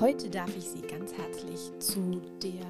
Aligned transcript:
Heute 0.00 0.30
darf 0.30 0.48
ich 0.56 0.64
Sie 0.64 0.80
ganz 0.80 1.12
herzlich 1.12 1.60
zu 1.78 2.22
der 2.42 2.64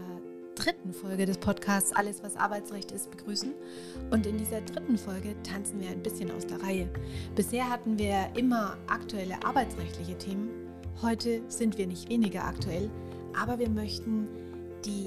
dritten 0.56 0.92
Folge 0.92 1.27
des 1.27 1.38
Podcasts 1.38 1.92
Alles, 1.92 2.24
was 2.24 2.35
Arbeitsrecht 2.35 2.90
ist, 2.90 3.08
begrüßen. 3.08 3.54
Und 4.10 4.26
in 4.26 4.37
dieser 4.37 4.60
dritten 4.62 4.99
Folge 4.99 5.40
tanzen 5.45 5.80
wir 5.80 5.90
ein 5.90 6.03
bisschen 6.03 6.32
aus 6.32 6.45
der 6.45 6.61
Reihe. 6.61 6.88
Bisher 7.37 7.71
hatten 7.71 7.96
wir 8.01 8.32
immer 8.37 8.77
aktuelle 8.88 9.37
arbeitsrechtliche 9.44 10.19
Themen. 10.19 10.51
Heute 11.03 11.40
sind 11.47 11.79
wir 11.79 11.87
nicht 11.87 12.08
weniger 12.08 12.44
aktuell, 12.47 12.90
aber 13.40 13.60
wir 13.60 13.71
möchten 13.71 14.26
die, 14.85 15.06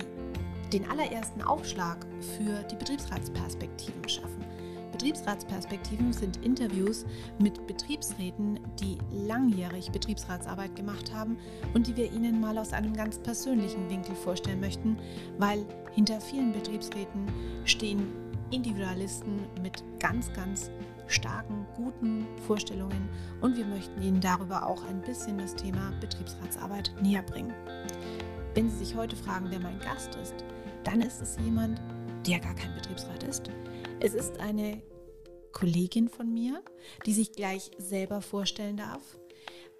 den 0.71 0.89
allerersten 0.89 1.41
Aufschlag 1.41 2.05
für 2.37 2.63
die 2.71 2.77
Betriebsratsperspektiven 2.77 4.07
schaffen. 4.07 4.42
Betriebsratsperspektiven 5.03 6.13
sind 6.13 6.37
Interviews 6.45 7.05
mit 7.37 7.67
Betriebsräten, 7.67 8.57
die 8.79 8.97
langjährig 9.11 9.91
Betriebsratsarbeit 9.91 10.77
gemacht 10.77 11.13
haben 11.13 11.37
und 11.73 11.87
die 11.87 11.97
wir 11.97 12.09
Ihnen 12.09 12.39
mal 12.39 12.57
aus 12.57 12.71
einem 12.71 12.93
ganz 12.93 13.19
persönlichen 13.19 13.89
Winkel 13.89 14.15
vorstellen 14.15 14.61
möchten, 14.61 14.97
weil 15.39 15.65
hinter 15.91 16.21
vielen 16.21 16.53
Betriebsräten 16.53 17.25
stehen 17.65 18.13
Individualisten 18.51 19.41
mit 19.61 19.83
ganz, 19.99 20.31
ganz 20.31 20.71
starken, 21.07 21.65
guten 21.75 22.25
Vorstellungen 22.47 23.09
und 23.41 23.57
wir 23.57 23.65
möchten 23.65 24.01
Ihnen 24.01 24.21
darüber 24.21 24.65
auch 24.65 24.85
ein 24.85 25.01
bisschen 25.01 25.37
das 25.37 25.53
Thema 25.53 25.91
Betriebsratsarbeit 25.99 26.93
näher 27.01 27.23
bringen. 27.23 27.53
Wenn 28.53 28.69
Sie 28.69 28.85
sich 28.85 28.95
heute 28.95 29.17
fragen, 29.17 29.47
wer 29.49 29.59
mein 29.59 29.79
Gast 29.79 30.15
ist, 30.15 30.45
dann 30.85 31.01
ist 31.01 31.21
es 31.21 31.35
jemand, 31.43 31.81
der 32.25 32.39
gar 32.39 32.55
kein 32.55 32.73
Betriebsrat 32.73 33.23
ist, 33.23 33.51
es 33.99 34.13
ist 34.13 34.39
eine 34.39 34.81
Kollegin 35.53 36.09
von 36.09 36.33
mir, 36.33 36.61
die 37.05 37.13
sich 37.13 37.31
gleich 37.31 37.71
selber 37.77 38.21
vorstellen 38.21 38.77
darf 38.77 39.17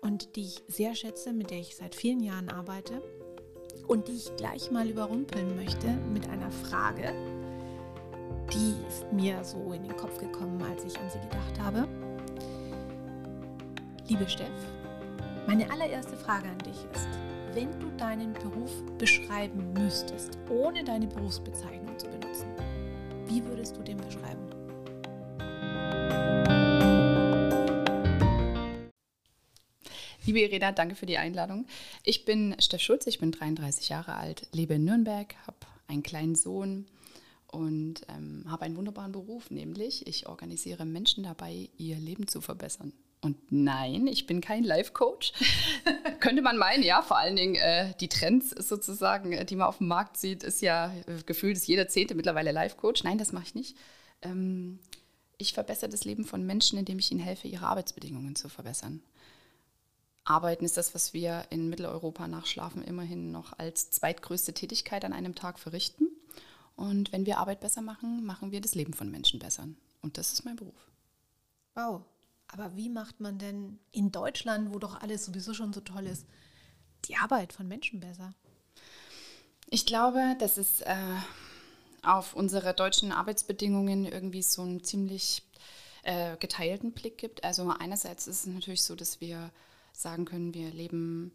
und 0.01 0.35
die 0.35 0.45
ich 0.45 0.63
sehr 0.67 0.95
schätze, 0.95 1.33
mit 1.33 1.49
der 1.49 1.59
ich 1.59 1.75
seit 1.75 1.95
vielen 1.95 2.21
Jahren 2.21 2.49
arbeite 2.49 3.02
und 3.88 4.07
die 4.07 4.13
ich 4.13 4.35
gleich 4.38 4.71
mal 4.71 4.88
überrumpeln 4.88 5.55
möchte 5.55 5.88
mit 6.13 6.30
einer 6.30 6.52
Frage, 6.52 7.13
die 8.53 8.75
ist 8.88 9.11
mir 9.11 9.43
so 9.43 9.73
in 9.73 9.83
den 9.83 9.97
Kopf 9.97 10.17
gekommen, 10.19 10.61
als 10.61 10.85
ich 10.85 10.97
an 10.99 11.09
sie 11.09 11.19
gedacht 11.19 11.59
habe. 11.59 11.87
Liebe 14.08 14.30
Steff, 14.30 14.47
meine 15.47 15.69
allererste 15.71 16.15
Frage 16.15 16.49
an 16.49 16.59
dich 16.59 16.77
ist, 16.93 17.08
wenn 17.53 17.71
du 17.80 17.89
deinen 17.97 18.33
Beruf 18.33 18.71
beschreiben 18.97 19.73
müsstest, 19.73 20.37
ohne 20.49 20.83
deine 20.83 21.08
Berufsbezeichnung 21.08 21.97
zu 21.97 22.08
benutzen, 22.08 22.47
wie 23.27 23.43
würdest 23.45 23.77
du 23.77 23.81
den 23.81 23.97
beschreiben? 23.97 24.52
Liebe 30.34 30.48
Irena, 30.48 30.72
danke 30.72 30.95
für 30.95 31.06
die 31.06 31.20
Einladung. 31.20 31.67
Ich 32.03 32.26
bin 32.26 32.56
Steff 32.58 32.81
Schulze, 32.81 33.08
ich 33.08 33.20
bin 33.20 33.31
33 33.31 33.89
Jahre 33.89 34.16
alt, 34.16 34.48
lebe 34.52 34.73
in 34.73 34.84
Nürnberg, 34.84 35.36
habe 35.45 35.58
einen 35.88 36.02
kleinen 36.02 36.34
Sohn 36.34 36.88
und 37.45 38.02
ähm, 38.09 38.44
habe 38.50 38.66
einen 38.66 38.76
wunderbaren 38.76 39.11
Beruf, 39.11 39.52
nämlich 39.52 40.08
ich 40.08 40.26
organisiere 40.26 40.86
Menschen 40.86 41.23
dabei, 41.23 41.70
ihr 41.78 41.98
Leben 41.98 42.28
zu 42.28 42.42
verbessern. 42.42 42.94
Und 43.22 43.52
nein, 43.52 44.08
ich 44.08 44.26
bin 44.26 44.42
kein 44.42 44.64
Life-Coach. 44.64 45.34
Könnte 46.20 46.42
man 46.42 46.58
meinen, 46.58 46.81
ja, 46.81 47.04
vor 47.04 47.20
allen 47.20 47.36
Dingen 47.36 47.54
äh, 47.54 47.94
die 48.00 48.09
Trends 48.09 48.50
sozusagen, 48.50 49.34
äh, 49.34 49.45
die 49.45 49.56
man 49.56 49.67
auf 49.67 49.78
dem 49.78 49.88
Markt 49.88 50.17
sieht, 50.17 50.42
ist 50.42 50.64
ja 50.64 50.92
äh, 51.06 51.22
gefühlt, 51.28 51.58
ist 51.58 51.67
jeder 51.67 51.88
Zehnte 51.88 52.16
mittlerweile 52.16 52.52
Life-Coach. 52.52 53.04
Nein, 53.04 53.20
das 53.20 53.34
mache 53.34 53.45
ich 53.45 53.54
nicht. 53.54 53.78
Ähm, 54.23 54.80
ich 55.38 55.54
verbessere 55.54 55.92
das 55.92 56.06
Leben 56.06 56.26
von 56.26 56.44
Menschen, 56.44 56.80
indem 56.80 56.98
ich 56.98 57.11
ihnen 57.11 57.20
helfe, 57.20 57.48
ihre 57.48 57.67
Arbeitsbedingungen 57.67 58.36
zu 58.36 58.50
verbessern. 58.50 59.04
Arbeiten 60.25 60.63
ist 60.63 60.77
das, 60.77 60.95
was 60.95 61.13
wir 61.13 61.45
in 61.49 61.69
Mitteleuropa 61.69 62.27
nach 62.27 62.45
Schlafen 62.45 62.83
immerhin 62.83 63.31
noch 63.31 63.57
als 63.57 63.89
zweitgrößte 63.89 64.53
Tätigkeit 64.53 65.03
an 65.03 65.13
einem 65.13 65.35
Tag 65.35 65.59
verrichten. 65.59 66.08
Und 66.75 67.11
wenn 67.11 67.25
wir 67.25 67.39
Arbeit 67.39 67.59
besser 67.59 67.81
machen, 67.81 68.25
machen 68.25 68.52
wir 68.52 68.61
das 68.61 68.75
Leben 68.75 68.93
von 68.93 69.11
Menschen 69.11 69.39
besser. 69.39 69.67
Und 70.02 70.17
das 70.17 70.33
ist 70.33 70.45
mein 70.45 70.55
Beruf. 70.55 70.92
Wow, 71.75 72.03
aber 72.48 72.75
wie 72.75 72.89
macht 72.89 73.20
man 73.20 73.37
denn 73.37 73.80
in 73.92 74.11
Deutschland, 74.11 74.73
wo 74.73 74.80
doch 74.80 75.02
alles 75.02 75.25
sowieso 75.25 75.53
schon 75.53 75.73
so 75.73 75.81
toll 75.81 76.05
ist, 76.05 76.25
die 77.05 77.17
Arbeit 77.17 77.52
von 77.52 77.67
Menschen 77.67 77.99
besser? 77.99 78.33
Ich 79.69 79.86
glaube, 79.86 80.36
dass 80.39 80.58
es 80.58 80.81
äh, 80.81 80.95
auf 82.03 82.36
unsere 82.36 82.73
deutschen 82.73 83.11
Arbeitsbedingungen 83.11 84.05
irgendwie 84.05 84.43
so 84.43 84.61
einen 84.61 84.83
ziemlich 84.83 85.42
äh, 86.03 86.37
geteilten 86.37 86.92
Blick 86.92 87.17
gibt. 87.17 87.43
Also 87.43 87.69
einerseits 87.69 88.27
ist 88.27 88.42
es 88.42 88.45
natürlich 88.45 88.83
so, 88.83 88.95
dass 88.95 89.19
wir 89.19 89.52
sagen 89.93 90.26
können, 90.26 90.54
wir 90.54 90.71
leben 90.71 91.31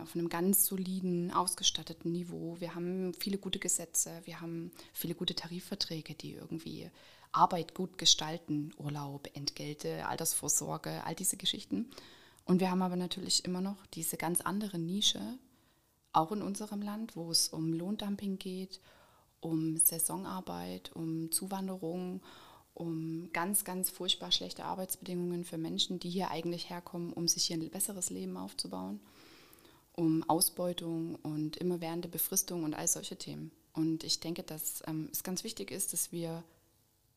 auf 0.00 0.14
einem 0.14 0.28
ganz 0.28 0.66
soliden, 0.66 1.30
ausgestatteten 1.30 2.10
Niveau. 2.10 2.56
Wir 2.58 2.74
haben 2.74 3.12
viele 3.14 3.38
gute 3.38 3.58
Gesetze, 3.58 4.22
wir 4.24 4.40
haben 4.40 4.72
viele 4.92 5.14
gute 5.14 5.34
Tarifverträge, 5.34 6.14
die 6.14 6.32
irgendwie 6.32 6.90
Arbeit 7.32 7.74
gut 7.74 7.98
gestalten, 7.98 8.72
Urlaub, 8.78 9.28
Entgelte, 9.34 10.06
Altersvorsorge, 10.06 11.04
all 11.04 11.14
diese 11.14 11.36
Geschichten. 11.36 11.90
Und 12.44 12.60
wir 12.60 12.70
haben 12.70 12.82
aber 12.82 12.96
natürlich 12.96 13.44
immer 13.44 13.60
noch 13.60 13.84
diese 13.86 14.16
ganz 14.16 14.40
andere 14.40 14.78
Nische, 14.78 15.38
auch 16.12 16.32
in 16.32 16.42
unserem 16.42 16.80
Land, 16.80 17.16
wo 17.16 17.30
es 17.30 17.48
um 17.48 17.72
Lohndumping 17.72 18.38
geht, 18.38 18.80
um 19.40 19.76
Saisonarbeit, 19.76 20.92
um 20.94 21.30
Zuwanderung, 21.30 22.22
um 22.74 23.30
ganz, 23.32 23.64
ganz 23.64 23.90
furchtbar 23.90 24.32
schlechte 24.32 24.64
Arbeitsbedingungen 24.64 25.44
für 25.44 25.58
Menschen, 25.58 26.00
die 26.00 26.10
hier 26.10 26.30
eigentlich 26.30 26.70
herkommen, 26.70 27.12
um 27.12 27.28
sich 27.28 27.46
hier 27.46 27.56
ein 27.56 27.70
besseres 27.70 28.10
Leben 28.10 28.36
aufzubauen, 28.36 29.00
um 29.92 30.28
Ausbeutung 30.28 31.16
und 31.22 31.56
immerwährende 31.56 32.08
Befristung 32.08 32.64
und 32.64 32.74
all 32.74 32.88
solche 32.88 33.16
Themen. 33.16 33.52
Und 33.72 34.04
ich 34.04 34.20
denke, 34.20 34.42
dass 34.42 34.82
ähm, 34.86 35.08
es 35.12 35.22
ganz 35.22 35.44
wichtig 35.44 35.70
ist, 35.70 35.92
dass 35.92 36.12
wir 36.12 36.42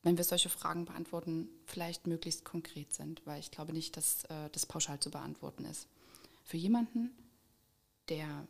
wenn 0.02 0.16
wir 0.16 0.24
solche 0.24 0.48
Fragen 0.48 0.84
beantworten, 0.84 1.48
vielleicht 1.66 2.06
möglichst 2.06 2.44
konkret 2.44 2.94
sind, 2.94 3.20
weil 3.26 3.40
ich 3.40 3.50
glaube 3.50 3.72
nicht, 3.72 3.96
dass 3.96 4.24
äh, 4.24 4.48
das 4.52 4.66
pauschal 4.66 5.00
zu 5.00 5.10
beantworten 5.10 5.64
ist. 5.64 5.88
Für 6.44 6.56
jemanden, 6.56 7.10
der 8.08 8.46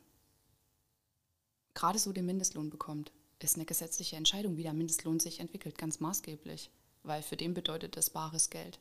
gerade 1.75 1.99
so 1.99 2.13
den 2.13 2.27
Mindestlohn 2.27 2.71
bekommt, 2.71 3.13
ist 3.41 3.57
eine 3.57 3.65
gesetzliche 3.65 4.17
Entscheidung, 4.17 4.57
wie 4.57 4.63
der 4.63 4.73
Mindestlohn 4.73 5.21
sich 5.21 5.41
entwickelt, 5.41 5.79
ganz 5.79 6.01
maßgeblich, 6.01 6.71
weil 7.03 7.23
für 7.23 7.37
den 7.37 7.55
bedeutet 7.55 7.97
das 7.97 8.11
bares 8.11 8.51
Geld. 8.51 8.79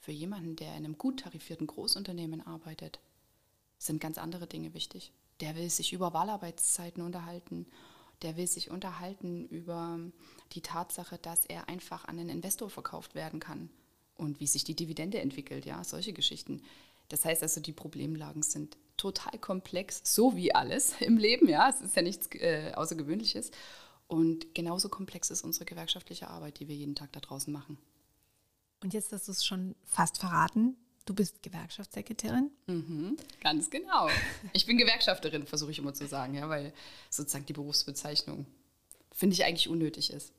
Für 0.00 0.12
jemanden, 0.12 0.56
der 0.56 0.68
in 0.68 0.84
einem 0.84 0.98
gut 0.98 1.20
tarifierten 1.20 1.66
Großunternehmen 1.66 2.46
arbeitet, 2.46 3.00
sind 3.78 4.00
ganz 4.00 4.18
andere 4.18 4.46
Dinge 4.46 4.74
wichtig. 4.74 5.12
Der 5.40 5.56
will 5.56 5.68
sich 5.68 5.92
über 5.92 6.14
Wahlarbeitszeiten 6.14 7.02
unterhalten 7.02 7.66
der 8.22 8.36
will 8.36 8.46
sich 8.46 8.70
unterhalten 8.70 9.46
über 9.48 9.98
die 10.52 10.62
Tatsache, 10.62 11.18
dass 11.18 11.44
er 11.44 11.68
einfach 11.68 12.06
an 12.06 12.18
einen 12.18 12.30
Investor 12.30 12.70
verkauft 12.70 13.14
werden 13.14 13.40
kann 13.40 13.68
und 14.16 14.40
wie 14.40 14.46
sich 14.46 14.64
die 14.64 14.74
Dividende 14.74 15.20
entwickelt, 15.20 15.66
ja, 15.66 15.84
solche 15.84 16.12
Geschichten. 16.12 16.62
Das 17.08 17.24
heißt 17.24 17.42
also, 17.42 17.60
die 17.60 17.72
Problemlagen 17.72 18.42
sind 18.42 18.76
total 18.96 19.38
komplex, 19.38 20.00
so 20.04 20.34
wie 20.34 20.54
alles 20.54 20.94
im 21.00 21.18
Leben, 21.18 21.48
ja, 21.48 21.68
es 21.68 21.80
ist 21.80 21.96
ja 21.96 22.02
nichts 22.02 22.28
äh, 22.34 22.72
Außergewöhnliches. 22.74 23.50
Und 24.08 24.54
genauso 24.54 24.88
komplex 24.88 25.30
ist 25.30 25.42
unsere 25.42 25.64
gewerkschaftliche 25.64 26.28
Arbeit, 26.28 26.60
die 26.60 26.68
wir 26.68 26.76
jeden 26.76 26.94
Tag 26.94 27.12
da 27.12 27.20
draußen 27.20 27.52
machen. 27.52 27.78
Und 28.82 28.94
jetzt 28.94 29.12
hast 29.12 29.26
du 29.26 29.32
es 29.32 29.44
schon 29.44 29.74
fast 29.84 30.18
verraten. 30.18 30.76
Du 31.06 31.14
bist 31.14 31.42
Gewerkschaftssekretärin? 31.42 32.50
Mhm, 32.66 33.16
ganz 33.40 33.70
genau. 33.70 34.08
Ich 34.52 34.66
bin 34.66 34.76
Gewerkschafterin, 34.76 35.46
versuche 35.46 35.70
ich 35.70 35.78
immer 35.78 35.94
zu 35.94 36.06
sagen, 36.06 36.34
ja, 36.34 36.48
weil 36.48 36.72
sozusagen 37.10 37.46
die 37.46 37.52
Berufsbezeichnung 37.52 38.46
finde 39.12 39.34
ich 39.34 39.44
eigentlich 39.44 39.68
unnötig 39.68 40.12
ist. 40.12 40.32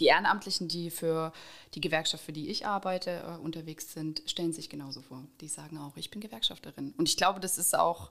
Die 0.00 0.06
Ehrenamtlichen, 0.06 0.68
die 0.68 0.90
für 0.90 1.32
die 1.74 1.80
Gewerkschaft, 1.80 2.24
für 2.24 2.32
die 2.32 2.48
ich 2.48 2.66
arbeite, 2.66 3.22
äh, 3.24 3.40
unterwegs 3.42 3.92
sind, 3.92 4.22
stellen 4.26 4.52
sich 4.52 4.70
genauso 4.70 5.02
vor. 5.02 5.24
Die 5.40 5.48
sagen 5.48 5.76
auch, 5.76 5.96
ich 5.96 6.10
bin 6.10 6.20
Gewerkschafterin. 6.20 6.94
Und 6.96 7.08
ich 7.08 7.16
glaube, 7.16 7.40
das 7.40 7.58
ist 7.58 7.76
auch 7.76 8.10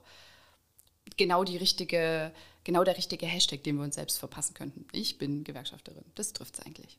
genau 1.16 1.44
die 1.44 1.56
richtige, 1.56 2.32
genau 2.64 2.84
der 2.84 2.96
richtige 2.96 3.26
Hashtag, 3.26 3.62
den 3.64 3.76
wir 3.76 3.84
uns 3.84 3.96
selbst 3.96 4.18
verpassen 4.18 4.54
könnten. 4.54 4.86
Ich 4.92 5.18
bin 5.18 5.44
Gewerkschafterin. 5.44 6.04
Das 6.14 6.32
trifft 6.32 6.58
es 6.58 6.66
eigentlich. 6.66 6.98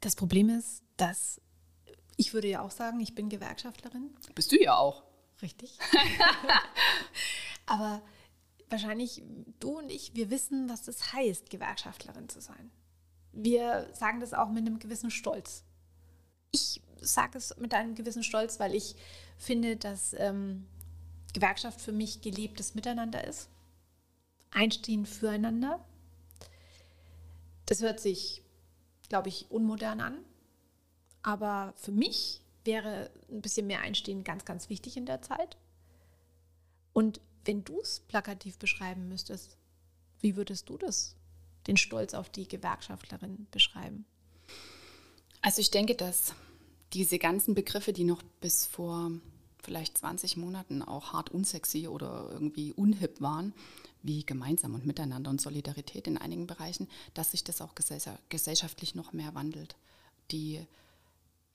Das 0.00 0.16
Problem 0.16 0.48
ist, 0.48 0.82
dass 0.96 1.40
ich 2.16 2.34
würde 2.34 2.48
ja 2.48 2.62
auch 2.62 2.70
sagen, 2.70 3.00
ich 3.00 3.14
bin 3.14 3.28
Gewerkschaftlerin. 3.28 4.14
Bist 4.34 4.52
du 4.52 4.60
ja 4.60 4.76
auch. 4.76 5.02
Richtig. 5.40 5.78
Aber 7.66 8.02
wahrscheinlich 8.68 9.22
du 9.58 9.78
und 9.78 9.90
ich, 9.90 10.14
wir 10.14 10.30
wissen, 10.30 10.68
was 10.68 10.82
das 10.82 11.12
heißt, 11.12 11.48
Gewerkschaftlerin 11.48 12.28
zu 12.28 12.40
sein. 12.40 12.70
Wir 13.32 13.88
sagen 13.94 14.20
das 14.20 14.34
auch 14.34 14.48
mit 14.48 14.66
einem 14.66 14.78
gewissen 14.78 15.10
Stolz. 15.10 15.64
Ich 16.50 16.82
sage 17.00 17.38
es 17.38 17.56
mit 17.56 17.72
einem 17.72 17.94
gewissen 17.94 18.22
Stolz, 18.22 18.60
weil 18.60 18.74
ich 18.74 18.96
finde, 19.38 19.76
dass 19.76 20.14
ähm, 20.14 20.66
Gewerkschaft 21.32 21.80
für 21.80 21.92
mich 21.92 22.22
gelebtes 22.22 22.74
Miteinander 22.74 23.26
ist. 23.26 23.48
Einstehen 24.50 25.06
füreinander. 25.06 25.84
Das 27.66 27.82
hört 27.82 28.00
sich, 28.00 28.42
glaube 29.08 29.28
ich, 29.28 29.50
unmodern 29.50 30.00
an. 30.00 30.18
Aber 31.22 31.74
für 31.76 31.92
mich 31.92 32.40
wäre 32.64 33.10
ein 33.30 33.42
bisschen 33.42 33.66
mehr 33.66 33.80
Einstehen 33.80 34.24
ganz, 34.24 34.44
ganz 34.44 34.68
wichtig 34.68 34.96
in 34.96 35.06
der 35.06 35.22
Zeit. 35.22 35.56
Und 36.92 37.20
wenn 37.44 37.64
du 37.64 37.80
es 37.80 38.00
plakativ 38.00 38.58
beschreiben 38.58 39.08
müsstest, 39.08 39.56
wie 40.20 40.36
würdest 40.36 40.68
du 40.68 40.76
das, 40.76 41.16
den 41.66 41.76
Stolz 41.76 42.14
auf 42.14 42.28
die 42.28 42.48
Gewerkschaftlerin 42.48 43.46
beschreiben? 43.50 44.04
Also 45.42 45.60
ich 45.60 45.70
denke, 45.70 45.94
dass 45.94 46.34
diese 46.92 47.18
ganzen 47.18 47.54
Begriffe, 47.54 47.92
die 47.92 48.04
noch 48.04 48.22
bis 48.40 48.66
vor 48.66 49.12
vielleicht 49.62 49.98
20 49.98 50.36
Monaten 50.36 50.82
auch 50.82 51.12
hart 51.12 51.30
unsexy 51.30 51.88
oder 51.88 52.28
irgendwie 52.32 52.72
unhip 52.72 53.20
waren, 53.20 53.52
wie 54.02 54.24
gemeinsam 54.24 54.74
und 54.74 54.86
miteinander 54.86 55.30
und 55.30 55.40
Solidarität 55.40 56.06
in 56.06 56.16
einigen 56.16 56.46
Bereichen, 56.46 56.88
dass 57.14 57.32
sich 57.32 57.44
das 57.44 57.60
auch 57.60 57.74
gesellschaftlich 58.28 58.94
noch 58.94 59.12
mehr 59.12 59.34
wandelt. 59.34 59.76
Die 60.30 60.64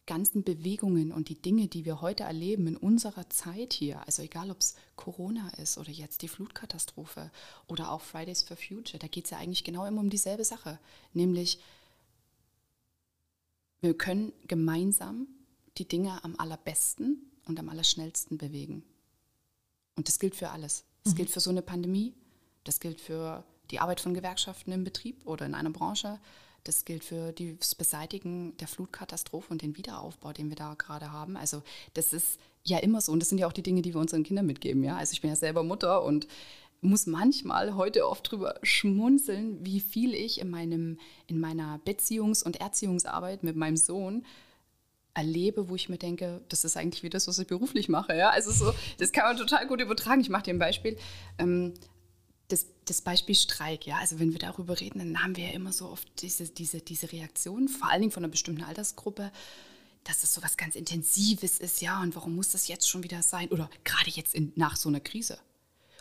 ganzen 0.06 0.44
Bewegungen 0.44 1.12
und 1.12 1.30
die 1.30 1.42
Dinge, 1.42 1.68
die 1.68 1.84
wir 1.84 2.02
heute 2.02 2.24
erleben 2.24 2.68
in 2.68 2.78
unserer 2.78 3.28
Zeit 3.30 3.74
hier, 3.74 4.06
also 4.06 4.22
egal 4.22 4.52
ob 4.52 4.60
es 4.60 4.76
Corona 4.96 5.50
ist 5.58 5.80
oder 5.80 5.90
jetzt 5.90 6.22
die 6.22 6.28
Flutkatastrophe 6.28 7.32
oder 7.68 7.92
auch 7.92 8.02
Fridays 8.02 8.44
for 8.44 8.56
Future, 8.56 9.00
da 9.00 9.08
geht 9.08 9.26
es 9.26 9.32
ja 9.32 9.40
eigentlich 9.40 9.64
genau 9.64 9.86
immer 9.86 10.02
um 10.02 10.12
dieselbe 10.12 10.44
Sache, 10.44 10.78
nämlich 11.14 11.60
wir 13.82 13.98
können 13.98 14.32
gemeinsam 14.48 15.28
die 15.78 15.88
Dinge 15.88 16.24
am 16.24 16.36
allerbesten 16.38 17.32
und 17.46 17.60
am 17.60 17.70
allerschnellsten 17.70 18.38
bewegen. 18.38 18.84
Und 19.96 20.08
das 20.08 20.20
gilt 20.20 20.36
für 20.36 20.50
alles. 20.50 20.84
Das 21.04 21.14
mhm. 21.14 21.18
gilt 21.18 21.30
für 21.30 21.40
so 21.40 21.50
eine 21.50 21.62
Pandemie, 21.62 22.14
das 22.64 22.80
gilt 22.80 23.00
für 23.00 23.44
die 23.72 23.80
Arbeit 23.80 24.00
von 24.00 24.14
Gewerkschaften 24.14 24.72
im 24.72 24.84
Betrieb 24.84 25.26
oder 25.26 25.46
in 25.46 25.56
einer 25.56 25.72
Branche, 25.72 26.20
das 26.64 26.84
gilt 26.84 27.04
für 27.04 27.32
das 27.32 27.76
Beseitigen 27.76 28.58
der 28.58 28.68
Flutkatastrophe 28.68 29.52
und 29.52 29.62
den 29.62 29.78
Wiederaufbau, 29.78 30.34
den 30.34 30.50
wir 30.50 30.56
da 30.56 30.74
gerade 30.74 31.12
haben. 31.12 31.38
Also 31.38 31.62
das 31.94 32.12
ist 32.12 32.40
ja 32.64 32.80
immer 32.80 33.02
so 33.02 33.12
und 33.12 33.20
das 33.20 33.30
sind 33.30 33.38
ja 33.38 33.48
auch 33.48 33.54
die 33.54 33.62
Dinge, 33.62 33.84
die 33.84 33.94
wir 33.94 34.02
unseren 34.02 34.24
Kindern 34.24 34.48
mitgeben. 34.48 34.84
Ja? 34.84 34.98
Also 34.98 35.14
ich 35.14 35.22
bin 35.22 35.30
ja 35.30 35.36
selber 35.36 35.62
Mutter 35.62 36.04
und 36.04 36.28
muss 36.82 37.06
manchmal 37.06 37.76
heute 37.76 38.08
oft 38.08 38.30
drüber 38.32 38.60
schmunzeln, 38.64 39.64
wie 39.64 39.80
viel 39.80 40.14
ich 40.14 40.42
in, 40.42 40.50
meinem, 40.50 41.00
in 41.28 41.40
meiner 41.40 41.80
Beziehungs- 41.86 42.44
und 42.44 42.60
Erziehungsarbeit 42.60 43.44
mit 43.44 43.56
meinem 43.56 43.78
Sohn 43.78 44.26
erlebe, 45.16 45.70
wo 45.70 45.76
ich 45.76 45.90
mir 45.90 45.98
denke, 45.98 46.42
das 46.50 46.64
ist 46.64 46.78
eigentlich 46.78 47.02
wie 47.02 47.10
das, 47.10 47.28
was 47.28 47.40
ich 47.40 47.48
beruflich 47.48 47.90
mache. 47.90 48.16
Ja? 48.16 48.30
Also 48.30 48.52
so, 48.52 48.74
das 49.00 49.12
kann 49.12 49.24
man 49.26 49.38
total 49.38 49.66
gut 49.66 49.82
übertragen. 49.82 50.22
Ich 50.22 50.30
mache 50.30 50.44
dir 50.44 50.54
ein 50.54 50.60
Beispiel. 50.60 50.98
Ähm, 51.40 51.74
das, 52.50 52.68
das 52.86 53.02
Beispiel 53.02 53.34
Streik, 53.34 53.88
ja, 53.88 53.98
also 53.98 54.20
wenn 54.20 54.32
wir 54.32 54.40
darüber 54.40 54.80
reden, 54.80 55.00
dann 55.00 55.24
haben 55.24 55.36
wir 55.36 55.48
ja 55.48 55.54
immer 55.54 55.74
so 55.74 55.90
oft 55.90 56.08
diese, 56.22 56.48
diese, 56.48 56.80
diese 56.80 57.12
Reaktion, 57.12 57.68
vor 57.68 57.90
allen 57.90 58.02
Dingen 58.02 58.12
von 58.12 58.24
einer 58.24 58.30
bestimmten 58.30 58.64
Altersgruppe, 58.64 59.32
dass 60.04 60.22
es 60.22 60.34
so 60.34 60.44
was 60.44 60.56
ganz 60.56 60.76
Intensives 60.76 61.58
ist, 61.58 61.82
ja, 61.82 62.00
und 62.02 62.16
warum 62.16 62.36
muss 62.36 62.52
das 62.52 62.68
jetzt 62.68 62.88
schon 62.88 63.04
wieder 63.04 63.24
sein? 63.24 63.50
Oder 63.50 63.70
gerade 63.84 64.12
jetzt 64.12 64.36
in, 64.36 64.54
nach 64.56 64.76
so 64.76 64.90
einer 64.90 65.00
Krise. 65.00 65.40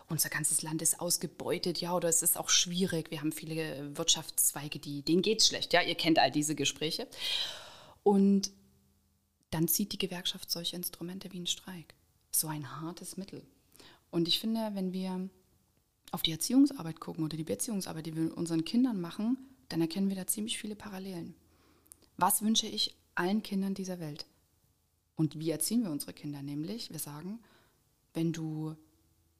Unser 0.06 0.28
ganzes 0.28 0.60
Land 0.60 0.82
ist 0.82 1.00
ausgebeutet, 1.00 1.80
ja, 1.80 1.94
oder 1.94 2.10
es 2.10 2.22
ist 2.22 2.36
auch 2.36 2.50
schwierig. 2.50 3.10
Wir 3.10 3.20
haben 3.20 3.32
viele 3.32 3.96
Wirtschaftszweige, 3.96 4.78
die, 4.78 5.00
denen 5.00 5.22
es 5.24 5.46
schlecht, 5.46 5.72
ja, 5.72 5.80
ihr 5.80 5.94
kennt 5.94 6.18
all 6.18 6.30
diese 6.30 6.54
Gespräche. 6.54 7.08
Und 8.02 8.50
dann 9.54 9.68
zieht 9.68 9.92
die 9.92 9.98
Gewerkschaft 9.98 10.50
solche 10.50 10.74
Instrumente 10.74 11.32
wie 11.32 11.38
ein 11.38 11.46
Streik. 11.46 11.94
So 12.32 12.48
ein 12.48 12.80
hartes 12.80 13.16
Mittel. 13.16 13.46
Und 14.10 14.26
ich 14.26 14.40
finde, 14.40 14.72
wenn 14.74 14.92
wir 14.92 15.28
auf 16.10 16.22
die 16.22 16.32
Erziehungsarbeit 16.32 16.98
gucken 16.98 17.24
oder 17.24 17.36
die 17.36 17.44
Beziehungsarbeit, 17.44 18.06
die 18.06 18.16
wir 18.16 18.24
mit 18.24 18.32
unseren 18.32 18.64
Kindern 18.64 19.00
machen, 19.00 19.38
dann 19.68 19.80
erkennen 19.80 20.08
wir 20.08 20.16
da 20.16 20.26
ziemlich 20.26 20.58
viele 20.58 20.74
Parallelen. 20.74 21.36
Was 22.16 22.42
wünsche 22.42 22.66
ich 22.66 22.96
allen 23.14 23.44
Kindern 23.44 23.74
dieser 23.74 24.00
Welt? 24.00 24.26
Und 25.14 25.38
wie 25.38 25.50
erziehen 25.50 25.84
wir 25.84 25.92
unsere 25.92 26.14
Kinder? 26.14 26.42
Nämlich, 26.42 26.90
wir 26.90 26.98
sagen, 26.98 27.38
wenn 28.12 28.32
du 28.32 28.74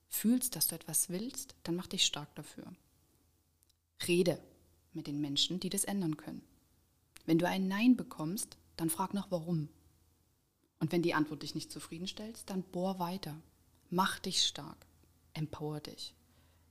fühlst, 0.09 0.55
dass 0.55 0.69
du 0.69 0.77
etwas 0.77 1.09
willst, 1.09 1.57
dann 1.65 1.75
mach 1.75 1.89
dich 1.89 2.07
stark 2.07 2.33
dafür. 2.37 2.73
Rede 4.07 4.41
mit 4.93 5.09
den 5.09 5.21
Menschen, 5.21 5.59
die 5.59 5.71
das 5.71 5.83
ändern 5.83 6.17
können. 6.17 6.43
Wenn 7.27 7.39
du 7.39 7.49
ein 7.49 7.67
Nein 7.67 7.97
bekommst, 7.97 8.57
dann 8.77 8.91
frag 8.91 9.13
nach 9.13 9.33
warum. 9.33 9.71
Und 10.85 10.93
wenn 10.93 11.01
die 11.01 11.15
Antwort 11.15 11.43
dich 11.43 11.55
nicht 11.55 11.73
zufriedenstellt, 11.73 12.43
dann 12.45 12.63
bohr 12.63 12.99
weiter. 12.99 13.41
Mach 13.89 14.19
dich 14.19 14.43
stark. 14.43 14.77
Empower 15.33 15.81
dich. 15.81 16.13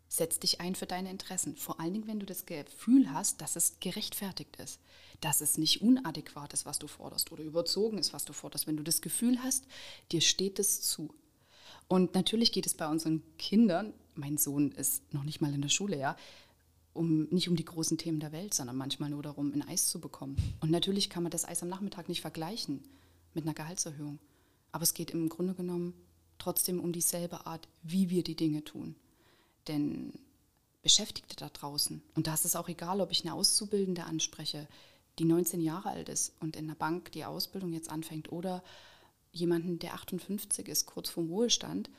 Setz 0.08 0.38
dich 0.38 0.62
ein 0.62 0.76
für 0.76 0.86
deine 0.86 1.10
Interessen. 1.10 1.58
Vor 1.58 1.80
allen 1.80 1.94
Dingen, 1.94 2.06
wenn 2.06 2.20
du 2.20 2.28
das 2.28 2.46
Gefühl 2.46 3.12
hast, 3.12 3.42
dass 3.42 3.56
es 3.56 3.80
gerechtfertigt 3.80 4.56
ist, 4.58 4.80
dass 5.20 5.42
es 5.42 5.58
nicht 5.58 5.82
unadäquat 5.82 6.54
ist, 6.54 6.68
was 6.68 6.78
du 6.78 6.86
forderst 6.86 7.32
oder 7.32 7.44
überzogen 7.44 7.98
ist, 7.98 8.14
was 8.14 8.24
du 8.24 8.34
forderst. 8.34 8.68
Wenn 8.68 8.78
du 8.78 8.84
das 8.84 9.02
Gefühl 9.02 9.42
hast, 9.42 9.66
dir 10.12 10.22
steht 10.22 10.60
es 10.60 10.82
zu. 10.82 11.12
Und 11.88 12.14
natürlich 12.14 12.52
geht 12.52 12.68
es 12.68 12.76
bei 12.76 12.88
unseren 12.88 13.24
Kindern, 13.40 13.96
mein 14.14 14.38
Sohn 14.38 14.74
ist 14.74 15.12
noch 15.12 15.24
nicht 15.24 15.42
mal 15.42 15.56
in 15.56 15.64
der 15.64 15.70
Schule, 15.70 15.98
ja, 15.98 16.16
um, 16.94 17.24
nicht 17.30 17.50
um 17.50 17.56
die 17.56 17.66
großen 17.66 17.98
Themen 17.98 18.20
der 18.20 18.32
Welt, 18.32 18.54
sondern 18.54 18.78
manchmal 18.78 19.10
nur 19.10 19.24
darum, 19.24 19.52
ein 19.54 19.68
Eis 19.68 19.88
zu 19.88 20.00
bekommen. 20.00 20.38
Und 20.60 20.70
natürlich 20.70 21.10
kann 21.10 21.24
man 21.24 21.32
das 21.32 21.46
Eis 21.46 21.64
am 21.64 21.70
Nachmittag 21.70 22.10
nicht 22.10 22.22
vergleichen 22.22 22.84
mit 23.34 23.46
einer 23.46 23.54
Gehaltserhöhung. 23.54 24.20
Aber 24.72 24.84
es 24.84 24.94
geht 24.94 25.12
im 25.12 25.30
Grunde 25.30 25.54
genommen 25.54 25.94
trotzdem 26.38 26.80
um 26.80 26.92
dieselbe 26.92 27.46
Art, 27.46 27.68
wie 27.84 28.10
wir 28.10 28.24
die 28.24 28.36
Dinge 28.36 28.64
tun. 28.64 28.96
Denn 29.68 30.14
Beschäftigte 30.82 31.38
da 31.38 31.50
draußen, 31.50 32.02
und 32.16 32.28
da 32.28 32.34
ist 32.34 32.44
es 32.44 32.58
auch 32.58 32.68
egal, 32.68 33.00
ob 33.00 33.12
ich 33.12 33.24
eine 33.24 33.34
Auszubildende 33.34 34.04
anspreche, 34.04 34.68
die 35.18 35.26
19 35.26 35.62
Jahre 35.62 35.90
alt 35.90 36.10
ist 36.10 36.34
und 36.42 36.58
in 36.58 36.68
der 36.68 36.76
Bank 36.76 37.12
die 37.14 37.24
Ausbildung 37.24 37.72
jetzt 37.72 37.90
anfängt, 37.90 38.32
oder 38.32 38.64
jemanden, 39.32 39.80
der 39.80 39.94
58 39.94 40.68
ist, 40.68 40.86
kurz 40.86 41.10
vorm 41.10 41.30
Ruhestand, 41.30 41.90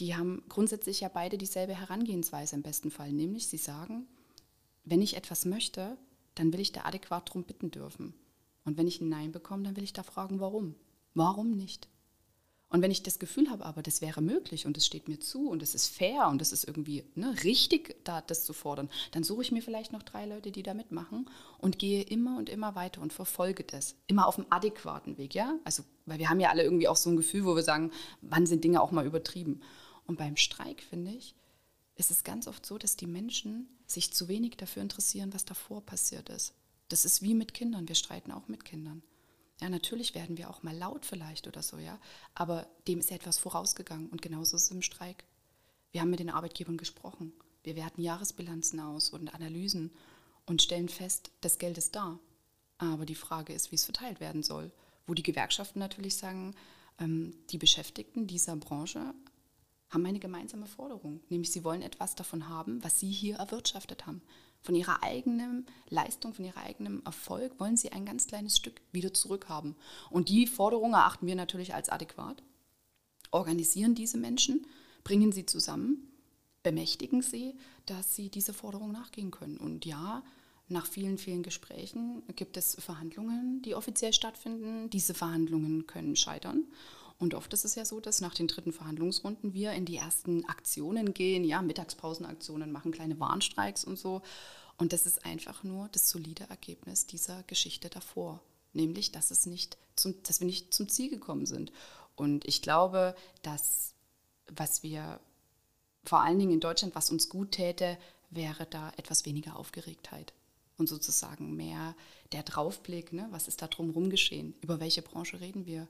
die 0.00 0.16
haben 0.16 0.42
grundsätzlich 0.48 1.00
ja 1.00 1.08
beide 1.08 1.38
dieselbe 1.38 1.74
Herangehensweise 1.74 2.56
im 2.56 2.62
besten 2.62 2.90
Fall, 2.90 3.12
nämlich 3.12 3.46
sie 3.46 3.58
sagen, 3.58 4.06
wenn 4.84 5.02
ich 5.02 5.16
etwas 5.16 5.44
möchte, 5.44 5.96
dann 6.34 6.52
will 6.52 6.60
ich 6.60 6.72
da 6.72 6.84
adäquat 6.84 7.28
darum 7.28 7.44
bitten 7.44 7.70
dürfen. 7.70 8.14
Und 8.64 8.76
wenn 8.76 8.86
ich 8.86 9.00
ein 9.00 9.08
Nein 9.08 9.32
bekomme, 9.32 9.64
dann 9.64 9.76
will 9.76 9.84
ich 9.84 9.92
da 9.92 10.02
fragen, 10.02 10.40
warum. 10.40 10.74
Warum 11.14 11.52
nicht? 11.52 11.88
Und 12.72 12.82
wenn 12.82 12.92
ich 12.92 13.02
das 13.02 13.18
Gefühl 13.18 13.50
habe, 13.50 13.66
aber 13.66 13.82
das 13.82 14.00
wäre 14.00 14.22
möglich 14.22 14.64
und 14.64 14.76
es 14.76 14.86
steht 14.86 15.08
mir 15.08 15.18
zu 15.18 15.48
und 15.48 15.60
es 15.60 15.74
ist 15.74 15.88
fair 15.88 16.28
und 16.28 16.40
es 16.40 16.52
ist 16.52 16.62
irgendwie 16.62 17.04
ne, 17.16 17.34
richtig, 17.42 17.96
da 18.04 18.20
das 18.20 18.44
zu 18.44 18.52
fordern, 18.52 18.88
dann 19.10 19.24
suche 19.24 19.42
ich 19.42 19.50
mir 19.50 19.60
vielleicht 19.60 19.92
noch 19.92 20.04
drei 20.04 20.24
Leute, 20.24 20.52
die 20.52 20.62
da 20.62 20.72
mitmachen 20.72 21.28
und 21.58 21.80
gehe 21.80 22.02
immer 22.02 22.38
und 22.38 22.48
immer 22.48 22.76
weiter 22.76 23.02
und 23.02 23.12
verfolge 23.12 23.64
das. 23.64 23.96
Immer 24.06 24.28
auf 24.28 24.36
dem 24.36 24.46
adäquaten 24.50 25.18
Weg, 25.18 25.34
ja? 25.34 25.58
Also, 25.64 25.82
weil 26.06 26.20
wir 26.20 26.30
haben 26.30 26.38
ja 26.38 26.50
alle 26.50 26.62
irgendwie 26.62 26.86
auch 26.86 26.96
so 26.96 27.10
ein 27.10 27.16
Gefühl, 27.16 27.44
wo 27.44 27.56
wir 27.56 27.64
sagen, 27.64 27.90
wann 28.20 28.46
sind 28.46 28.62
Dinge 28.62 28.80
auch 28.80 28.92
mal 28.92 29.04
übertrieben. 29.04 29.62
Und 30.06 30.16
beim 30.16 30.36
Streik, 30.36 30.80
finde 30.80 31.10
ich, 31.10 31.34
ist 31.96 32.12
es 32.12 32.22
ganz 32.22 32.46
oft 32.46 32.64
so, 32.64 32.78
dass 32.78 32.96
die 32.96 33.08
Menschen 33.08 33.68
sich 33.86 34.12
zu 34.12 34.28
wenig 34.28 34.56
dafür 34.56 34.82
interessieren, 34.82 35.34
was 35.34 35.44
davor 35.44 35.84
passiert 35.84 36.28
ist. 36.28 36.54
Das 36.90 37.04
ist 37.04 37.22
wie 37.22 37.34
mit 37.34 37.54
Kindern. 37.54 37.88
Wir 37.88 37.94
streiten 37.94 38.32
auch 38.32 38.48
mit 38.48 38.64
Kindern. 38.64 39.02
Ja, 39.60 39.68
natürlich 39.68 40.14
werden 40.14 40.36
wir 40.38 40.50
auch 40.50 40.62
mal 40.62 40.76
laut 40.76 41.06
vielleicht 41.06 41.46
oder 41.46 41.62
so, 41.62 41.78
ja. 41.78 41.98
Aber 42.34 42.66
dem 42.88 42.98
ist 42.98 43.12
etwas 43.12 43.38
vorausgegangen 43.38 44.08
und 44.08 44.22
genauso 44.22 44.56
ist 44.56 44.64
es 44.64 44.70
im 44.70 44.82
Streik. 44.82 45.24
Wir 45.92 46.00
haben 46.00 46.10
mit 46.10 46.20
den 46.20 46.30
Arbeitgebern 46.30 46.76
gesprochen. 46.76 47.32
Wir 47.62 47.76
werten 47.76 48.02
Jahresbilanzen 48.02 48.80
aus 48.80 49.10
und 49.10 49.32
Analysen 49.34 49.92
und 50.46 50.62
stellen 50.62 50.88
fest, 50.88 51.30
das 51.42 51.58
Geld 51.58 51.78
ist 51.78 51.94
da. 51.94 52.18
Aber 52.78 53.06
die 53.06 53.14
Frage 53.14 53.52
ist, 53.52 53.70
wie 53.70 53.76
es 53.76 53.84
verteilt 53.84 54.18
werden 54.18 54.42
soll. 54.42 54.72
Wo 55.06 55.14
die 55.14 55.22
Gewerkschaften 55.22 55.78
natürlich 55.78 56.16
sagen, 56.16 56.54
ähm, 56.98 57.34
die 57.50 57.58
Beschäftigten 57.58 58.26
dieser 58.26 58.56
Branche 58.56 59.14
haben 59.90 60.06
eine 60.06 60.20
gemeinsame 60.20 60.66
Forderung, 60.66 61.20
nämlich 61.28 61.50
sie 61.52 61.64
wollen 61.64 61.82
etwas 61.82 62.14
davon 62.14 62.48
haben, 62.48 62.82
was 62.82 63.00
sie 63.00 63.10
hier 63.10 63.36
erwirtschaftet 63.36 64.06
haben. 64.06 64.22
Von 64.62 64.74
ihrer 64.74 65.02
eigenen 65.02 65.66
Leistung, 65.88 66.34
von 66.34 66.44
ihrem 66.44 66.58
eigenen 66.58 67.06
Erfolg 67.06 67.58
wollen 67.58 67.76
sie 67.76 67.92
ein 67.92 68.04
ganz 68.04 68.26
kleines 68.26 68.56
Stück 68.56 68.80
wieder 68.92 69.14
zurückhaben. 69.14 69.74
Und 70.10 70.28
die 70.28 70.46
Forderung 70.46 70.92
erachten 70.92 71.26
wir 71.26 71.34
natürlich 71.34 71.74
als 71.74 71.88
adäquat, 71.88 72.42
organisieren 73.30 73.94
diese 73.94 74.18
Menschen, 74.18 74.66
bringen 75.02 75.32
sie 75.32 75.46
zusammen, 75.46 76.10
bemächtigen 76.62 77.22
sie, 77.22 77.54
dass 77.86 78.14
sie 78.14 78.28
diese 78.28 78.52
Forderung 78.52 78.92
nachgehen 78.92 79.30
können. 79.30 79.56
Und 79.56 79.86
ja, 79.86 80.22
nach 80.68 80.86
vielen, 80.86 81.18
vielen 81.18 81.42
Gesprächen 81.42 82.22
gibt 82.36 82.56
es 82.56 82.76
Verhandlungen, 82.76 83.60
die 83.62 83.74
offiziell 83.74 84.12
stattfinden. 84.12 84.88
Diese 84.90 85.14
Verhandlungen 85.14 85.86
können 85.86 86.16
scheitern. 86.16 86.64
Und 87.20 87.34
oft 87.34 87.52
ist 87.52 87.66
es 87.66 87.74
ja 87.74 87.84
so, 87.84 88.00
dass 88.00 88.22
nach 88.22 88.34
den 88.34 88.48
dritten 88.48 88.72
Verhandlungsrunden 88.72 89.52
wir 89.52 89.72
in 89.72 89.84
die 89.84 89.98
ersten 89.98 90.44
Aktionen 90.46 91.12
gehen, 91.14 91.44
ja, 91.44 91.60
Mittagspausenaktionen, 91.60 92.72
machen 92.72 92.92
kleine 92.92 93.20
Warnstreiks 93.20 93.84
und 93.84 93.98
so. 93.98 94.22
Und 94.78 94.94
das 94.94 95.04
ist 95.04 95.26
einfach 95.26 95.62
nur 95.62 95.88
das 95.92 96.08
solide 96.08 96.48
Ergebnis 96.48 97.06
dieser 97.06 97.42
Geschichte 97.42 97.90
davor, 97.90 98.40
nämlich, 98.72 99.12
dass, 99.12 99.30
es 99.30 99.44
nicht 99.44 99.76
zum, 99.96 100.14
dass 100.22 100.40
wir 100.40 100.46
nicht 100.46 100.72
zum 100.72 100.88
Ziel 100.88 101.10
gekommen 101.10 101.44
sind. 101.44 101.72
Und 102.16 102.48
ich 102.48 102.62
glaube, 102.62 103.14
dass 103.42 103.94
was 104.56 104.82
wir 104.82 105.20
vor 106.04 106.22
allen 106.22 106.38
Dingen 106.38 106.52
in 106.52 106.60
Deutschland, 106.60 106.94
was 106.94 107.10
uns 107.10 107.28
gut 107.28 107.52
täte, 107.52 107.98
wäre 108.30 108.66
da 108.66 108.92
etwas 108.96 109.26
weniger 109.26 109.56
Aufgeregtheit 109.56 110.32
und 110.78 110.88
sozusagen 110.88 111.54
mehr 111.54 111.94
der 112.32 112.42
Draufblick, 112.42 113.12
ne? 113.12 113.28
was 113.30 113.48
ist 113.48 113.60
da 113.60 113.68
drumherum 113.68 114.08
geschehen, 114.08 114.54
über 114.62 114.80
welche 114.80 115.02
Branche 115.02 115.40
reden 115.40 115.66
wir, 115.66 115.86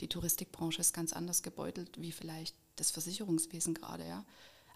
Die 0.00 0.08
Touristikbranche 0.08 0.80
ist 0.80 0.92
ganz 0.92 1.12
anders 1.12 1.42
gebeutelt 1.42 2.00
wie 2.00 2.12
vielleicht 2.12 2.54
das 2.76 2.90
Versicherungswesen 2.90 3.74
gerade, 3.74 4.06
ja. 4.06 4.24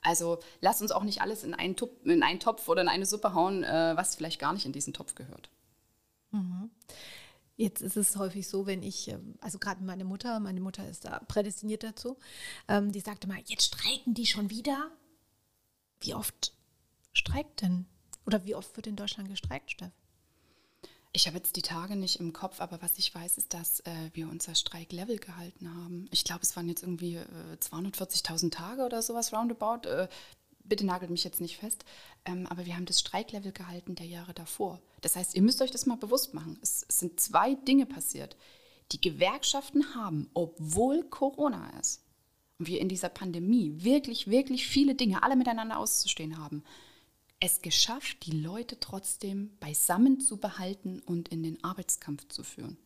Also 0.02 0.38
lass 0.60 0.80
uns 0.80 0.92
auch 0.92 1.02
nicht 1.02 1.20
alles 1.20 1.44
in 1.44 1.52
einen, 1.52 1.76
Tup 1.76 2.06
in 2.06 2.22
einen 2.22 2.40
Topf 2.40 2.68
oder 2.68 2.80
in 2.80 2.88
eine 2.88 3.04
Suppe 3.04 3.34
hauen, 3.34 3.64
äh, 3.64 3.92
was 3.96 4.16
vielleicht 4.16 4.40
gar 4.40 4.52
nicht 4.52 4.64
in 4.64 4.72
diesen 4.72 4.94
Topf 4.94 5.14
gehört. 5.14 5.50
Mhm. 6.30 6.70
Jetzt 7.56 7.82
ist 7.82 7.98
es 7.98 8.16
häufig 8.16 8.48
so, 8.48 8.64
wenn 8.66 8.82
ich, 8.82 9.08
ähm, 9.08 9.34
also 9.40 9.58
gerade 9.58 9.84
meine 9.84 10.06
Mutter, 10.06 10.40
meine 10.40 10.62
Mutter 10.62 10.88
ist 10.88 11.04
da 11.04 11.18
prädestiniert 11.18 11.82
dazu, 11.82 12.16
ähm, 12.68 12.90
die 12.92 13.00
sagte 13.00 13.28
mal, 13.28 13.42
jetzt 13.46 13.64
streiken 13.64 14.14
die 14.14 14.24
schon 14.24 14.48
wieder. 14.48 14.90
Wie 16.00 16.14
oft 16.14 16.54
streikt 17.12 17.60
denn? 17.60 17.84
Oder 18.24 18.46
wie 18.46 18.54
oft 18.54 18.74
wird 18.76 18.86
in 18.86 18.96
Deutschland 18.96 19.28
gestreikt, 19.28 19.72
Steff? 19.72 19.92
Ich 21.12 21.26
habe 21.26 21.38
jetzt 21.38 21.56
die 21.56 21.62
Tage 21.62 21.96
nicht 21.96 22.20
im 22.20 22.32
Kopf, 22.32 22.60
aber 22.60 22.80
was 22.82 22.96
ich 22.96 23.12
weiß, 23.12 23.36
ist, 23.38 23.52
dass 23.52 23.80
äh, 23.80 24.10
wir 24.12 24.28
unser 24.28 24.54
Streiklevel 24.54 25.18
gehalten 25.18 25.68
haben. 25.74 26.06
Ich 26.12 26.22
glaube, 26.22 26.42
es 26.42 26.54
waren 26.54 26.68
jetzt 26.68 26.82
irgendwie 26.82 27.16
äh, 27.16 27.26
240.000 27.60 28.52
Tage 28.52 28.84
oder 28.84 29.02
sowas 29.02 29.32
roundabout. 29.32 29.88
Äh, 29.88 30.08
bitte 30.62 30.86
nagelt 30.86 31.10
mich 31.10 31.24
jetzt 31.24 31.40
nicht 31.40 31.56
fest. 31.56 31.84
Ähm, 32.24 32.46
aber 32.46 32.64
wir 32.64 32.76
haben 32.76 32.86
das 32.86 33.00
Streiklevel 33.00 33.50
gehalten 33.50 33.96
der 33.96 34.06
Jahre 34.06 34.34
davor. 34.34 34.80
Das 35.00 35.16
heißt, 35.16 35.34
ihr 35.34 35.42
müsst 35.42 35.60
euch 35.60 35.72
das 35.72 35.86
mal 35.86 35.96
bewusst 35.96 36.32
machen. 36.32 36.58
Es, 36.62 36.86
es 36.88 37.00
sind 37.00 37.18
zwei 37.18 37.54
Dinge 37.54 37.86
passiert. 37.86 38.36
Die 38.92 39.00
Gewerkschaften 39.00 39.96
haben, 39.96 40.30
obwohl 40.32 41.02
Corona 41.02 41.70
ist 41.80 42.04
und 42.58 42.68
wir 42.68 42.80
in 42.80 42.88
dieser 42.88 43.08
Pandemie 43.08 43.72
wirklich, 43.78 44.28
wirklich 44.28 44.66
viele 44.66 44.94
Dinge 44.94 45.24
alle 45.24 45.34
miteinander 45.34 45.78
auszustehen 45.78 46.38
haben, 46.38 46.62
es 47.40 47.62
geschafft, 47.62 48.26
die 48.26 48.32
Leute 48.32 48.78
trotzdem 48.78 49.56
beisammen 49.60 50.20
zu 50.20 50.36
behalten 50.36 51.00
und 51.00 51.28
in 51.28 51.42
den 51.42 51.62
Arbeitskampf 51.64 52.28
zu 52.28 52.44
führen. 52.44 52.76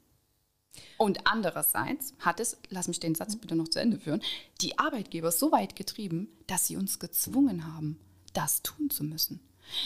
Und 0.97 1.27
andererseits 1.27 2.15
hat 2.19 2.41
es, 2.41 2.57
lass 2.69 2.89
mich 2.89 3.01
den 3.01 3.15
Satz 3.15 3.37
bitte 3.37 3.55
noch 3.55 3.69
zu 3.69 3.81
Ende 3.81 3.99
führen, 3.99 4.23
die 4.61 4.79
Arbeitgeber 4.79 5.31
so 5.31 5.53
weit 5.53 5.77
getrieben, 5.77 6.29
dass 6.47 6.67
sie 6.67 6.77
uns 6.77 6.99
gezwungen 6.99 7.67
haben, 7.75 7.99
das 8.33 8.63
tun 8.63 8.91
zu 8.91 9.05
müssen. 9.05 9.41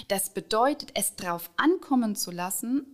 Das 0.08 0.32
bedeutet, 0.32 0.92
es 0.94 1.16
darauf 1.16 1.50
ankommen 1.56 2.16
zu 2.16 2.30
lassen, 2.30 2.86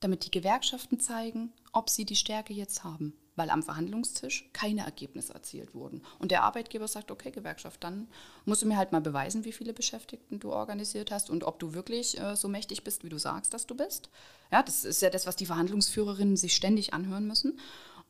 damit 0.00 0.24
die 0.24 0.30
Gewerkschaften 0.30 1.00
zeigen, 1.00 1.52
ob 1.72 1.90
sie 1.90 2.04
die 2.04 2.16
Stärke 2.16 2.52
jetzt 2.52 2.84
haben 2.84 3.12
weil 3.36 3.50
am 3.50 3.62
Verhandlungstisch 3.62 4.48
keine 4.52 4.80
Ergebnisse 4.84 5.34
erzielt 5.34 5.74
wurden. 5.74 6.02
Und 6.18 6.30
der 6.30 6.42
Arbeitgeber 6.42 6.88
sagt, 6.88 7.10
okay, 7.10 7.30
Gewerkschaft, 7.30 7.84
dann 7.84 8.08
musst 8.44 8.62
du 8.62 8.66
mir 8.66 8.76
halt 8.76 8.92
mal 8.92 9.00
beweisen, 9.00 9.44
wie 9.44 9.52
viele 9.52 9.72
Beschäftigten 9.72 10.40
du 10.40 10.52
organisiert 10.52 11.10
hast 11.10 11.30
und 11.30 11.44
ob 11.44 11.58
du 11.58 11.74
wirklich 11.74 12.18
äh, 12.18 12.34
so 12.34 12.48
mächtig 12.48 12.82
bist, 12.82 13.04
wie 13.04 13.10
du 13.10 13.18
sagst, 13.18 13.54
dass 13.54 13.66
du 13.66 13.76
bist. 13.76 14.08
Ja, 14.50 14.62
das 14.62 14.84
ist 14.84 15.02
ja 15.02 15.10
das, 15.10 15.26
was 15.26 15.36
die 15.36 15.46
Verhandlungsführerinnen 15.46 16.36
sich 16.36 16.54
ständig 16.54 16.94
anhören 16.94 17.26
müssen. 17.26 17.58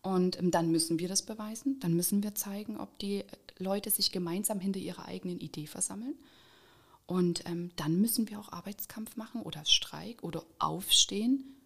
Und 0.03 0.39
ähm, 0.39 0.53
dann 0.53 0.71
müssen 0.71 0.99
wir 1.01 1.09
das 1.09 1.23
beweisen. 1.23 1.81
Dann 1.81 1.95
müssen 1.95 2.23
wir 2.23 2.35
zeigen, 2.35 2.79
ob 2.79 2.99
die 3.01 3.25
Leute 3.59 3.91
sich 3.91 4.13
gemeinsam 4.13 4.61
hinter 4.61 4.79
ihrer 4.79 5.07
eigenen 5.07 5.41
Idee 5.41 5.67
versammeln. 5.67 6.15
Und 7.07 7.45
ähm, 7.47 7.71
dann 7.77 8.01
müssen 8.01 8.29
wir 8.29 8.39
auch 8.39 8.53
Arbeitskampf 8.53 9.17
machen 9.17 9.43
oder 9.43 9.65
Streik 9.65 10.23
oder 10.23 10.45
Aufstehen 10.59 11.57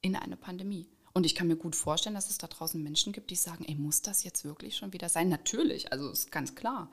in 0.00 0.16
einer 0.16 0.36
Pandemie. 0.36 0.86
Und 1.16 1.24
ich 1.24 1.34
kann 1.34 1.46
mir 1.46 1.56
gut 1.56 1.74
vorstellen, 1.74 2.14
dass 2.14 2.28
es 2.28 2.36
da 2.36 2.46
draußen 2.46 2.82
Menschen 2.82 3.14
gibt, 3.14 3.30
die 3.30 3.36
sagen, 3.36 3.64
ey, 3.66 3.74
muss 3.74 4.02
das 4.02 4.22
jetzt 4.22 4.44
wirklich 4.44 4.76
schon 4.76 4.92
wieder 4.92 5.08
sein? 5.08 5.30
Natürlich, 5.30 5.90
also 5.90 6.10
ist 6.10 6.30
ganz 6.30 6.54
klar. 6.54 6.90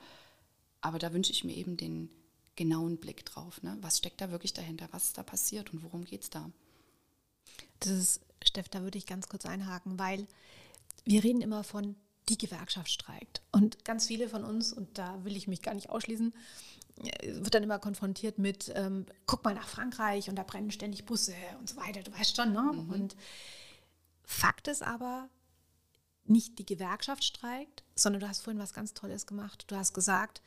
Aber 0.80 0.98
da 0.98 1.12
wünsche 1.12 1.30
ich 1.30 1.44
mir 1.44 1.54
eben 1.54 1.76
den 1.76 2.08
genauen 2.56 2.96
Blick 2.96 3.26
drauf. 3.26 3.62
Ne? 3.62 3.76
Was 3.82 3.98
steckt 3.98 4.22
da 4.22 4.30
wirklich 4.30 4.54
dahinter? 4.54 4.88
Was 4.92 5.04
ist 5.04 5.18
da 5.18 5.22
passiert 5.22 5.74
und 5.74 5.82
worum 5.82 6.06
geht 6.06 6.22
es 6.22 6.30
da? 6.30 6.50
Das 7.80 7.92
ist, 7.92 8.20
Steff, 8.42 8.70
da 8.70 8.80
würde 8.80 8.96
ich 8.96 9.04
ganz 9.04 9.28
kurz 9.28 9.44
einhaken, 9.44 9.98
weil 9.98 10.26
wir 11.04 11.22
reden 11.22 11.42
immer 11.42 11.62
von, 11.62 11.94
die 12.30 12.38
Gewerkschaft 12.38 12.90
streikt. 12.90 13.42
Und 13.52 13.84
ganz 13.84 14.06
viele 14.06 14.30
von 14.30 14.42
uns, 14.42 14.72
und 14.72 14.96
da 14.96 15.22
will 15.26 15.36
ich 15.36 15.48
mich 15.48 15.60
gar 15.60 15.74
nicht 15.74 15.90
ausschließen, 15.90 16.32
wird 17.24 17.54
dann 17.54 17.62
immer 17.62 17.78
konfrontiert 17.78 18.38
mit, 18.38 18.72
ähm, 18.74 19.04
guck 19.26 19.44
mal 19.44 19.54
nach 19.54 19.68
Frankreich 19.68 20.30
und 20.30 20.36
da 20.36 20.44
brennen 20.44 20.70
ständig 20.70 21.04
Busse 21.04 21.34
und 21.60 21.68
so 21.68 21.76
weiter, 21.76 22.02
du 22.02 22.10
weißt 22.18 22.34
schon, 22.34 22.54
ne? 22.54 22.72
Mhm. 22.72 22.90
Und 22.90 23.16
Fakt 24.44 24.68
ist 24.68 24.82
aber, 24.82 25.30
nicht 26.26 26.58
die 26.58 26.66
Gewerkschaft 26.66 27.24
streikt, 27.24 27.82
sondern 27.94 28.20
du 28.20 28.28
hast 28.28 28.42
vorhin 28.42 28.60
was 28.60 28.74
ganz 28.74 28.92
Tolles 28.92 29.26
gemacht. 29.26 29.64
Du 29.68 29.76
hast 29.76 29.94
gesagt, 29.94 30.42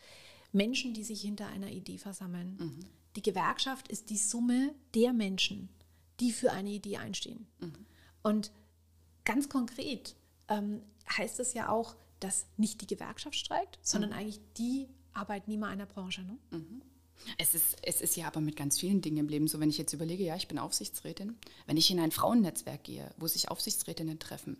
Menschen, 0.51 0.93
die 0.93 1.03
sich 1.03 1.21
hinter 1.21 1.47
einer 1.47 1.71
Idee 1.71 1.97
versammeln. 1.97 2.57
Mhm. 2.59 2.79
Die 3.15 3.23
Gewerkschaft 3.23 3.87
ist 3.87 4.11
die 4.11 4.17
Summe 4.17 4.75
der 4.93 5.13
Menschen, 5.13 5.69
die 6.19 6.31
für 6.31 6.51
eine 6.51 6.69
Idee 6.69 6.97
einstehen. 6.97 7.47
Mhm. 7.59 7.85
Und 8.21 8.51
ganz 9.25 9.49
konkret 9.49 10.15
ähm, 10.47 10.83
heißt 11.17 11.39
es 11.39 11.55
ja 11.55 11.69
auch, 11.69 11.95
dass 12.19 12.45
nicht 12.55 12.81
die 12.81 12.87
Gewerkschaft 12.87 13.35
streikt, 13.35 13.79
sondern 13.81 14.11
mhm. 14.11 14.15
eigentlich 14.17 14.41
die 14.57 14.89
Arbeitnehmer 15.13 15.69
einer 15.69 15.87
Branche. 15.87 16.21
Ne? 16.21 16.37
Es 17.37 17.53
ist, 17.55 17.77
es 17.81 18.01
ist 18.01 18.15
ja 18.15 18.27
aber 18.27 18.41
mit 18.41 18.55
ganz 18.55 18.79
vielen 18.79 19.01
Dingen 19.01 19.17
im 19.17 19.27
Leben 19.27 19.47
so, 19.47 19.59
wenn 19.59 19.69
ich 19.69 19.77
jetzt 19.77 19.93
überlege, 19.93 20.23
ja, 20.23 20.35
ich 20.35 20.47
bin 20.47 20.59
Aufsichtsrätin, 20.59 21.37
wenn 21.65 21.77
ich 21.77 21.91
in 21.91 21.99
ein 21.99 22.11
Frauennetzwerk 22.11 22.83
gehe, 22.83 23.13
wo 23.17 23.27
sich 23.27 23.49
Aufsichtsrätinnen 23.49 24.19
treffen, 24.19 24.57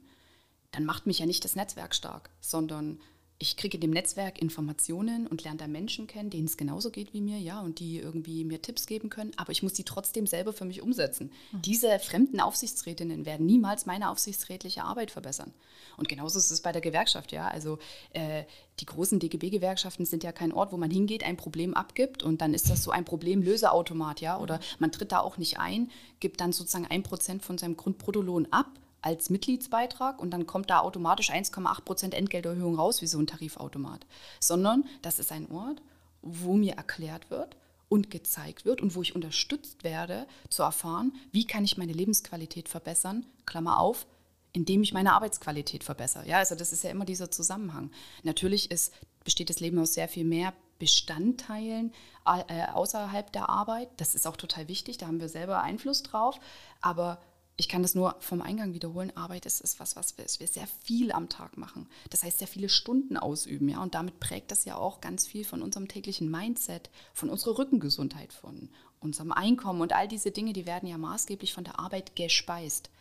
dann 0.72 0.86
macht 0.86 1.08
mich 1.08 1.20
ja 1.20 1.26
nicht 1.26 1.46
das 1.46 1.56
Netzwerk 1.56 1.96
stark, 1.96 2.30
sondern 2.42 3.00
ich 3.40 3.56
kriege 3.56 3.78
in 3.78 3.82
dem 3.82 3.92
Netzwerk 3.92 4.42
Informationen 4.42 5.28
und 5.28 5.44
lerne 5.44 5.58
da 5.58 5.68
Menschen 5.68 6.08
kennen, 6.08 6.32
denen 6.32 6.46
es 6.46 6.58
genauso 6.58 6.90
geht 6.90 7.14
wie 7.14 7.22
mir, 7.22 7.38
ja, 7.38 7.60
und 7.62 7.80
die 7.80 8.00
irgendwie 8.00 8.44
mir 8.44 8.62
Tipps 8.64 8.88
geben 8.88 9.10
können, 9.10 9.32
aber 9.38 9.52
ich 9.52 9.62
muss 9.62 9.74
die 9.74 9.84
trotzdem 9.84 10.26
selber 10.26 10.54
für 10.54 10.66
mich 10.66 10.82
umsetzen. 10.82 11.32
Mhm. 11.52 11.62
Diese 11.62 12.00
fremden 12.00 12.40
Aufsichtsrätinnen 12.40 13.28
werden 13.28 13.46
niemals 13.46 13.86
meine 13.86 14.10
aufsichtsrätliche 14.10 14.84
Arbeit 14.84 15.12
verbessern. 15.12 15.54
Und 15.98 16.10
genauso 16.10 16.40
ist 16.40 16.50
es 16.50 16.62
bei 16.62 16.72
der 16.72 16.82
Gewerkschaft, 16.82 17.32
ja. 17.32 17.48
Also 17.48 17.78
äh, 18.14 18.44
die 18.80 18.86
großen 18.86 19.20
DGB-Gewerkschaften 19.20 20.06
sind 20.06 20.24
ja 20.24 20.32
kein 20.32 20.52
Ort, 20.52 20.72
wo 20.72 20.78
man 20.78 20.90
hingeht, 20.90 21.24
ein 21.24 21.38
Problem 21.38 21.76
abgibt 21.76 22.24
und 22.24 22.42
dann 22.42 22.56
ist 22.56 22.72
das 22.72 22.84
so 22.84 22.90
ein 22.90 23.06
Problemlöseautomat, 23.06 24.20
ja. 24.20 24.40
Oder 24.40 24.60
man 24.80 24.92
tritt 24.92 25.12
da 25.12 25.20
auch 25.20 25.38
nicht 25.38 25.60
ein, 25.60 25.92
gibt 26.20 26.42
dann 26.42 26.54
sozusagen 26.54 26.88
ein 26.88 27.04
Prozent 27.04 27.44
von 27.44 27.60
seinem 27.60 27.78
Grundbruttolohn 27.78 28.48
ab 28.50 28.72
als 29.02 29.30
Mitgliedsbeitrag 29.30 30.22
und 30.22 30.32
dann 30.32 30.48
kommt 30.48 30.70
da 30.70 30.80
automatisch 30.80 31.32
1,8 31.32 31.82
Prozent 31.82 32.14
Entgelterhöhung 32.14 32.76
raus, 32.76 33.02
wie 33.02 33.08
so 33.08 33.20
ein 33.20 33.28
Tarifautomat. 33.28 34.06
Sondern 34.40 34.86
das 35.02 35.20
ist 35.20 35.32
ein 35.32 35.50
Ort, 35.52 35.82
wo 36.22 36.54
mir 36.54 36.74
erklärt 36.74 37.30
wird 37.30 37.56
und 37.90 38.12
gezeigt 38.12 38.66
wird 38.66 38.82
und 38.82 38.96
wo 38.96 39.02
ich 39.02 39.16
unterstützt 39.16 39.84
werde, 39.84 40.28
zu 40.50 40.64
erfahren, 40.64 41.14
wie 41.32 41.46
kann 41.46 41.64
ich 41.64 41.78
meine 41.78 41.94
Lebensqualität 41.94 42.70
verbessern, 42.70 43.26
Klammer 43.46 43.80
auf, 43.80 44.08
indem 44.52 44.82
ich 44.82 44.94
meine 44.94 45.14
Arbeitsqualität 45.14 45.84
verbessere. 45.84 46.28
Ja, 46.28 46.38
also 46.38 46.56
das 46.56 46.74
ist 46.74 46.84
ja 46.84 46.90
immer 46.90 47.06
dieser 47.06 47.32
Zusammenhang. 47.32 47.92
Natürlich 48.24 48.72
ist, 48.72 48.94
besteht 49.24 49.50
das 49.50 49.60
Leben 49.60 49.80
aus 49.80 49.94
sehr 49.94 50.08
viel 50.08 50.26
mehr 50.26 50.54
Bestandteilen 50.80 51.94
äh, 52.26 52.68
außerhalb 52.68 53.32
der 53.32 53.50
Arbeit. 53.50 53.90
Das 53.98 54.16
ist 54.16 54.28
auch 54.28 54.38
total 54.38 54.68
wichtig, 54.68 54.98
da 54.98 55.08
haben 55.08 55.20
wir 55.20 55.30
selber 55.30 55.62
Einfluss 55.62 56.04
drauf. 56.04 56.40
Aber 56.82 57.20
ich 57.60 57.68
kann 57.68 57.82
das 57.82 57.96
nur 57.96 58.16
vom 58.20 58.44
Eingang 58.44 58.76
wiederholen, 58.76 59.16
Arbeit 59.18 59.48
ist, 59.48 59.62
ist 59.62 59.80
was, 59.80 59.96
was 59.96 60.16
wir, 60.18 60.26
wir 60.26 60.48
sehr 60.48 60.68
viel 60.84 61.12
am 61.12 61.28
Tag 61.28 61.58
machen. 61.58 61.90
Das 62.12 62.22
heißt, 62.24 62.38
sehr 62.38 62.48
viele 62.48 62.70
Stunden 62.70 63.18
ausüben, 63.18 63.68
ja. 63.68 63.82
Und 63.82 63.96
damit 63.96 64.20
prägt 64.20 64.52
das 64.52 64.64
ja 64.66 64.76
auch 64.78 65.02
ganz 65.02 65.26
viel 65.26 65.44
von 65.44 65.64
unserem 65.64 65.88
täglichen 65.88 66.30
Mindset, 66.30 66.92
von 67.14 67.30
unserer 67.32 67.58
Rückengesundheit, 67.58 68.32
von 68.32 68.70
unserem 69.00 69.32
Einkommen 69.32 69.82
und 69.82 69.94
all 69.94 70.08
diese 70.08 70.30
Dinge, 70.30 70.54
die 70.54 70.68
werden 70.68 70.88
ja 70.88 71.00
maßgeblich 71.00 71.54
von 71.54 71.64
der 71.64 71.80
Arbeit 71.80 72.16
gespeist. 72.16 72.92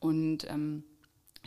Und 0.00 0.44
ähm, 0.50 0.84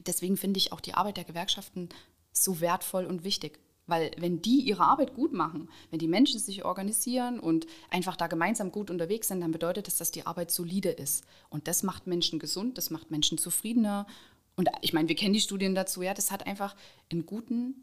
deswegen 0.08 0.36
finde 0.36 0.58
ich 0.58 0.72
auch 0.72 0.82
die 0.82 0.96
Arbeit 0.96 1.18
der 1.18 1.26
Gewerkschaften 1.26 1.90
so 2.32 2.60
wertvoll 2.60 3.06
und 3.06 3.24
wichtig. 3.24 3.60
Weil 3.88 4.12
wenn 4.18 4.42
die 4.42 4.60
ihre 4.60 4.84
Arbeit 4.84 5.16
gut 5.16 5.32
machen, 5.32 5.70
wenn 5.90 6.00
die 6.00 6.10
Menschen 6.10 6.40
sich 6.40 6.66
organisieren 6.66 7.40
und 7.40 7.66
einfach 7.90 8.18
da 8.18 8.28
gemeinsam 8.28 8.72
gut 8.72 8.92
unterwegs 8.92 9.30
sind, 9.30 9.40
dann 9.40 9.52
bedeutet 9.52 9.88
das, 9.88 9.98
dass 9.98 10.12
die 10.12 10.26
Arbeit 10.26 10.52
solide 10.52 10.90
ist. 10.90 11.24
Und 11.50 11.70
das 11.70 11.84
macht 11.84 12.06
Menschen 12.06 12.38
gesund, 12.38 12.78
das 12.78 12.90
macht 12.90 13.12
Menschen 13.12 13.38
zufriedener. 13.38 14.06
Und 14.58 14.70
ich 14.82 14.92
meine, 14.92 15.08
wir 15.08 15.16
kennen 15.16 15.34
die 15.34 15.40
Studien 15.40 15.74
dazu, 15.74 16.02
ja, 16.02 16.14
das 16.14 16.32
hat 16.32 16.46
einfach 16.46 16.76
einen 17.10 17.26
guten 17.26 17.76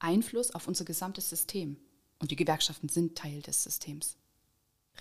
Einfluss 0.00 0.50
auf 0.50 0.66
unser 0.66 0.84
gesamtes 0.84 1.30
System. 1.30 1.76
Und 2.18 2.32
die 2.32 2.36
Gewerkschaften 2.36 2.88
sind 2.88 3.16
Teil 3.16 3.40
des 3.42 3.62
Systems. 3.62 4.16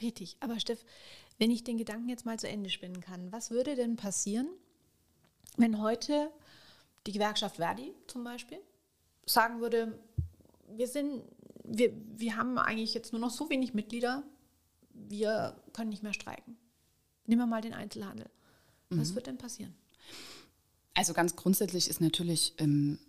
Richtig. 0.02 0.38
Aber 0.40 0.60
Steff, 0.60 0.86
wenn 1.40 1.50
ich 1.50 1.64
den 1.64 1.80
Gedanken 1.80 2.10
jetzt 2.10 2.28
mal 2.28 2.38
zu 2.38 2.48
Ende 2.48 2.70
spinnen 2.70 3.02
kann, 3.02 3.32
was 3.32 3.50
würde 3.50 3.76
denn 3.76 3.96
passieren, 3.96 4.48
wenn 5.58 5.82
heute 5.82 6.30
die 7.08 7.12
Gewerkschaft 7.12 7.56
Verdi 7.56 7.94
zum 8.06 8.24
Beispiel 8.24 8.60
sagen 9.26 9.62
würde, 9.62 9.98
wir 10.68 10.88
sind, 10.88 11.24
wir, 11.64 11.94
wir 12.16 12.36
haben 12.36 12.58
eigentlich 12.58 12.94
jetzt 12.94 13.14
nur 13.14 13.22
noch 13.22 13.32
so 13.32 13.50
wenig 13.50 13.74
Mitglieder, 13.74 14.24
wir 14.94 15.56
können 15.74 15.90
nicht 15.90 16.04
mehr 16.04 16.14
streiken. 16.14 16.58
Nehmen 17.26 17.42
wir 17.42 17.48
mal 17.48 17.62
den 17.62 17.74
Einzelhandel. 17.74 18.30
Was 18.90 19.12
mhm. 19.12 19.16
wird 19.16 19.28
denn 19.28 19.38
passieren? 19.38 19.76
Also 20.94 21.14
ganz 21.14 21.36
grundsätzlich 21.36 21.90
ist 21.90 22.02
natürlich 22.02 22.54
ähm, 22.58 23.00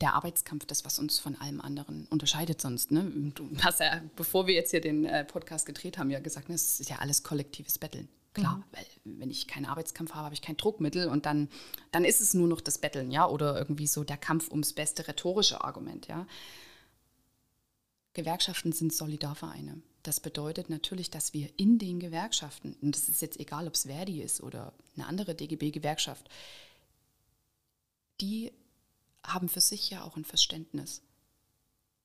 der 0.00 0.14
Arbeitskampf 0.14 0.66
das, 0.66 0.84
was 0.84 0.98
uns 0.98 1.18
von 1.18 1.36
allem 1.36 1.60
anderen 1.60 2.06
unterscheidet 2.10 2.60
sonst. 2.60 2.90
Ne? 2.90 3.32
Du 3.34 3.48
hast 3.62 3.80
ja, 3.80 4.02
bevor 4.16 4.46
wir 4.46 4.54
jetzt 4.54 4.70
hier 4.70 4.80
den 4.80 5.04
äh, 5.04 5.24
Podcast 5.24 5.66
gedreht 5.66 5.98
haben, 5.98 6.10
ja 6.10 6.20
gesagt, 6.20 6.48
ne, 6.48 6.54
es 6.54 6.80
ist 6.80 6.90
ja 6.90 6.96
alles 6.96 7.22
kollektives 7.22 7.78
Betteln. 7.78 8.08
Klar, 8.32 8.58
mhm. 8.58 8.64
weil 8.72 8.86
wenn 9.04 9.30
ich 9.30 9.48
keinen 9.48 9.66
Arbeitskampf 9.66 10.12
habe, 10.12 10.24
habe 10.24 10.34
ich 10.34 10.42
kein 10.42 10.56
Druckmittel 10.56 11.08
und 11.08 11.26
dann, 11.26 11.48
dann 11.90 12.04
ist 12.04 12.20
es 12.20 12.34
nur 12.34 12.46
noch 12.46 12.60
das 12.60 12.78
Betteln, 12.78 13.10
ja, 13.10 13.26
oder 13.28 13.58
irgendwie 13.58 13.86
so 13.86 14.04
der 14.04 14.16
Kampf 14.16 14.50
ums 14.50 14.72
beste 14.72 15.06
rhetorische 15.08 15.64
Argument, 15.64 16.06
ja. 16.06 16.26
Gewerkschaften 18.12 18.72
sind 18.72 18.92
Solidarvereine. 18.92 19.82
Das 20.02 20.20
bedeutet 20.20 20.70
natürlich, 20.70 21.10
dass 21.10 21.34
wir 21.34 21.50
in 21.58 21.78
den 21.78 22.00
Gewerkschaften, 22.00 22.74
und 22.80 22.96
das 22.96 23.08
ist 23.08 23.22
jetzt 23.22 23.38
egal, 23.38 23.66
ob 23.66 23.74
es 23.74 23.82
Verdi 23.82 24.22
ist 24.22 24.42
oder 24.42 24.72
eine 24.96 25.06
andere 25.06 25.34
DGB-Gewerkschaft, 25.34 26.28
die 28.20 28.52
haben 29.24 29.48
für 29.48 29.60
sich 29.60 29.90
ja 29.90 30.02
auch 30.04 30.16
ein 30.16 30.24
Verständnis. 30.24 31.02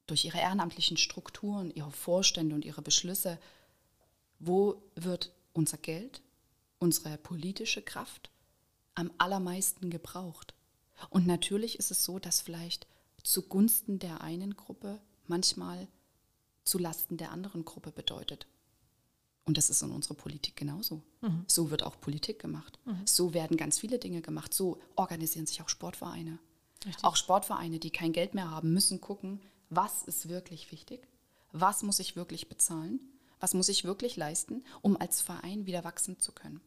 Durch 0.08 0.26
ihre 0.26 0.38
ehrenamtlichen 0.38 0.98
Strukturen, 0.98 1.72
ihre 1.72 1.92
Vorstände 1.92 2.54
und 2.54 2.66
ihre 2.66 2.82
Beschlüsse, 2.82 3.40
wo 4.40 4.82
wird 4.96 5.32
unser 5.54 5.78
Geld, 5.78 6.22
unsere 6.80 7.18
politische 7.18 7.82
Kraft 7.82 8.30
am 8.94 9.12
allermeisten 9.18 9.90
gebraucht. 9.90 10.54
Und 11.10 11.26
natürlich 11.26 11.80
ist 11.80 11.92
es 11.92 12.04
so, 12.04 12.20
dass 12.20 12.42
vielleicht 12.42 12.88
zugunsten 13.24 14.00
der 14.00 14.22
einen 14.22 14.56
Gruppe 14.56 15.00
manchmal 15.30 15.88
zulasten 16.64 17.18
der 17.18 17.32
anderen 17.32 17.66
Gruppe 17.66 17.92
bedeutet. 17.92 18.48
Und 19.46 19.58
das 19.58 19.70
ist 19.70 19.84
in 19.84 19.92
unserer 19.92 20.16
Politik 20.16 20.56
genauso. 20.56 21.04
Mhm. 21.22 21.46
So 21.48 21.70
wird 21.70 21.84
auch 21.84 22.00
Politik 22.00 22.40
gemacht. 22.40 22.80
Mhm. 22.86 23.02
So 23.06 23.34
werden 23.34 23.58
ganz 23.58 23.80
viele 23.80 24.00
Dinge 24.00 24.22
gemacht. 24.22 24.54
So 24.54 24.80
organisieren 24.96 25.46
sich 25.46 25.62
auch 25.62 25.70
Sportvereine. 25.70 26.40
Richtig. 26.86 27.04
Auch 27.04 27.16
Sportvereine, 27.16 27.80
die 27.80 27.92
kein 27.92 28.12
Geld 28.12 28.34
mehr 28.34 28.50
haben, 28.50 28.74
müssen 28.74 29.02
gucken, 29.02 29.40
was 29.70 30.04
ist 30.04 30.30
wirklich 30.30 30.72
wichtig, 30.72 31.08
was 31.52 31.84
muss 31.84 32.00
ich 32.00 32.16
wirklich 32.16 32.50
bezahlen, 32.50 33.00
was 33.40 33.54
muss 33.54 33.70
ich 33.70 33.84
wirklich 33.84 34.16
leisten, 34.16 34.64
um 34.82 34.98
als 34.98 35.22
Verein 35.22 35.66
wieder 35.66 35.84
wachsen 35.84 36.20
zu 36.20 36.32
können. 36.32 36.62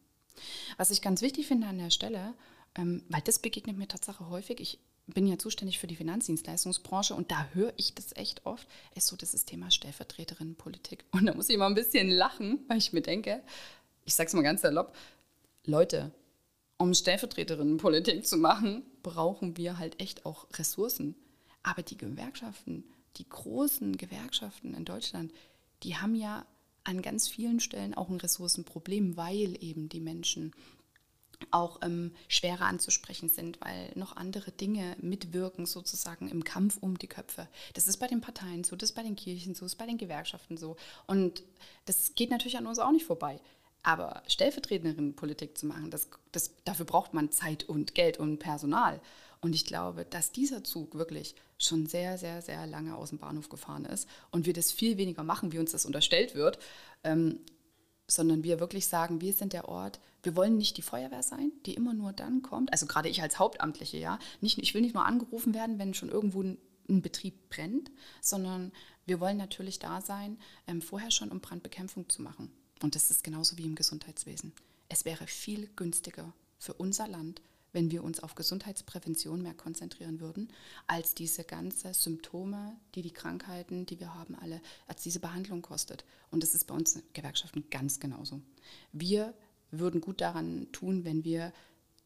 Was 0.77 0.91
ich 0.91 1.01
ganz 1.01 1.21
wichtig 1.21 1.47
finde 1.47 1.67
an 1.67 1.77
der 1.77 1.89
Stelle, 1.89 2.33
ähm, 2.75 3.03
weil 3.09 3.21
das 3.21 3.39
begegnet 3.39 3.77
mir 3.77 3.87
tatsächlich 3.87 4.27
häufig, 4.29 4.59
ich 4.59 4.79
bin 5.13 5.27
ja 5.27 5.37
zuständig 5.37 5.79
für 5.79 5.87
die 5.87 5.95
Finanzdienstleistungsbranche 5.95 7.15
und 7.15 7.31
da 7.31 7.47
höre 7.53 7.73
ich 7.77 7.93
das 7.93 8.15
echt 8.15 8.45
oft, 8.45 8.67
ist 8.95 9.07
so 9.07 9.15
das 9.15 9.45
Thema 9.45 9.71
Stellvertreterinnenpolitik. 9.71 11.05
Und 11.11 11.25
da 11.25 11.33
muss 11.33 11.49
ich 11.49 11.55
immer 11.55 11.67
ein 11.67 11.75
bisschen 11.75 12.09
lachen, 12.09 12.59
weil 12.67 12.77
ich 12.77 12.93
mir 12.93 13.01
denke, 13.01 13.41
ich 14.05 14.15
sage 14.15 14.27
es 14.27 14.33
mal 14.33 14.41
ganz 14.41 14.61
salopp, 14.61 14.95
Leute, 15.65 16.11
um 16.77 16.93
Stellvertreterinnenpolitik 16.93 18.25
zu 18.25 18.37
machen, 18.37 18.83
brauchen 19.03 19.57
wir 19.57 19.77
halt 19.77 19.99
echt 19.99 20.25
auch 20.25 20.47
Ressourcen. 20.53 21.15
Aber 21.61 21.83
die 21.83 21.97
Gewerkschaften, 21.97 22.85
die 23.17 23.27
großen 23.27 23.97
Gewerkschaften 23.97 24.73
in 24.73 24.85
Deutschland, 24.85 25.33
die 25.83 25.97
haben 25.97 26.15
ja 26.15 26.45
an 26.85 27.01
ganz 27.01 27.27
vielen 27.27 27.59
Stellen 27.59 27.93
auch 27.93 28.09
ein 28.09 28.19
Ressourcenproblem, 28.19 29.17
weil 29.17 29.61
eben 29.61 29.89
die 29.89 29.99
Menschen 29.99 30.53
auch 31.51 31.79
ähm, 31.81 32.11
schwerer 32.27 32.65
anzusprechen 32.65 33.29
sind, 33.29 33.59
weil 33.61 33.91
noch 33.95 34.15
andere 34.15 34.51
Dinge 34.51 34.95
mitwirken 35.01 35.65
sozusagen 35.65 36.27
im 36.27 36.43
Kampf 36.43 36.77
um 36.81 36.97
die 36.97 37.07
Köpfe. 37.07 37.47
Das 37.73 37.87
ist 37.87 37.97
bei 37.97 38.07
den 38.07 38.21
Parteien 38.21 38.63
so, 38.63 38.75
das 38.75 38.91
ist 38.91 38.95
bei 38.95 39.03
den 39.03 39.15
Kirchen 39.15 39.55
so, 39.55 39.65
das 39.65 39.73
ist 39.73 39.77
bei 39.77 39.85
den 39.85 39.97
Gewerkschaften 39.97 40.57
so. 40.57 40.75
Und 41.07 41.43
das 41.85 42.13
geht 42.15 42.29
natürlich 42.29 42.57
an 42.57 42.67
uns 42.67 42.79
auch 42.79 42.91
nicht 42.91 43.05
vorbei. 43.05 43.39
Aber 43.81 44.23
stellvertretende 44.27 45.13
Politik 45.13 45.57
zu 45.57 45.65
machen, 45.65 45.89
das, 45.89 46.09
das, 46.31 46.51
dafür 46.65 46.85
braucht 46.85 47.13
man 47.13 47.31
Zeit 47.31 47.63
und 47.63 47.95
Geld 47.95 48.19
und 48.19 48.39
Personal. 48.39 48.99
Und 49.41 49.55
ich 49.55 49.65
glaube, 49.65 50.05
dass 50.05 50.33
dieser 50.33 50.63
Zug 50.65 50.95
wirklich 50.95 51.33
schon 51.57 51.85
sehr, 51.85 52.17
sehr, 52.17 52.41
sehr 52.41 52.67
lange 52.67 52.95
aus 52.95 53.09
dem 53.09 53.19
Bahnhof 53.19 53.47
gefahren 53.49 53.85
ist 53.85 54.07
und 54.31 54.45
wir 54.45 54.53
das 54.53 54.71
viel 54.71 54.97
weniger 54.97 55.23
machen, 55.23 55.51
wie 55.53 55.59
uns 55.59 55.71
das 55.71 55.85
unterstellt 55.85 56.35
wird, 56.35 56.59
ähm, 57.03 57.39
sondern 58.09 58.43
wir 58.43 58.59
wirklich 58.59 58.87
sagen, 58.87 59.21
wir 59.21 59.33
sind 59.33 59.53
der 59.53 59.69
Ort, 59.69 59.99
wir 60.23 60.35
wollen 60.35 60.57
nicht 60.57 60.77
die 60.77 60.81
Feuerwehr 60.81 61.23
sein, 61.23 61.51
die 61.65 61.75
immer 61.75 61.93
nur 61.93 62.11
dann 62.11 62.41
kommt, 62.41 62.71
also 62.73 62.85
gerade 62.85 63.07
ich 63.07 63.21
als 63.21 63.39
Hauptamtliche, 63.39 63.97
ja, 63.97 64.19
nicht, 64.41 64.57
ich 64.57 64.73
will 64.73 64.81
nicht 64.81 64.95
nur 64.95 65.05
angerufen 65.05 65.53
werden, 65.53 65.79
wenn 65.79 65.93
schon 65.93 66.09
irgendwo 66.09 66.41
ein, 66.41 66.57
ein 66.89 67.01
Betrieb 67.01 67.49
brennt, 67.49 67.91
sondern 68.21 68.71
wir 69.05 69.19
wollen 69.19 69.37
natürlich 69.37 69.79
da 69.79 70.01
sein, 70.01 70.37
ähm, 70.67 70.81
vorher 70.81 71.11
schon 71.11 71.31
um 71.31 71.39
Brandbekämpfung 71.39 72.09
zu 72.09 72.21
machen. 72.21 72.51
Und 72.81 72.95
das 72.95 73.11
ist 73.11 73.23
genauso 73.23 73.57
wie 73.57 73.65
im 73.65 73.75
Gesundheitswesen. 73.75 74.53
Es 74.87 75.05
wäre 75.05 75.27
viel 75.27 75.69
günstiger 75.75 76.33
für 76.57 76.73
unser 76.73 77.07
Land, 77.07 77.41
wenn 77.71 77.91
wir 77.91 78.03
uns 78.03 78.19
auf 78.19 78.35
Gesundheitsprävention 78.35 79.41
mehr 79.41 79.53
konzentrieren 79.53 80.19
würden, 80.19 80.49
als 80.87 81.13
diese 81.13 81.43
ganzen 81.43 81.93
Symptome, 81.93 82.75
die 82.95 83.01
die 83.01 83.11
Krankheiten, 83.11 83.85
die 83.85 83.99
wir 83.99 84.13
haben, 84.15 84.35
alle, 84.35 84.61
als 84.87 85.03
diese 85.03 85.19
Behandlung 85.19 85.61
kostet. 85.61 86.03
Und 86.31 86.43
das 86.43 86.55
ist 86.55 86.65
bei 86.65 86.73
uns 86.73 86.95
in 86.95 87.03
Gewerkschaften 87.13 87.65
ganz 87.69 87.99
genauso. 87.99 88.41
Wir 88.91 89.33
würden 89.71 90.01
gut 90.01 90.21
daran 90.21 90.67
tun, 90.71 91.05
wenn 91.05 91.23
wir 91.23 91.53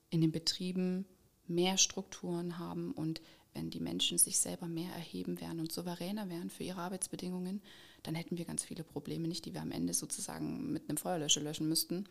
in 0.10 0.21
den 0.21 0.32
Betrieben 0.32 1.06
mehr 1.47 1.78
Strukturen 1.78 2.60
haben 2.60 2.91
und 2.91 3.21
wenn 3.54 3.69
die 3.69 3.80
Menschen 3.80 4.17
sich 4.17 4.39
selber 4.39 4.67
mehr 4.67 4.91
erheben 4.93 5.39
werden 5.39 5.60
und 5.60 5.71
souveräner 5.71 6.30
wären 6.30 6.49
für 6.49 6.63
ihre 6.63 6.82
Arbeitsbedingungen, 6.82 7.62
dann 8.02 8.15
hätten 8.15 8.38
wir 8.38 8.45
ganz 8.45 8.63
viele 8.63 8.84
Probleme 8.84 9.28
nicht, 9.28 9.45
die 9.45 9.54
wir 9.54 9.62
am 9.62 9.71
Ende 9.71 9.93
sozusagen 9.93 10.71
mit 10.71 10.89
einem 10.89 10.97
Feuerlöscher 10.97 11.41
löschen 11.41 11.69
müssten, 11.69 12.06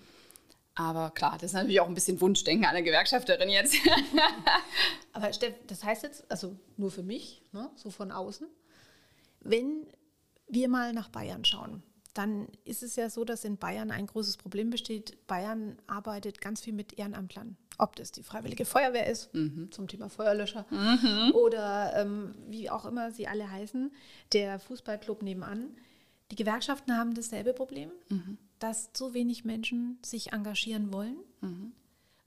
aber 0.74 1.10
klar, 1.10 1.32
das 1.34 1.50
ist 1.50 1.52
natürlich 1.52 1.80
auch 1.80 1.88
ein 1.88 1.94
bisschen 1.94 2.20
Wunschdenken 2.20 2.64
einer 2.64 2.82
Gewerkschafterin 2.82 3.50
jetzt. 3.50 3.76
Aber 5.12 5.32
Steff, 5.32 5.54
das 5.66 5.84
heißt 5.84 6.02
jetzt, 6.02 6.30
also 6.30 6.56
nur 6.78 6.90
für 6.90 7.02
mich, 7.02 7.42
ne, 7.52 7.70
so 7.76 7.90
von 7.90 8.10
außen, 8.10 8.46
wenn 9.40 9.86
wir 10.48 10.68
mal 10.68 10.94
nach 10.94 11.10
Bayern 11.10 11.44
schauen, 11.44 11.82
dann 12.14 12.48
ist 12.64 12.82
es 12.82 12.96
ja 12.96 13.10
so, 13.10 13.24
dass 13.24 13.44
in 13.44 13.56
Bayern 13.56 13.90
ein 13.90 14.06
großes 14.06 14.36
Problem 14.36 14.70
besteht. 14.70 15.26
Bayern 15.26 15.78
arbeitet 15.86 16.40
ganz 16.40 16.60
viel 16.60 16.72
mit 16.72 16.98
Ehrenamtlern. 16.98 17.56
Ob 17.78 17.96
das 17.96 18.12
die 18.12 18.22
Freiwillige 18.22 18.66
Feuerwehr 18.66 19.06
ist, 19.06 19.34
mhm. 19.34 19.70
zum 19.72 19.88
Thema 19.88 20.08
Feuerlöscher, 20.10 20.66
mhm. 20.70 21.32
oder 21.34 21.94
ähm, 21.96 22.34
wie 22.48 22.68
auch 22.70 22.84
immer 22.84 23.12
sie 23.12 23.28
alle 23.28 23.50
heißen, 23.50 23.92
der 24.32 24.58
Fußballclub 24.58 25.22
nebenan. 25.22 25.74
Die 26.30 26.36
Gewerkschaften 26.36 26.96
haben 26.96 27.14
dasselbe 27.14 27.52
Problem. 27.54 27.90
Mhm 28.08 28.38
dass 28.62 28.92
zu 28.92 29.12
wenig 29.12 29.44
Menschen 29.44 29.98
sich 30.04 30.32
engagieren 30.32 30.92
wollen. 30.92 31.16
Mhm. 31.40 31.72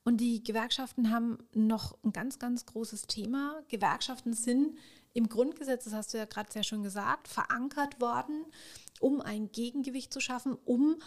Und 0.04 0.18
die 0.18 0.44
Gewerkschaften 0.44 1.10
haben 1.10 1.40
noch 1.54 1.98
ein 2.04 2.12
ganz, 2.12 2.38
ganz 2.38 2.66
großes 2.66 3.08
Thema. 3.08 3.64
Gewerkschaften 3.70 4.34
sind 4.34 4.78
im 5.14 5.30
Grundgesetz, 5.30 5.86
das 5.86 5.94
hast 5.94 6.14
du 6.14 6.18
ja 6.18 6.26
gerade 6.26 6.52
sehr 6.52 6.64
schön 6.64 6.84
gesagt, 6.84 7.28
verankert 7.30 8.02
worden, 8.02 8.46
um 9.00 9.22
ein 9.22 9.52
Gegengewicht 9.52 10.12
zu 10.12 10.20
schaffen, 10.20 10.58
um 10.66 10.98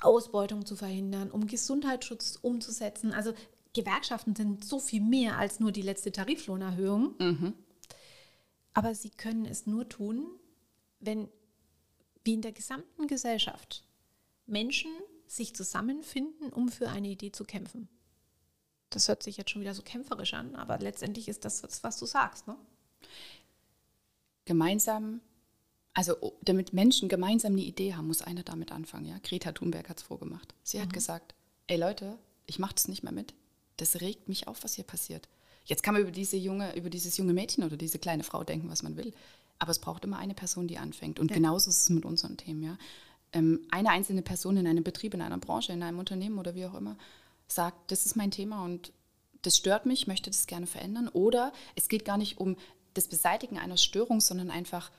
Ausbeutung 0.00 0.64
zu 0.64 0.74
verhindern, 0.74 1.30
um 1.30 1.46
Gesundheitsschutz 1.46 2.38
umzusetzen. 2.40 3.12
Also 3.12 3.34
Gewerkschaften 3.74 4.34
sind 4.34 4.64
so 4.64 4.80
viel 4.80 5.02
mehr 5.02 5.36
als 5.36 5.60
nur 5.60 5.70
die 5.70 5.82
letzte 5.82 6.10
Tariflohnerhöhung. 6.10 7.14
Mhm. 7.18 7.52
Aber 8.72 8.94
sie 8.94 9.10
können 9.10 9.44
es 9.44 9.66
nur 9.66 9.88
tun, 9.88 10.26
wenn 10.98 11.28
wie 12.24 12.34
in 12.34 12.42
der 12.42 12.52
gesamten 12.52 13.06
Gesellschaft 13.06 13.87
Menschen 14.48 14.90
sich 15.26 15.54
zusammenfinden, 15.54 16.52
um 16.52 16.68
für 16.68 16.88
eine 16.88 17.08
Idee 17.08 17.32
zu 17.32 17.44
kämpfen. 17.44 17.88
Das 18.90 19.08
hört 19.08 19.22
sich 19.22 19.36
jetzt 19.36 19.50
schon 19.50 19.60
wieder 19.60 19.74
so 19.74 19.82
kämpferisch 19.82 20.34
an, 20.34 20.56
aber 20.56 20.78
letztendlich 20.78 21.28
ist 21.28 21.44
das, 21.44 21.62
was 21.82 21.98
du 21.98 22.06
sagst. 22.06 22.46
Ne? 22.46 22.56
Gemeinsam, 24.46 25.20
also 25.92 26.14
damit 26.40 26.72
Menschen 26.72 27.08
gemeinsam 27.08 27.52
eine 27.52 27.62
Idee 27.62 27.94
haben, 27.94 28.06
muss 28.06 28.22
einer 28.22 28.42
damit 28.42 28.72
anfangen. 28.72 29.04
Ja? 29.04 29.18
Greta 29.22 29.52
Thunberg 29.52 29.88
hat 29.90 29.98
es 29.98 30.04
vorgemacht. 30.04 30.54
Sie 30.62 30.78
mhm. 30.78 30.82
hat 30.82 30.92
gesagt, 30.94 31.34
ey 31.66 31.76
Leute, 31.76 32.18
ich 32.46 32.58
mache 32.58 32.74
das 32.74 32.88
nicht 32.88 33.02
mehr 33.02 33.12
mit. 33.12 33.34
Das 33.76 34.00
regt 34.00 34.28
mich 34.28 34.48
auf, 34.48 34.64
was 34.64 34.74
hier 34.74 34.84
passiert. 34.84 35.28
Jetzt 35.66 35.82
kann 35.82 35.92
man 35.92 36.02
über, 36.02 36.10
diese 36.10 36.38
junge, 36.38 36.74
über 36.74 36.88
dieses 36.88 37.18
junge 37.18 37.34
Mädchen 37.34 37.62
oder 37.62 37.76
diese 37.76 37.98
kleine 37.98 38.24
Frau 38.24 38.42
denken, 38.42 38.70
was 38.70 38.82
man 38.82 38.96
will. 38.96 39.12
Aber 39.58 39.70
es 39.70 39.78
braucht 39.78 40.04
immer 40.04 40.18
eine 40.18 40.34
Person, 40.34 40.66
die 40.66 40.78
anfängt. 40.78 41.20
Und 41.20 41.30
ja. 41.30 41.36
genauso 41.36 41.68
ist 41.68 41.82
es 41.82 41.90
mit 41.90 42.06
unseren 42.06 42.38
Themen. 42.38 42.62
Ja? 42.62 42.78
Ähm, 43.32 43.66
eine 43.70 43.90
einzelne 43.90 44.22
Person 44.22 44.56
in 44.56 44.66
einem 44.66 44.84
Betrieb, 44.84 45.14
in 45.14 45.22
einer 45.22 45.38
Branche, 45.38 45.72
in 45.72 45.82
einem 45.82 45.98
Unternehmen 45.98 46.38
oder 46.38 46.54
wie 46.54 46.66
auch 46.66 46.74
immer 46.74 46.96
sagt, 47.46 47.90
das 47.90 48.06
ist 48.06 48.16
mein 48.16 48.30
Thema 48.30 48.64
und 48.64 48.92
das 49.42 49.56
stört 49.56 49.86
mich, 49.86 50.06
möchte 50.06 50.30
das 50.30 50.46
gerne 50.46 50.66
verändern. 50.66 51.08
Oder 51.08 51.52
es 51.74 51.88
geht 51.88 52.04
gar 52.04 52.18
nicht 52.18 52.38
um 52.38 52.56
das 52.94 53.08
Beseitigen 53.08 53.58
einer 53.58 53.76
Störung, 53.76 54.20
sondern 54.20 54.50
einfach 54.50 54.90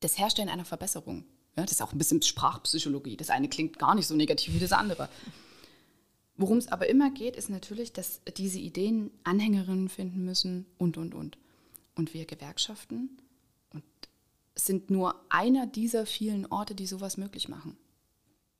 das 0.00 0.18
Herstellen 0.18 0.48
einer 0.48 0.64
Verbesserung. 0.64 1.24
Ja, 1.56 1.62
das 1.64 1.72
ist 1.72 1.82
auch 1.82 1.92
ein 1.92 1.98
bisschen 1.98 2.22
Sprachpsychologie. 2.22 3.16
Das 3.16 3.30
eine 3.30 3.48
klingt 3.48 3.78
gar 3.78 3.94
nicht 3.94 4.06
so 4.06 4.14
negativ 4.14 4.54
wie 4.54 4.60
das 4.60 4.72
andere. 4.72 5.08
Worum 6.36 6.58
es 6.58 6.68
aber 6.68 6.88
immer 6.88 7.10
geht, 7.10 7.34
ist 7.34 7.50
natürlich, 7.50 7.92
dass 7.92 8.20
diese 8.36 8.60
Ideen 8.60 9.10
Anhängerinnen 9.24 9.88
finden 9.88 10.24
müssen 10.24 10.66
und, 10.78 10.96
und, 10.96 11.14
und. 11.14 11.36
Und 11.96 12.14
wir 12.14 12.26
Gewerkschaften 12.26 13.18
sind 14.60 14.90
nur 14.90 15.14
einer 15.30 15.66
dieser 15.66 16.06
vielen 16.06 16.46
Orte, 16.46 16.74
die 16.74 16.86
sowas 16.86 17.16
möglich 17.16 17.48
machen. 17.48 17.76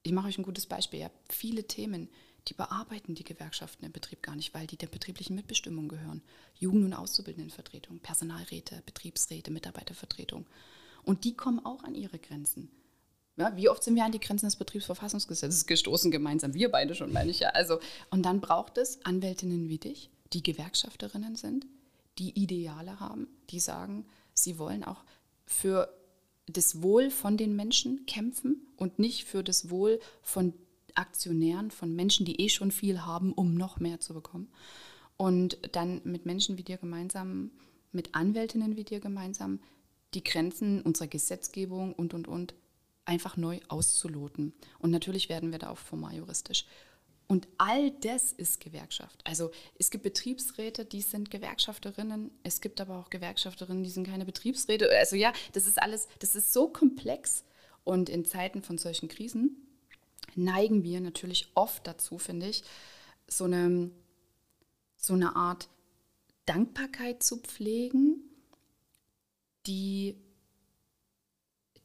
Ich 0.02 0.12
mache 0.12 0.28
euch 0.28 0.38
ein 0.38 0.44
gutes 0.44 0.66
Beispiel. 0.66 1.00
Ihr 1.00 1.06
habt 1.06 1.32
viele 1.32 1.64
Themen, 1.64 2.08
die 2.46 2.54
bearbeiten 2.54 3.14
die 3.14 3.24
Gewerkschaften 3.24 3.84
im 3.84 3.92
Betrieb 3.92 4.22
gar 4.22 4.36
nicht, 4.36 4.54
weil 4.54 4.66
die 4.66 4.76
der 4.76 4.86
betrieblichen 4.86 5.36
Mitbestimmung 5.36 5.88
gehören. 5.88 6.22
Jugend- 6.54 6.84
und 6.84 6.94
Ja, 13.36 13.56
wie 13.56 13.68
oft 13.68 13.84
sind 13.84 13.94
wir 13.94 14.04
an 14.04 14.12
die 14.12 14.20
Grenzen 14.20 14.46
des 14.46 14.56
Betriebsverfassungsgesetzes 14.56 15.66
gestoßen, 15.66 16.10
gemeinsam, 16.10 16.54
wir 16.54 16.70
beide 16.70 16.94
schon, 16.94 17.12
meine 17.12 17.30
ich 17.30 17.40
ja. 17.40 17.50
Also, 17.50 17.78
und 18.10 18.24
dann 18.24 18.40
braucht 18.40 18.78
es 18.78 19.04
Anwältinnen 19.04 19.68
wie 19.68 19.78
dich, 19.78 20.10
die 20.32 20.42
Gewerkschafterinnen 20.42 21.36
sind, 21.36 21.66
die 22.18 22.30
Ideale 22.30 22.98
haben, 22.98 23.28
die 23.50 23.60
sagen, 23.60 24.06
sie 24.34 24.58
wollen 24.58 24.82
auch 24.82 25.04
für 25.48 25.92
das 26.46 26.82
Wohl 26.82 27.10
von 27.10 27.36
den 27.36 27.56
Menschen 27.56 28.06
kämpfen 28.06 28.68
und 28.76 28.98
nicht 28.98 29.24
für 29.24 29.42
das 29.42 29.70
Wohl 29.70 29.98
von 30.22 30.52
Aktionären, 30.94 31.70
von 31.70 31.94
Menschen, 31.94 32.26
die 32.26 32.40
eh 32.40 32.48
schon 32.48 32.70
viel 32.70 33.00
haben, 33.00 33.32
um 33.32 33.54
noch 33.54 33.80
mehr 33.80 33.98
zu 33.98 34.14
bekommen. 34.14 34.48
Und 35.16 35.58
dann 35.72 36.00
mit 36.04 36.26
Menschen 36.26 36.58
wie 36.58 36.62
dir 36.62 36.76
gemeinsam, 36.76 37.50
mit 37.92 38.14
Anwältinnen 38.14 38.76
wie 38.76 38.84
dir 38.84 39.00
gemeinsam, 39.00 39.60
die 40.14 40.22
Grenzen 40.22 40.82
unserer 40.82 41.08
Gesetzgebung 41.08 41.92
und, 41.94 42.14
und, 42.14 42.28
und 42.28 42.54
einfach 43.04 43.36
neu 43.36 43.60
auszuloten. 43.68 44.52
Und 44.78 44.90
natürlich 44.90 45.28
werden 45.28 45.50
wir 45.50 45.58
da 45.58 45.70
auch 45.70 45.78
formal 45.78 46.14
juristisch. 46.14 46.66
Und 47.28 47.46
all 47.58 47.90
das 47.90 48.32
ist 48.32 48.58
Gewerkschaft. 48.58 49.20
Also 49.24 49.50
es 49.78 49.90
gibt 49.90 50.02
Betriebsräte, 50.02 50.86
die 50.86 51.02
sind 51.02 51.30
Gewerkschafterinnen. 51.30 52.30
Es 52.42 52.62
gibt 52.62 52.80
aber 52.80 52.98
auch 52.98 53.10
Gewerkschafterinnen, 53.10 53.84
die 53.84 53.90
sind 53.90 54.06
keine 54.06 54.24
Betriebsräte. 54.24 54.88
Also 54.98 55.14
ja, 55.14 55.34
das 55.52 55.66
ist 55.66 55.80
alles, 55.80 56.08
das 56.20 56.34
ist 56.34 56.54
so 56.54 56.68
komplex. 56.68 57.44
Und 57.84 58.08
in 58.08 58.24
Zeiten 58.24 58.62
von 58.62 58.78
solchen 58.78 59.08
Krisen 59.08 59.68
neigen 60.36 60.82
wir 60.84 61.00
natürlich 61.02 61.50
oft 61.54 61.86
dazu, 61.86 62.18
finde 62.18 62.48
ich, 62.48 62.64
so 63.26 63.44
eine, 63.44 63.90
so 64.96 65.12
eine 65.12 65.36
Art 65.36 65.68
Dankbarkeit 66.46 67.22
zu 67.22 67.36
pflegen, 67.36 68.22
die 69.66 70.16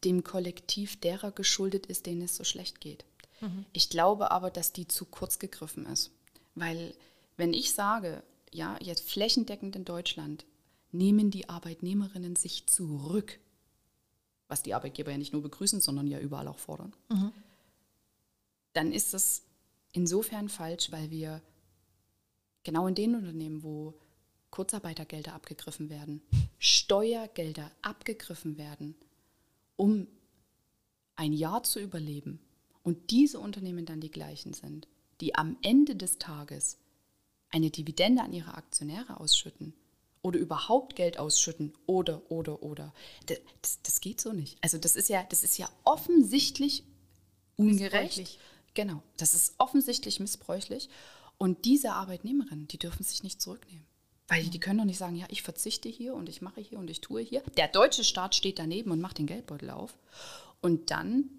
dem 0.05 0.23
Kollektiv 0.23 0.99
derer 1.01 1.31
geschuldet 1.31 1.85
ist, 1.87 2.05
denen 2.05 2.21
es 2.21 2.37
so 2.37 2.45
schlecht 2.45 2.79
geht. 2.79 3.03
Mhm. 3.43 3.65
Ich 3.73 3.89
glaube 3.89 4.31
aber, 4.31 4.49
dass 4.49 4.73
die 4.73 4.87
zu 4.87 5.05
kurz 5.05 5.37
gegriffen 5.37 5.85
ist. 5.85 6.11
Weil 6.55 6.95
wenn 7.37 7.53
ich 7.53 7.73
sage, 7.73 8.23
ja, 8.51 8.77
jetzt 8.81 9.09
flächendeckend 9.09 9.75
in 9.75 9.85
Deutschland 9.85 10.45
nehmen 10.91 11.31
die 11.31 11.49
Arbeitnehmerinnen 11.49 12.35
sich 12.35 12.67
zurück, 12.67 13.39
was 14.47 14.63
die 14.63 14.73
Arbeitgeber 14.73 15.11
ja 15.11 15.17
nicht 15.17 15.33
nur 15.33 15.41
begrüßen, 15.41 15.81
sondern 15.81 16.07
ja 16.07 16.19
überall 16.19 16.47
auch 16.47 16.59
fordern, 16.59 16.95
mhm. 17.09 17.31
dann 18.73 18.91
ist 18.91 19.13
das 19.13 19.43
insofern 19.91 20.49
falsch, 20.49 20.91
weil 20.91 21.09
wir 21.09 21.41
genau 22.63 22.87
in 22.87 22.95
den 22.95 23.15
Unternehmen, 23.15 23.63
wo 23.63 23.95
Kurzarbeitergelder 24.51 25.33
abgegriffen 25.33 25.89
werden, 25.89 26.21
Steuergelder 26.59 27.71
abgegriffen 27.81 28.57
werden, 28.57 28.95
um 29.75 30.07
ein 31.15 31.33
Jahr 31.33 31.63
zu 31.63 31.79
überleben, 31.79 32.39
und 32.83 33.11
diese 33.11 33.39
Unternehmen 33.39 33.85
dann 33.85 34.01
die 34.01 34.11
gleichen 34.11 34.53
sind, 34.53 34.87
die 35.21 35.35
am 35.35 35.57
Ende 35.61 35.95
des 35.95 36.17
Tages 36.17 36.77
eine 37.49 37.69
Dividende 37.69 38.21
an 38.21 38.33
ihre 38.33 38.55
Aktionäre 38.55 39.19
ausschütten 39.19 39.73
oder 40.21 40.39
überhaupt 40.39 40.95
Geld 40.95 41.19
ausschütten 41.19 41.73
oder, 41.85 42.21
oder, 42.31 42.63
oder. 42.63 42.93
Das, 43.27 43.81
das 43.83 44.01
geht 44.01 44.19
so 44.19 44.33
nicht. 44.33 44.57
Also 44.61 44.77
das 44.77 44.95
ist 44.95 45.09
ja, 45.09 45.23
das 45.29 45.43
ist 45.43 45.57
ja 45.57 45.69
offensichtlich 45.83 46.83
ungerecht. 47.55 48.39
Genau, 48.73 49.03
das 49.17 49.33
ist 49.33 49.53
offensichtlich 49.59 50.19
missbräuchlich. 50.19 50.89
Und 51.37 51.65
diese 51.65 51.91
Arbeitnehmerinnen, 51.91 52.67
die 52.67 52.79
dürfen 52.79 53.03
sich 53.03 53.21
nicht 53.21 53.41
zurücknehmen. 53.41 53.85
Weil 54.27 54.45
die 54.45 54.59
können 54.59 54.79
doch 54.79 54.85
nicht 54.85 54.97
sagen, 54.97 55.15
ja, 55.15 55.27
ich 55.29 55.43
verzichte 55.43 55.89
hier 55.89 56.15
und 56.15 56.29
ich 56.29 56.41
mache 56.41 56.61
hier 56.61 56.79
und 56.79 56.89
ich 56.89 57.01
tue 57.01 57.21
hier. 57.21 57.43
Der 57.57 57.67
deutsche 57.67 58.03
Staat 58.03 58.33
steht 58.35 58.57
daneben 58.57 58.91
und 58.91 59.01
macht 59.01 59.17
den 59.17 59.27
Geldbeutel 59.27 59.69
auf. 59.69 59.95
Und 60.61 60.89
dann 60.89 61.29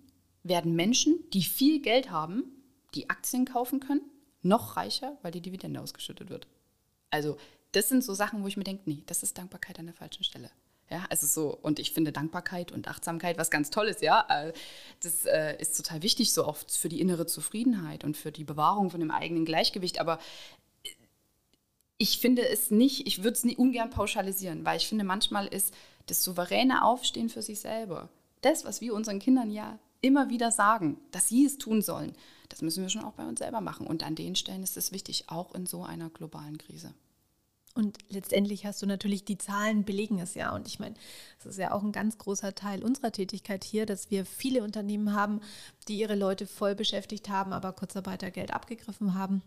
werden 0.45 0.77
Menschen, 0.77 1.19
die 1.33 1.43
viel 1.43 1.81
Geld 1.81 2.11
haben, 2.11 2.45
die 2.95 3.11
Aktien 3.11 3.45
kaufen 3.45 3.81
können, 3.81 4.03
noch 4.43 4.77
reicher, 4.77 5.19
weil 5.23 5.33
die 5.33 5.41
Dividende 5.41 5.81
ausgeschüttet 5.81 6.31
wird. 6.31 6.47
Also 7.11 7.37
das 7.73 7.89
sind 7.89 8.05
so 8.05 8.15
Sachen, 8.15 8.43
wo 8.43 8.47
ich 8.47 8.57
mir 8.57 8.65
denke, 8.65 8.83
nee, 8.87 9.03
das 9.07 9.23
ist 9.23 9.37
Dankbarkeit 9.37 9.79
an 9.79 9.87
der 9.87 9.95
falschen 9.95 10.23
Stelle. 10.23 10.51
Ja, 10.91 11.07
also 11.09 11.27
so, 11.27 11.59
und 11.63 11.79
ich 11.79 11.93
finde 11.93 12.13
Dankbarkeit 12.13 12.71
und 12.71 12.87
Achtsamkeit 12.89 13.39
was 13.39 13.51
ganz 13.51 13.71
Tolles, 13.71 14.03
ja. 14.03 14.27
Äh, 14.29 14.53
das 15.01 15.25
äh, 15.25 15.57
ist 15.59 15.77
total 15.77 16.03
wichtig, 16.03 16.33
so 16.33 16.47
oft 16.47 16.71
für 16.71 16.91
die 16.91 17.01
innere 17.01 17.27
Zufriedenheit 17.27 18.05
und 18.05 18.17
für 18.17 18.31
die 18.31 18.45
Bewahrung 18.45 18.91
von 18.91 19.01
dem 19.01 19.11
eigenen 19.11 19.47
Gleichgewicht. 19.47 19.99
Aber 19.99 20.19
ich 21.97 22.19
finde 22.19 22.47
es 22.47 22.71
nicht, 22.71 23.07
ich 23.07 23.25
würde 23.25 23.33
es 23.33 23.45
nie 23.45 23.57
ungern 23.57 23.91
pauschalisieren, 23.91 24.65
weil 24.67 24.77
ich 24.77 24.87
finde, 24.87 25.05
manchmal 25.05 25.47
ist 25.47 25.75
das 26.07 26.23
souveräne 26.23 26.85
Aufstehen 26.85 27.31
für 27.31 27.41
sich 27.41 27.61
selber, 27.61 28.11
das, 28.43 28.67
was 28.67 28.83
wir 28.83 28.93
unseren 28.93 29.21
Kindern 29.21 29.51
ja 29.51 29.79
immer 30.05 30.29
wieder 30.29 30.51
sagen, 30.51 30.99
dass 31.11 31.29
sie 31.29 31.47
es 31.47 31.59
tun 31.59 31.83
sollen, 31.83 32.13
das 32.51 32.63
müssen 32.63 32.83
wir 32.83 32.91
schon 32.91 33.05
auch 33.05 33.15
bei 33.15 33.27
uns 33.27 33.39
selber 33.39 33.61
machen. 33.61 33.87
Und 33.87 34.05
an 34.05 34.15
den 34.15 34.37
Stellen 34.37 34.63
ist 34.63 34.77
es 34.77 34.93
wichtig, 34.93 35.25
auch 35.29 35.55
in 35.55 35.67
so 35.67 35.83
einer 35.83 36.11
globalen 36.11 36.59
Krise. 36.59 36.93
Und 37.75 37.99
letztendlich 38.09 38.67
hast 38.67 38.81
du 38.83 38.87
natürlich 38.87 39.25
die 39.25 39.39
Zahlen 39.39 39.85
belegen 39.85 40.21
es 40.21 40.35
ja. 40.35 40.55
Und 40.55 40.69
ich 40.69 40.79
meine, 40.79 40.95
es 41.41 41.47
ist 41.47 41.59
ja 41.59 41.73
auch 41.73 41.83
ein 41.83 41.91
ganz 41.91 42.19
großer 42.19 42.55
Teil 42.55 42.85
unserer 42.85 43.11
Tätigkeit 43.11 43.65
hier, 43.65 43.85
dass 43.87 44.11
wir 44.11 44.25
viele 44.25 44.63
Unternehmen 44.63 45.13
haben, 45.13 45.41
die 45.89 45.99
ihre 45.99 46.15
Leute 46.15 46.47
voll 46.47 46.77
beschäftigt 46.77 47.29
haben, 47.29 47.53
aber 47.53 47.73
Kurzarbeitergeld 47.73 48.53
abgegriffen 48.53 49.15
haben. 49.15 49.43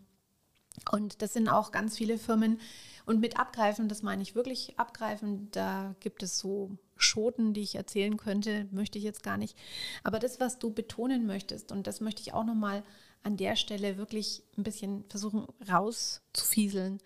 Und 0.92 1.22
das 1.22 1.34
sind 1.34 1.50
auch 1.50 1.72
ganz 1.72 1.98
viele 1.98 2.18
Firmen. 2.18 2.60
Und 3.06 3.22
mit 3.22 3.40
abgreifen, 3.40 3.88
das 3.88 4.04
meine 4.04 4.22
ich 4.22 4.36
wirklich 4.36 4.78
abgreifen, 4.78 5.50
da 5.52 5.96
gibt 6.02 6.24
es 6.24 6.40
so 6.40 6.78
Schoten, 6.98 7.54
die 7.54 7.62
ich 7.62 7.76
erzählen 7.76 8.18
könnte, 8.18 8.68
möchte 8.72 8.98
ich 8.98 9.04
jetzt 9.04 9.24
gar 9.24 9.38
nicht. 9.38 9.58
Aber 10.04 10.20
das, 10.20 10.40
was 10.40 10.60
du 10.60 10.74
betonen 10.74 11.26
möchtest, 11.26 11.72
und 11.72 11.88
das 11.88 12.02
möchte 12.02 12.22
ich 12.22 12.34
auch 12.34 12.44
nochmal 12.44 12.84
an 13.24 13.38
der 13.38 13.56
Stelle 13.56 13.98
wirklich 13.98 14.44
ein 14.58 14.64
bisschen 14.64 15.06
versuchen 15.10 15.48
rauszufieseln. 15.70 17.00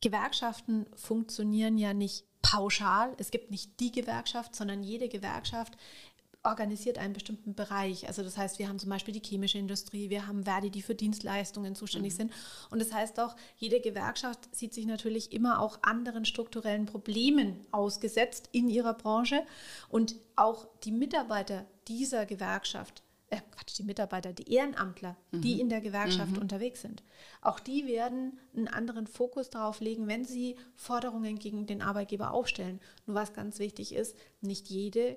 Gewerkschaften 0.00 0.86
funktionieren 0.94 1.78
ja 1.78 1.94
nicht 1.94 2.24
pauschal. 2.42 3.14
Es 3.18 3.30
gibt 3.30 3.50
nicht 3.50 3.80
die 3.80 3.90
Gewerkschaft, 3.90 4.54
sondern 4.54 4.82
jede 4.82 5.08
Gewerkschaft 5.08 5.76
organisiert 6.44 6.98
einen 6.98 7.14
bestimmten 7.14 7.54
Bereich. 7.54 8.06
Also 8.06 8.22
das 8.22 8.36
heißt, 8.36 8.58
wir 8.58 8.68
haben 8.68 8.78
zum 8.78 8.90
Beispiel 8.90 9.14
die 9.14 9.26
chemische 9.26 9.58
Industrie, 9.58 10.10
wir 10.10 10.26
haben 10.26 10.44
Verdi, 10.44 10.70
die 10.70 10.82
für 10.82 10.94
Dienstleistungen 10.94 11.74
zuständig 11.74 12.12
mhm. 12.12 12.16
sind. 12.16 12.32
Und 12.70 12.80
das 12.80 12.92
heißt 12.92 13.18
auch, 13.18 13.34
jede 13.56 13.80
Gewerkschaft 13.80 14.54
sieht 14.54 14.74
sich 14.74 14.86
natürlich 14.86 15.32
immer 15.32 15.60
auch 15.60 15.78
anderen 15.82 16.24
strukturellen 16.24 16.86
Problemen 16.86 17.66
ausgesetzt 17.70 18.50
in 18.52 18.68
ihrer 18.68 18.94
Branche. 18.94 19.42
Und 19.88 20.16
auch 20.36 20.68
die 20.84 20.92
Mitarbeiter 20.92 21.64
dieser 21.88 22.26
Gewerkschaft, 22.26 23.02
äh, 23.30 23.38
Quatsch, 23.50 23.78
die 23.78 23.84
Mitarbeiter, 23.84 24.34
die 24.34 24.52
Ehrenamtler, 24.52 25.16
mhm. 25.30 25.40
die 25.40 25.60
in 25.60 25.70
der 25.70 25.80
Gewerkschaft 25.80 26.32
mhm. 26.32 26.42
unterwegs 26.42 26.82
sind, 26.82 27.02
auch 27.40 27.58
die 27.58 27.86
werden 27.86 28.38
einen 28.54 28.68
anderen 28.68 29.06
Fokus 29.06 29.48
darauf 29.48 29.80
legen, 29.80 30.08
wenn 30.08 30.24
sie 30.24 30.56
Forderungen 30.76 31.38
gegen 31.38 31.66
den 31.66 31.80
Arbeitgeber 31.80 32.32
aufstellen. 32.32 32.80
Nur 33.06 33.16
was 33.16 33.32
ganz 33.32 33.58
wichtig 33.58 33.94
ist, 33.94 34.16
nicht 34.42 34.68
jede 34.68 35.16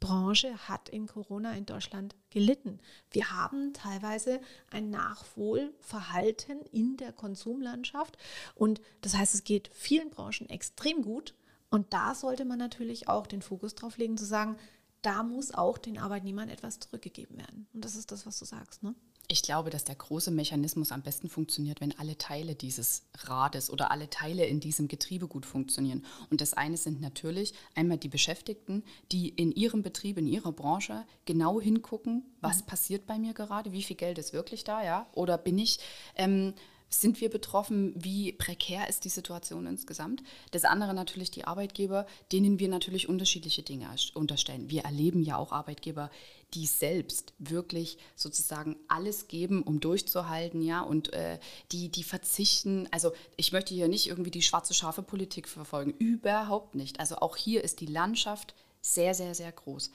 Branche 0.00 0.68
hat 0.68 0.88
in 0.88 1.06
Corona 1.06 1.52
in 1.52 1.66
Deutschland 1.66 2.16
gelitten. 2.30 2.80
Wir 3.10 3.30
haben 3.30 3.72
teilweise 3.74 4.40
ein 4.70 4.90
Nachholverhalten 4.90 6.62
in 6.72 6.96
der 6.96 7.12
Konsumlandschaft 7.12 8.16
und 8.54 8.80
das 9.02 9.16
heißt, 9.16 9.34
es 9.34 9.44
geht 9.44 9.70
vielen 9.74 10.10
Branchen 10.10 10.48
extrem 10.48 11.02
gut 11.02 11.34
und 11.70 11.92
da 11.92 12.14
sollte 12.14 12.44
man 12.44 12.58
natürlich 12.58 13.08
auch 13.08 13.26
den 13.26 13.42
Fokus 13.42 13.74
drauf 13.74 13.98
legen, 13.98 14.16
zu 14.16 14.24
sagen, 14.24 14.56
da 15.02 15.22
muss 15.22 15.54
auch 15.54 15.78
den 15.78 15.98
Arbeitnehmern 15.98 16.48
etwas 16.48 16.80
zurückgegeben 16.80 17.38
werden. 17.38 17.66
Und 17.72 17.84
das 17.84 17.94
ist 17.94 18.10
das, 18.10 18.26
was 18.26 18.38
du 18.38 18.44
sagst, 18.44 18.82
ne? 18.82 18.94
Ich 19.32 19.42
glaube, 19.42 19.70
dass 19.70 19.84
der 19.84 19.94
große 19.94 20.32
Mechanismus 20.32 20.90
am 20.90 21.02
besten 21.02 21.28
funktioniert, 21.28 21.80
wenn 21.80 21.96
alle 22.00 22.18
Teile 22.18 22.56
dieses 22.56 23.04
Rades 23.16 23.70
oder 23.70 23.92
alle 23.92 24.10
Teile 24.10 24.44
in 24.44 24.58
diesem 24.58 24.88
Getriebe 24.88 25.28
gut 25.28 25.46
funktionieren. 25.46 26.04
Und 26.30 26.40
das 26.40 26.52
eine 26.52 26.76
sind 26.76 27.00
natürlich 27.00 27.54
einmal 27.76 27.96
die 27.96 28.08
Beschäftigten, 28.08 28.82
die 29.12 29.28
in 29.28 29.52
ihrem 29.52 29.84
Betrieb, 29.84 30.18
in 30.18 30.26
ihrer 30.26 30.50
Branche 30.50 31.04
genau 31.26 31.60
hingucken, 31.60 32.24
was 32.40 32.62
mhm. 32.62 32.66
passiert 32.66 33.06
bei 33.06 33.20
mir 33.20 33.32
gerade, 33.32 33.70
wie 33.70 33.84
viel 33.84 33.94
Geld 33.94 34.18
ist 34.18 34.32
wirklich 34.32 34.64
da, 34.64 34.82
ja? 34.82 35.06
Oder 35.12 35.38
bin 35.38 35.58
ich 35.58 35.78
ähm, 36.16 36.52
sind 36.90 37.20
wir 37.20 37.30
betroffen? 37.30 37.94
Wie 37.96 38.32
prekär 38.32 38.88
ist 38.88 39.04
die 39.04 39.10
Situation 39.10 39.66
insgesamt? 39.66 40.22
Das 40.50 40.64
andere 40.64 40.92
natürlich 40.92 41.30
die 41.30 41.44
Arbeitgeber, 41.44 42.06
denen 42.32 42.58
wir 42.58 42.68
natürlich 42.68 43.08
unterschiedliche 43.08 43.62
Dinge 43.62 43.88
unterstellen. 44.14 44.68
Wir 44.70 44.82
erleben 44.82 45.22
ja 45.22 45.36
auch 45.36 45.52
Arbeitgeber, 45.52 46.10
die 46.52 46.66
selbst 46.66 47.32
wirklich 47.38 47.96
sozusagen 48.16 48.76
alles 48.88 49.28
geben, 49.28 49.62
um 49.62 49.78
durchzuhalten, 49.78 50.62
ja, 50.62 50.80
und 50.80 51.12
äh, 51.12 51.38
die, 51.70 51.90
die 51.90 52.02
verzichten. 52.02 52.88
Also 52.90 53.12
ich 53.36 53.52
möchte 53.52 53.72
hier 53.72 53.86
nicht 53.86 54.08
irgendwie 54.08 54.32
die 54.32 54.42
schwarze 54.42 54.74
scharfe 54.74 55.02
Politik 55.02 55.48
verfolgen, 55.48 55.94
überhaupt 55.98 56.74
nicht. 56.74 56.98
Also 56.98 57.16
auch 57.16 57.36
hier 57.36 57.62
ist 57.62 57.80
die 57.80 57.86
Landschaft 57.86 58.54
sehr, 58.80 59.14
sehr, 59.14 59.34
sehr 59.36 59.52
groß. 59.52 59.92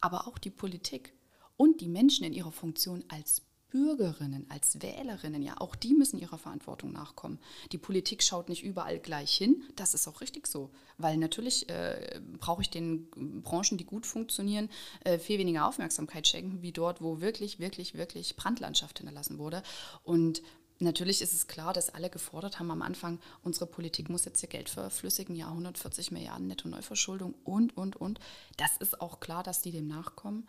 Aber 0.00 0.26
auch 0.26 0.38
die 0.38 0.50
Politik 0.50 1.12
und 1.58 1.80
die 1.82 1.88
Menschen 1.88 2.24
in 2.24 2.32
ihrer 2.32 2.52
Funktion 2.52 3.04
als 3.08 3.42
Bürgerinnen, 3.70 4.46
als 4.48 4.80
Wählerinnen, 4.80 5.42
ja, 5.42 5.60
auch 5.60 5.76
die 5.76 5.94
müssen 5.94 6.18
ihrer 6.18 6.38
Verantwortung 6.38 6.92
nachkommen. 6.92 7.38
Die 7.72 7.78
Politik 7.78 8.22
schaut 8.22 8.48
nicht 8.48 8.64
überall 8.64 8.98
gleich 8.98 9.36
hin. 9.36 9.62
Das 9.76 9.94
ist 9.94 10.08
auch 10.08 10.20
richtig 10.20 10.46
so. 10.46 10.70
Weil 10.96 11.16
natürlich 11.18 11.68
äh, 11.68 12.20
brauche 12.38 12.62
ich 12.62 12.70
den 12.70 13.08
Branchen, 13.42 13.76
die 13.76 13.84
gut 13.84 14.06
funktionieren, 14.06 14.70
äh, 15.04 15.18
viel 15.18 15.38
weniger 15.38 15.66
Aufmerksamkeit 15.68 16.26
schenken, 16.26 16.62
wie 16.62 16.72
dort, 16.72 17.02
wo 17.02 17.20
wirklich, 17.20 17.58
wirklich, 17.58 17.94
wirklich 17.94 18.36
Brandlandschaft 18.36 18.98
hinterlassen 18.98 19.38
wurde. 19.38 19.62
Und 20.02 20.42
Natürlich 20.80 21.22
ist 21.22 21.34
es 21.34 21.48
klar, 21.48 21.72
dass 21.72 21.90
alle 21.92 22.08
gefordert 22.08 22.60
haben 22.60 22.70
am 22.70 22.82
Anfang, 22.82 23.18
unsere 23.42 23.66
Politik 23.66 24.08
muss 24.08 24.24
jetzt 24.24 24.42
ihr 24.44 24.48
Geld 24.48 24.68
verflüssigen, 24.68 25.34
ja 25.34 25.48
140 25.48 26.12
Milliarden 26.12 26.46
Netto-Neuverschuldung 26.46 27.34
und, 27.42 27.76
und, 27.76 27.96
und. 27.96 28.20
Das 28.58 28.76
ist 28.76 29.00
auch 29.00 29.18
klar, 29.18 29.42
dass 29.42 29.60
die 29.60 29.72
dem 29.72 29.88
nachkommen. 29.88 30.46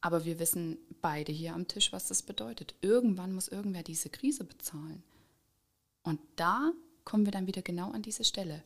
Aber 0.00 0.24
wir 0.24 0.38
wissen 0.38 0.78
beide 1.02 1.32
hier 1.32 1.54
am 1.54 1.68
Tisch, 1.68 1.92
was 1.92 2.08
das 2.08 2.22
bedeutet. 2.22 2.74
Irgendwann 2.80 3.32
muss 3.32 3.48
irgendwer 3.48 3.82
diese 3.82 4.08
Krise 4.08 4.44
bezahlen. 4.44 5.02
Und 6.02 6.20
da 6.36 6.72
kommen 7.04 7.24
wir 7.24 7.32
dann 7.32 7.46
wieder 7.46 7.62
genau 7.62 7.90
an 7.90 8.02
diese 8.02 8.24
Stelle. 8.24 8.62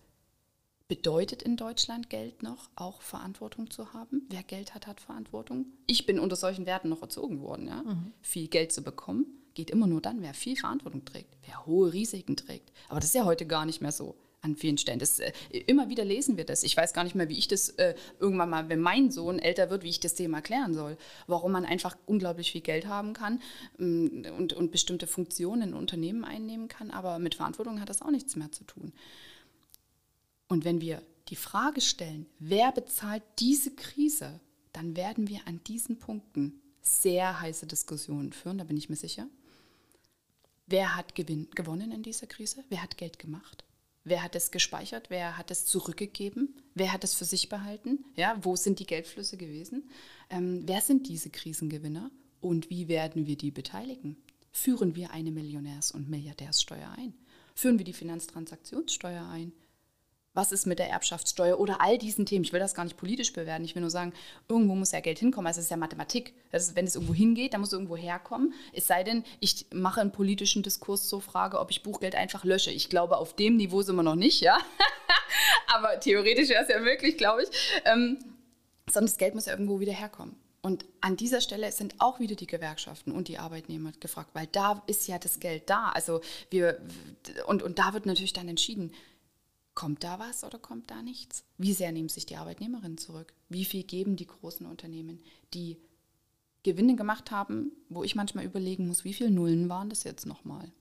Bedeutet 0.86 1.42
in 1.42 1.56
Deutschland 1.56 2.10
Geld 2.10 2.42
noch 2.42 2.68
auch 2.76 3.00
Verantwortung 3.00 3.70
zu 3.70 3.94
haben? 3.94 4.26
Wer 4.28 4.42
Geld 4.42 4.74
hat, 4.74 4.86
hat 4.86 5.00
Verantwortung. 5.00 5.66
Ich 5.86 6.04
bin 6.04 6.20
unter 6.20 6.36
solchen 6.36 6.66
Werten 6.66 6.90
noch 6.90 7.02
erzogen 7.02 7.40
worden. 7.40 7.66
Ja? 7.66 7.82
Mhm. 7.82 8.12
Viel 8.20 8.48
Geld 8.48 8.70
zu 8.70 8.82
bekommen 8.82 9.26
geht 9.54 9.70
immer 9.70 9.86
nur 9.86 10.00
dann, 10.00 10.20
wer 10.20 10.34
viel 10.34 10.56
Verantwortung 10.56 11.04
trägt, 11.04 11.36
wer 11.46 11.64
hohe 11.64 11.92
Risiken 11.92 12.36
trägt. 12.36 12.72
Aber 12.88 13.00
das 13.00 13.10
ist 13.10 13.14
ja 13.14 13.24
heute 13.24 13.46
gar 13.46 13.64
nicht 13.64 13.80
mehr 13.80 13.92
so 13.92 14.16
an 14.44 14.56
vielen 14.56 14.78
Stellen. 14.78 14.98
Das, 14.98 15.18
äh, 15.18 15.32
immer 15.66 15.88
wieder 15.88 16.04
lesen 16.04 16.36
wir 16.36 16.44
das. 16.44 16.62
Ich 16.62 16.76
weiß 16.76 16.92
gar 16.92 17.04
nicht 17.04 17.14
mehr, 17.14 17.28
wie 17.28 17.38
ich 17.38 17.48
das 17.48 17.70
äh, 17.70 17.94
irgendwann 18.20 18.50
mal, 18.50 18.68
wenn 18.68 18.80
mein 18.80 19.10
Sohn 19.10 19.38
älter 19.38 19.70
wird, 19.70 19.82
wie 19.82 19.88
ich 19.88 20.00
das 20.00 20.14
Thema 20.14 20.38
erklären 20.38 20.74
soll. 20.74 20.96
Warum 21.26 21.52
man 21.52 21.64
einfach 21.64 21.96
unglaublich 22.06 22.52
viel 22.52 22.60
Geld 22.60 22.86
haben 22.86 23.14
kann 23.14 23.40
ähm, 23.78 24.24
und, 24.38 24.52
und 24.52 24.70
bestimmte 24.70 25.06
Funktionen 25.06 25.70
in 25.70 25.74
Unternehmen 25.74 26.24
einnehmen 26.24 26.68
kann, 26.68 26.90
aber 26.90 27.18
mit 27.18 27.34
Verantwortung 27.34 27.80
hat 27.80 27.88
das 27.88 28.02
auch 28.02 28.10
nichts 28.10 28.36
mehr 28.36 28.52
zu 28.52 28.64
tun. 28.64 28.92
Und 30.48 30.64
wenn 30.64 30.80
wir 30.80 31.02
die 31.28 31.36
Frage 31.36 31.80
stellen, 31.80 32.26
wer 32.38 32.70
bezahlt 32.70 33.22
diese 33.38 33.74
Krise, 33.74 34.40
dann 34.72 34.96
werden 34.96 35.28
wir 35.28 35.40
an 35.46 35.60
diesen 35.66 35.98
Punkten 35.98 36.60
sehr 36.82 37.40
heiße 37.40 37.66
Diskussionen 37.66 38.32
führen, 38.32 38.58
da 38.58 38.64
bin 38.64 38.76
ich 38.76 38.90
mir 38.90 38.96
sicher. 38.96 39.26
Wer 40.66 40.96
hat 40.96 41.14
gewinn, 41.14 41.48
gewonnen 41.54 41.92
in 41.92 42.02
dieser 42.02 42.26
Krise? 42.26 42.64
Wer 42.68 42.82
hat 42.82 42.96
Geld 42.96 43.18
gemacht? 43.18 43.64
Wer 44.04 44.22
hat 44.22 44.36
es 44.36 44.50
gespeichert? 44.50 45.08
Wer 45.08 45.38
hat 45.38 45.50
es 45.50 45.64
zurückgegeben? 45.64 46.54
Wer 46.74 46.92
hat 46.92 47.04
es 47.04 47.14
für 47.14 47.24
sich 47.24 47.48
behalten? 47.48 48.04
Ja, 48.16 48.38
wo 48.42 48.54
sind 48.54 48.78
die 48.78 48.86
Geldflüsse 48.86 49.38
gewesen? 49.38 49.88
Ähm, 50.28 50.62
wer 50.66 50.82
sind 50.82 51.08
diese 51.08 51.30
Krisengewinner 51.30 52.10
und 52.40 52.68
wie 52.68 52.88
werden 52.88 53.26
wir 53.26 53.36
die 53.36 53.50
beteiligen? 53.50 54.16
Führen 54.52 54.94
wir 54.94 55.10
eine 55.10 55.30
Millionärs- 55.30 55.92
und 55.92 56.10
Milliardärssteuer 56.10 56.94
ein? 56.98 57.14
Führen 57.54 57.78
wir 57.78 57.84
die 57.84 57.94
Finanztransaktionssteuer 57.94 59.26
ein? 59.26 59.52
Was 60.34 60.50
ist 60.50 60.66
mit 60.66 60.80
der 60.80 60.90
Erbschaftssteuer 60.90 61.58
oder 61.58 61.80
all 61.80 61.96
diesen 61.96 62.26
Themen. 62.26 62.44
Ich 62.44 62.52
will 62.52 62.60
das 62.60 62.74
gar 62.74 62.84
nicht 62.84 62.96
politisch 62.96 63.32
bewerten. 63.32 63.64
Ich 63.64 63.74
will 63.74 63.82
nur 63.82 63.90
sagen, 63.90 64.12
irgendwo 64.48 64.74
muss 64.74 64.92
ja 64.92 65.00
Geld 65.00 65.20
hinkommen. 65.20 65.46
Also 65.46 65.60
es 65.60 65.66
ist 65.66 65.70
ja 65.70 65.76
Mathematik. 65.76 66.34
Ist, 66.50 66.74
wenn 66.74 66.86
es 66.86 66.96
irgendwo 66.96 67.14
hingeht, 67.14 67.54
dann 67.54 67.60
muss 67.60 67.68
es 67.68 67.74
irgendwo 67.74 67.96
herkommen. 67.96 68.52
Es 68.72 68.88
sei 68.88 69.04
denn, 69.04 69.24
ich 69.38 69.66
mache 69.72 70.00
einen 70.00 70.10
politischen 70.10 70.62
Diskurs 70.62 71.08
zur 71.08 71.22
Frage, 71.22 71.60
ob 71.60 71.70
ich 71.70 71.82
Buchgeld 71.82 72.16
einfach 72.16 72.44
lösche. 72.44 72.72
Ich 72.72 72.90
glaube, 72.90 73.16
auf 73.16 73.34
dem 73.34 73.56
Niveau 73.56 73.82
sind 73.82 73.96
wir 73.96 74.02
noch 74.02 74.16
nicht, 74.16 74.40
ja. 74.40 74.58
Aber 75.74 76.00
theoretisch 76.00 76.48
wäre 76.48 76.64
es 76.64 76.68
ja 76.68 76.80
möglich, 76.80 77.16
glaube 77.16 77.44
ich. 77.44 77.48
Ähm, 77.84 78.18
sondern 78.90 79.06
das 79.06 79.16
Geld 79.16 79.34
muss 79.34 79.46
ja 79.46 79.52
irgendwo 79.52 79.78
wieder 79.78 79.92
herkommen. 79.92 80.36
Und 80.62 80.86
an 81.02 81.16
dieser 81.16 81.42
Stelle 81.42 81.70
sind 81.72 81.94
auch 81.98 82.20
wieder 82.20 82.36
die 82.36 82.46
Gewerkschaften 82.46 83.12
und 83.12 83.28
die 83.28 83.38
Arbeitnehmer 83.38 83.92
gefragt, 84.00 84.30
weil 84.32 84.46
da 84.46 84.82
ist 84.86 85.06
ja 85.06 85.18
das 85.18 85.38
Geld 85.38 85.68
da. 85.68 85.90
Also 85.90 86.22
wir, 86.48 86.80
und, 87.46 87.62
und 87.62 87.78
da 87.78 87.92
wird 87.92 88.06
natürlich 88.06 88.32
dann 88.32 88.48
entschieden, 88.48 88.90
Kommt 89.74 90.04
da 90.04 90.18
was 90.20 90.44
oder 90.44 90.58
kommt 90.58 90.90
da 90.90 91.02
nichts? 91.02 91.44
Wie 91.58 91.72
sehr 91.72 91.90
nehmen 91.90 92.08
sich 92.08 92.26
die 92.26 92.36
Arbeitnehmerinnen 92.36 92.98
zurück? 92.98 93.34
Wie 93.48 93.64
viel 93.64 93.82
geben 93.82 94.16
die 94.16 94.26
großen 94.26 94.66
Unternehmen, 94.66 95.20
die 95.52 95.78
Gewinne 96.62 96.94
gemacht 96.96 97.30
haben, 97.30 97.72
wo 97.88 98.04
ich 98.04 98.14
manchmal 98.14 98.44
überlegen 98.44 98.86
muss, 98.86 99.04
wie 99.04 99.12
viele 99.12 99.30
Nullen 99.30 99.68
waren 99.68 99.90
das 99.90 100.04
jetzt 100.04 100.26
nochmal? 100.26 100.72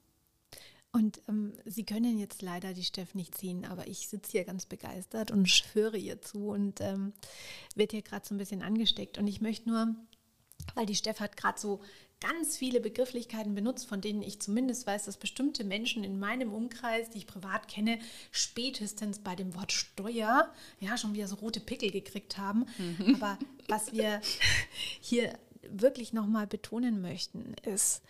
Und 0.92 1.22
ähm, 1.28 1.54
Sie 1.66 1.86
können 1.86 2.20
jetzt 2.20 2.44
leider 2.44 2.74
die 2.74 2.84
Steff 2.84 3.16
nicht 3.16 3.36
ziehen, 3.36 3.66
aber 3.66 3.88
ich 3.88 4.08
sitze 4.08 4.32
hier 4.32 4.44
ganz 4.46 4.68
begeistert 4.68 5.32
und 5.32 5.48
höre 5.74 5.96
ihr 5.96 6.22
zu 6.22 6.50
und 6.50 6.82
ähm, 6.82 7.14
wird 7.76 7.92
hier 7.92 8.04
gerade 8.04 8.26
so 8.26 8.36
ein 8.36 8.38
bisschen 8.38 8.62
angesteckt. 8.62 9.18
Und 9.18 9.28
ich 9.28 9.42
möchte 9.42 9.68
nur, 9.70 9.96
weil 10.76 10.86
die 10.86 10.96
Steff 10.96 11.20
hat 11.20 11.36
gerade 11.36 11.60
so 11.60 11.82
ganz 12.24 12.56
viele 12.56 12.80
Begrifflichkeiten 12.80 13.54
benutzt, 13.54 13.86
von 13.86 14.00
denen 14.00 14.22
ich 14.22 14.40
zumindest 14.40 14.88
weiß, 14.88 15.04
dass 15.06 15.18
bestimmte 15.18 15.66
Menschen 15.66 16.06
in 16.06 16.20
meinem 16.20 16.54
Umkreis, 16.54 17.10
die 17.10 17.18
ich 17.18 17.28
privat 17.28 17.68
kenne, 17.68 18.00
spätestens 18.32 19.20
bei 19.20 19.36
dem 19.36 19.54
Wort 19.56 19.74
Steuer 19.74 20.50
ja 20.80 20.98
schon 20.98 21.14
wieder 21.14 21.28
so 21.28 21.36
rote 21.36 21.60
Pickel 21.60 21.92
gekriegt 21.92 22.38
haben. 22.38 22.66
Mhm. 22.78 23.16
Aber 23.16 23.38
was 23.68 23.92
wir 23.92 24.22
hier 25.02 25.38
wirklich 25.70 26.14
nochmal 26.14 26.48
betonen 26.48 27.02
möchten, 27.02 27.56
ist, 27.66 28.02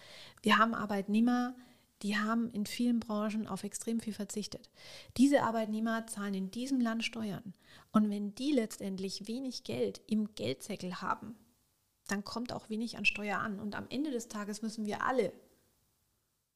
wir 0.43 0.59
haben 0.59 0.75
Arbeitnehmer, 0.75 1.55
die 2.03 2.15
haben 2.15 2.51
in 2.51 2.67
vielen 2.67 2.99
Branchen 2.99 3.47
auf 3.47 3.63
extrem 3.63 3.99
viel 3.99 4.13
verzichtet. 4.13 4.69
Diese 5.17 5.41
Arbeitnehmer 5.41 6.05
zahlen 6.05 6.35
in 6.35 6.51
diesem 6.51 6.79
Land 6.79 7.03
Steuern. 7.03 7.55
Und 7.91 8.11
wenn 8.11 8.35
die 8.35 8.51
letztendlich 8.51 9.27
wenig 9.27 9.63
Geld 9.63 10.01
im 10.05 10.35
Geldsäckel 10.35 11.01
haben, 11.01 11.35
dann 12.07 12.23
kommt 12.23 12.51
auch 12.51 12.69
wenig 12.69 12.97
an 12.97 13.05
Steuer 13.05 13.39
an. 13.39 13.59
Und 13.59 13.75
am 13.75 13.87
Ende 13.89 14.11
des 14.11 14.27
Tages 14.27 14.61
müssen 14.61 14.85
wir 14.85 15.03
alle 15.05 15.31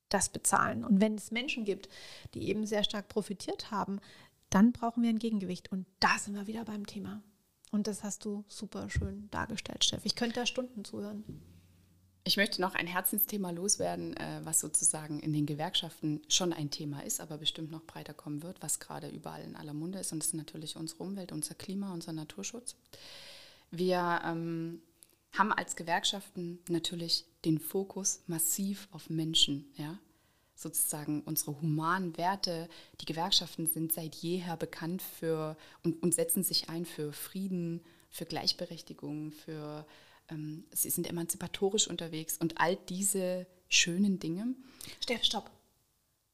das 0.10 0.30
bezahlen. 0.30 0.84
Und 0.84 1.02
wenn 1.02 1.16
es 1.16 1.32
Menschen 1.32 1.66
gibt, 1.66 1.90
die 2.34 2.50
eben 2.50 2.66
sehr 2.66 2.84
stark 2.84 3.08
profitiert 3.08 3.72
haben, 3.72 4.00
dann 4.50 4.72
brauchen 4.72 5.04
wir 5.04 5.10
ein 5.10 5.20
Gegengewicht. 5.20 5.72
Und 5.72 5.86
da 6.00 6.18
sind 6.20 6.36
wir 6.36 6.48
wieder 6.48 6.66
beim 6.66 6.86
Thema. 6.86 7.22
Und 7.72 7.88
das 7.88 8.04
hast 8.04 8.24
du 8.26 8.46
super 8.48 8.90
schön 8.90 9.30
dargestellt, 9.32 9.84
Steff. 9.84 10.06
Ich 10.06 10.16
könnte 10.16 10.40
da 10.40 10.46
Stunden 10.46 10.86
zuhören. 10.86 11.24
Ich 12.24 12.36
möchte 12.36 12.62
noch 12.62 12.76
ein 12.76 12.88
Herzensthema 12.88 13.52
loswerden, 13.52 14.16
äh, 14.18 14.42
was 14.44 14.60
sozusagen 14.60 15.20
in 15.20 15.32
den 15.32 15.46
Gewerkschaften 15.46 16.22
schon 16.28 16.52
ein 16.52 16.70
Thema 16.70 17.02
ist, 17.02 17.22
aber 17.22 17.38
bestimmt 17.38 17.72
noch 17.72 17.86
breiter 17.86 18.14
kommen 18.14 18.44
wird, 18.44 18.62
was 18.62 18.80
gerade 18.80 19.08
überall 19.08 19.44
in 19.44 19.56
aller 19.56 19.74
Munde 19.74 20.00
ist. 20.00 20.12
Und 20.12 20.20
das 20.20 20.28
ist 20.28 20.34
natürlich 20.34 20.76
unsere 20.76 21.04
Umwelt, 21.04 21.32
unser 21.32 21.56
Klima, 21.56 21.94
unser 21.94 22.12
Naturschutz. 22.12 22.76
Wir 23.72 24.22
ähm, 24.26 24.82
haben 25.34 25.52
als 25.52 25.76
Gewerkschaften 25.76 26.60
natürlich 26.70 27.26
den 27.46 27.60
Fokus 27.60 28.24
massiv 28.28 28.88
auf 28.92 29.10
Menschen, 29.10 29.72
ja. 29.76 30.00
Sozusagen 30.56 31.22
unsere 31.22 31.62
humanen 31.62 32.18
Werte. 32.18 32.68
Die 33.00 33.06
Gewerkschaften 33.06 33.68
sind 33.68 33.94
seit 33.94 34.16
jeher 34.16 34.58
bekannt 34.58 35.04
für 35.04 35.56
und, 35.84 36.02
und 36.02 36.16
setzen 36.16 36.42
sich 36.42 36.68
ein 36.68 36.84
für 36.84 37.14
Frieden, 37.14 37.84
für 38.10 38.26
Gleichberechtigung, 38.26 39.32
für 39.32 39.86
ähm, 40.30 40.66
sie 40.72 40.90
sind 40.90 41.08
emanzipatorisch 41.08 41.88
unterwegs 41.88 42.38
und 42.38 42.60
all 42.60 42.76
diese 42.76 43.46
schönen 43.70 44.20
Dinge. 44.20 44.56
Steff, 45.00 45.24
stopp. 45.24 45.52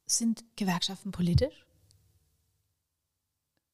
Sind 0.06 0.43
Gewerkschaften 0.56 1.12
politisch? 1.12 1.65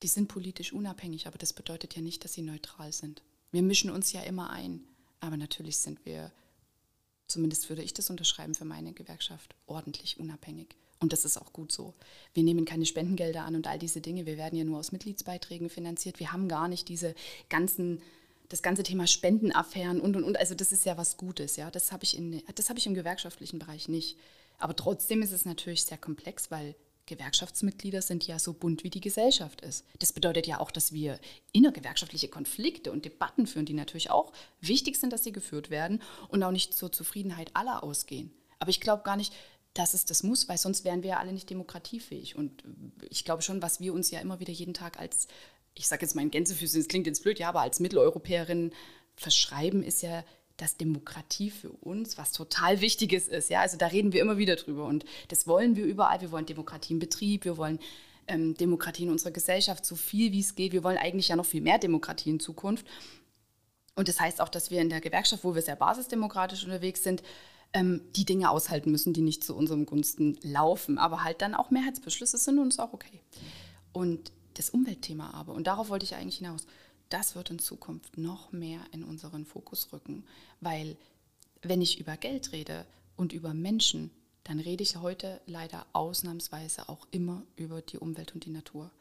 Die 0.02 0.08
sind 0.08 0.30
politisch 0.30 0.72
unabhängig, 0.72 1.28
aber 1.28 1.38
das 1.38 1.54
bedeutet 1.54 1.96
ja 1.96 2.02
nicht, 2.02 2.24
dass 2.24 2.34
sie 2.34 2.42
neutral 2.42 2.94
sind. 2.94 3.22
Wir 3.52 3.62
mischen 3.62 3.90
uns 3.90 4.14
ja 4.14 4.22
immer 4.22 4.50
ein. 4.50 4.88
Aber 5.20 5.38
natürlich 5.38 5.78
sind 5.78 6.06
wir, 6.06 6.32
zumindest 7.28 7.70
würde 7.70 7.84
ich 7.84 7.94
das 7.94 8.10
unterschreiben 8.10 8.56
für 8.56 8.66
meine 8.66 8.94
Gewerkschaft, 8.94 9.56
ordentlich 9.68 10.20
unabhängig. 10.20 10.76
Und 11.00 11.14
das 11.14 11.24
ist 11.24 11.38
auch 11.38 11.54
gut 11.54 11.72
so. 11.72 11.94
Wir 12.34 12.44
nehmen 12.44 12.66
keine 12.66 12.86
Spendengelder 12.86 13.44
an 13.44 13.56
und 13.56 13.68
all 13.68 13.80
diese 13.80 14.02
Dinge. 14.02 14.26
Wir 14.26 14.38
werden 14.38 14.58
ja 14.58 14.66
nur 14.66 14.80
aus 14.80 14.92
Mitgliedsbeiträgen 14.92 15.70
finanziert. 15.70 16.20
Wir 16.20 16.34
haben 16.34 16.50
gar 16.50 16.68
nicht 16.68 16.90
diese 16.90 17.16
ganzen, 17.48 18.02
das 18.50 18.62
ganze 18.62 18.84
Thema 18.84 19.08
Spendenaffären 19.08 20.02
und 20.02 20.18
und 20.18 20.26
und. 20.26 20.38
Also 20.38 20.56
das 20.56 20.74
ist 20.74 20.86
ja 20.86 20.98
was 20.98 21.16
Gutes, 21.16 21.56
ja. 21.56 21.72
Das 21.72 21.94
habe 21.94 22.04
ich, 22.04 22.18
in, 22.18 22.44
das 22.56 22.70
hab 22.70 22.78
ich 22.78 22.86
im 22.86 22.96
gewerkschaftlichen 22.96 23.60
Bereich 23.60 23.88
nicht. 23.88 24.18
Aber 24.58 24.76
trotzdem 24.76 25.22
ist 25.22 25.32
es 25.32 25.46
natürlich 25.46 25.84
sehr 25.84 25.98
komplex, 25.98 26.52
weil 26.52 26.76
Gewerkschaftsmitglieder 27.10 28.02
sind 28.02 28.26
ja 28.26 28.40
so 28.40 28.54
bunt, 28.54 28.84
wie 28.84 28.90
die 28.90 29.02
Gesellschaft 29.02 29.62
ist. 29.62 29.86
Das 30.00 30.14
bedeutet 30.14 30.48
ja 30.48 30.60
auch, 30.60 30.72
dass 30.72 30.94
wir 30.94 31.20
innergewerkschaftliche 31.52 32.30
Konflikte 32.30 32.92
und 32.92 33.04
Debatten 33.04 33.48
führen, 33.48 33.66
die 33.66 33.74
natürlich 33.74 34.10
auch 34.12 34.32
wichtig 34.62 34.98
sind, 34.98 35.12
dass 35.12 35.24
sie 35.24 35.34
geführt 35.34 35.70
werden 35.70 36.02
und 36.30 36.42
auch 36.44 36.52
nicht 36.52 36.74
zur 36.74 36.92
Zufriedenheit 36.92 37.52
aller 37.56 37.84
ausgehen. 37.84 38.32
Aber 38.60 38.70
ich 38.70 38.80
glaube 38.80 39.04
gar 39.04 39.18
nicht, 39.18 39.34
dass 39.74 39.94
es 39.94 40.06
das 40.06 40.24
muss, 40.24 40.48
weil 40.48 40.58
sonst 40.58 40.84
wären 40.84 41.04
wir 41.04 41.12
ja 41.12 41.18
alle 41.18 41.34
nicht 41.34 41.50
demokratiefähig. 41.50 42.36
Und 42.36 42.64
ich 43.10 43.26
glaube 43.26 43.42
schon, 43.42 43.62
was 43.62 43.80
wir 43.80 43.94
uns 43.94 44.12
ja 44.12 44.20
immer 44.20 44.40
wieder 44.40 44.54
jeden 44.54 44.74
Tag 44.74 45.00
als, 45.00 45.28
ich 45.74 45.88
sage 45.88 46.04
jetzt 46.04 46.16
mal 46.16 46.22
in 46.22 46.32
Gänsefüßchen, 46.32 46.80
das 46.80 46.88
klingt 46.88 47.08
jetzt 47.08 47.24
blöd, 47.24 47.40
ja, 47.40 47.50
aber 47.50 47.62
als 47.62 47.80
Mitteleuropäerin 47.80 48.72
verschreiben, 49.16 49.84
ist 49.84 50.02
ja 50.02 50.24
dass 50.62 50.78
Demokratie 50.78 51.50
für 51.50 51.72
uns 51.72 52.18
was 52.18 52.32
total 52.32 52.82
Wichtiges 52.82 53.28
ist. 53.28 53.50
Ja? 53.50 53.62
Also 53.62 53.78
da 53.78 53.88
reden 53.88 54.14
wir 54.14 54.22
immer 54.22 54.38
wieder 54.38 54.56
drüber 54.56 54.86
und 54.86 55.06
das 55.30 55.48
wollen 55.48 55.76
wir 55.76 55.86
überall. 55.86 56.22
Wir 56.22 56.32
wollen 56.32 56.46
Demokratie 56.46 56.94
im 56.94 57.00
Betrieb, 57.00 57.46
wir 57.46 57.58
wollen 57.58 57.80
ähm, 58.28 58.56
Demokratie 58.56 59.04
in 59.04 59.10
unserer 59.10 59.32
Gesellschaft 59.32 59.86
so 59.86 59.96
viel 59.96 60.32
wie 60.32 60.42
es 60.42 60.56
geht. 60.56 60.74
Wir 60.74 60.84
wollen 60.84 60.98
eigentlich 60.98 61.30
ja 61.30 61.36
noch 61.36 61.46
viel 61.46 61.62
mehr 61.62 61.80
Demokratie 61.80 62.30
in 62.30 62.40
Zukunft. 62.40 62.86
Und 63.96 64.08
das 64.08 64.20
heißt 64.20 64.42
auch, 64.42 64.50
dass 64.50 64.70
wir 64.72 64.82
in 64.82 64.90
der 64.90 65.02
Gewerkschaft, 65.02 65.44
wo 65.44 65.56
wir 65.56 65.62
sehr 65.62 65.76
basisdemokratisch 65.76 66.64
unterwegs 66.64 67.04
sind, 67.04 67.24
ähm, 67.74 68.02
die 68.16 68.26
Dinge 68.26 68.50
aushalten 68.50 68.92
müssen, 68.92 69.14
die 69.14 69.22
nicht 69.22 69.44
zu 69.44 69.56
unserem 69.56 69.86
Gunsten 69.86 70.38
laufen, 70.42 70.98
aber 70.98 71.24
halt 71.24 71.42
dann 71.42 71.54
auch 71.54 71.72
Mehrheitsbeschlüsse 71.72 72.38
sind 72.38 72.60
und 72.60 72.70
ist 72.70 72.80
auch 72.80 72.94
okay. 72.94 73.22
Und 73.92 74.32
das 74.56 74.70
Umweltthema 74.70 75.32
aber, 75.32 75.54
und 75.54 75.68
darauf 75.68 75.90
wollte 75.90 76.06
ich 76.06 76.16
eigentlich 76.16 76.38
hinaus, 76.38 76.66
das 77.10 77.36
wird 77.36 77.50
in 77.50 77.60
Zukunft 77.60 78.18
noch 78.18 78.52
mehr 78.52 78.82
in 78.92 79.04
unseren 79.04 79.46
Fokus 79.46 79.92
rücken, 79.92 80.24
weil 80.62 80.98
wenn 81.62 81.82
ich 81.82 82.00
über 82.00 82.18
Geld 82.18 82.52
rede 82.52 82.86
und 83.18 83.34
über 83.34 83.54
Menschen, 83.54 84.12
dann 84.44 84.60
rede 84.60 84.84
ich 84.84 84.96
heute 84.98 85.42
leider 85.46 85.86
ausnahmsweise 85.94 86.90
auch 86.90 87.08
immer 87.12 87.44
über 87.56 87.82
die 87.82 87.98
Umwelt 87.98 88.34
und 88.34 88.46
die 88.46 88.52
Natur 88.52 88.92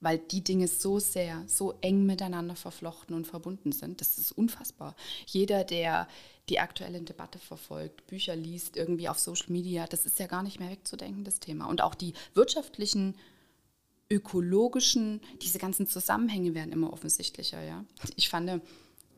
weil 0.00 0.18
die 0.18 0.42
Dinge 0.42 0.68
so 0.68 0.98
sehr, 0.98 1.42
so 1.46 1.74
eng 1.80 2.06
miteinander 2.06 2.56
verflochten 2.56 3.14
und 3.14 3.26
verbunden 3.26 3.72
sind. 3.72 4.00
Das 4.00 4.18
ist 4.18 4.32
unfassbar. 4.32 4.94
Jeder, 5.26 5.64
der 5.64 6.08
die 6.48 6.60
aktuelle 6.60 7.00
Debatte 7.00 7.38
verfolgt, 7.38 8.06
Bücher 8.06 8.36
liest, 8.36 8.76
irgendwie 8.76 9.08
auf 9.08 9.18
Social 9.18 9.50
Media, 9.50 9.86
das 9.86 10.06
ist 10.06 10.18
ja 10.18 10.26
gar 10.26 10.42
nicht 10.42 10.60
mehr 10.60 10.70
wegzudenken, 10.70 11.24
das 11.24 11.40
Thema. 11.40 11.66
Und 11.66 11.82
auch 11.82 11.94
die 11.94 12.14
wirtschaftlichen, 12.34 13.16
ökologischen, 14.10 15.20
diese 15.42 15.58
ganzen 15.58 15.86
Zusammenhänge 15.86 16.54
werden 16.54 16.72
immer 16.72 16.92
offensichtlicher. 16.92 17.62
Ja? 17.62 17.84
Ich 18.16 18.28
fand, 18.28 18.62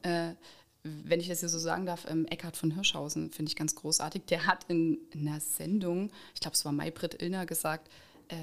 äh, 0.02 0.34
wenn 0.82 1.20
ich 1.20 1.28
das 1.28 1.40
hier 1.40 1.48
so 1.48 1.58
sagen 1.58 1.86
darf, 1.86 2.06
ähm, 2.08 2.26
Eckhard 2.26 2.56
von 2.56 2.72
Hirschhausen 2.72 3.30
finde 3.30 3.50
ich 3.50 3.56
ganz 3.56 3.74
großartig. 3.74 4.22
Der 4.26 4.46
hat 4.46 4.64
in, 4.68 4.98
in 5.10 5.28
einer 5.28 5.40
Sendung, 5.40 6.10
ich 6.34 6.40
glaube, 6.40 6.54
es 6.54 6.64
war 6.64 6.72
Maybrit 6.72 7.22
Illner, 7.22 7.46
gesagt, 7.46 7.88
äh, 8.28 8.36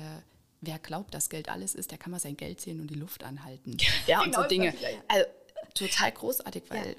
wer 0.62 0.79
glaubt, 0.79 1.13
dass 1.13 1.29
Geld 1.29 1.49
alles 1.49 1.75
ist, 1.75 1.91
der 1.91 1.97
kann 1.97 2.12
mal 2.12 2.19
sein 2.19 2.38
Geld 2.38 2.62
sehen 2.62 2.79
und 2.79 2.88
die 2.88 2.95
Luft 2.95 3.23
anhalten. 3.23 3.77
Ja, 4.07 4.21
und 4.21 4.33
so 4.33 4.41
genau, 4.41 4.47
Dinge. 4.47 4.73
Also, 5.07 5.25
total 5.73 6.12
großartig, 6.12 6.63
weil 6.69 6.88
ja. 6.88 6.95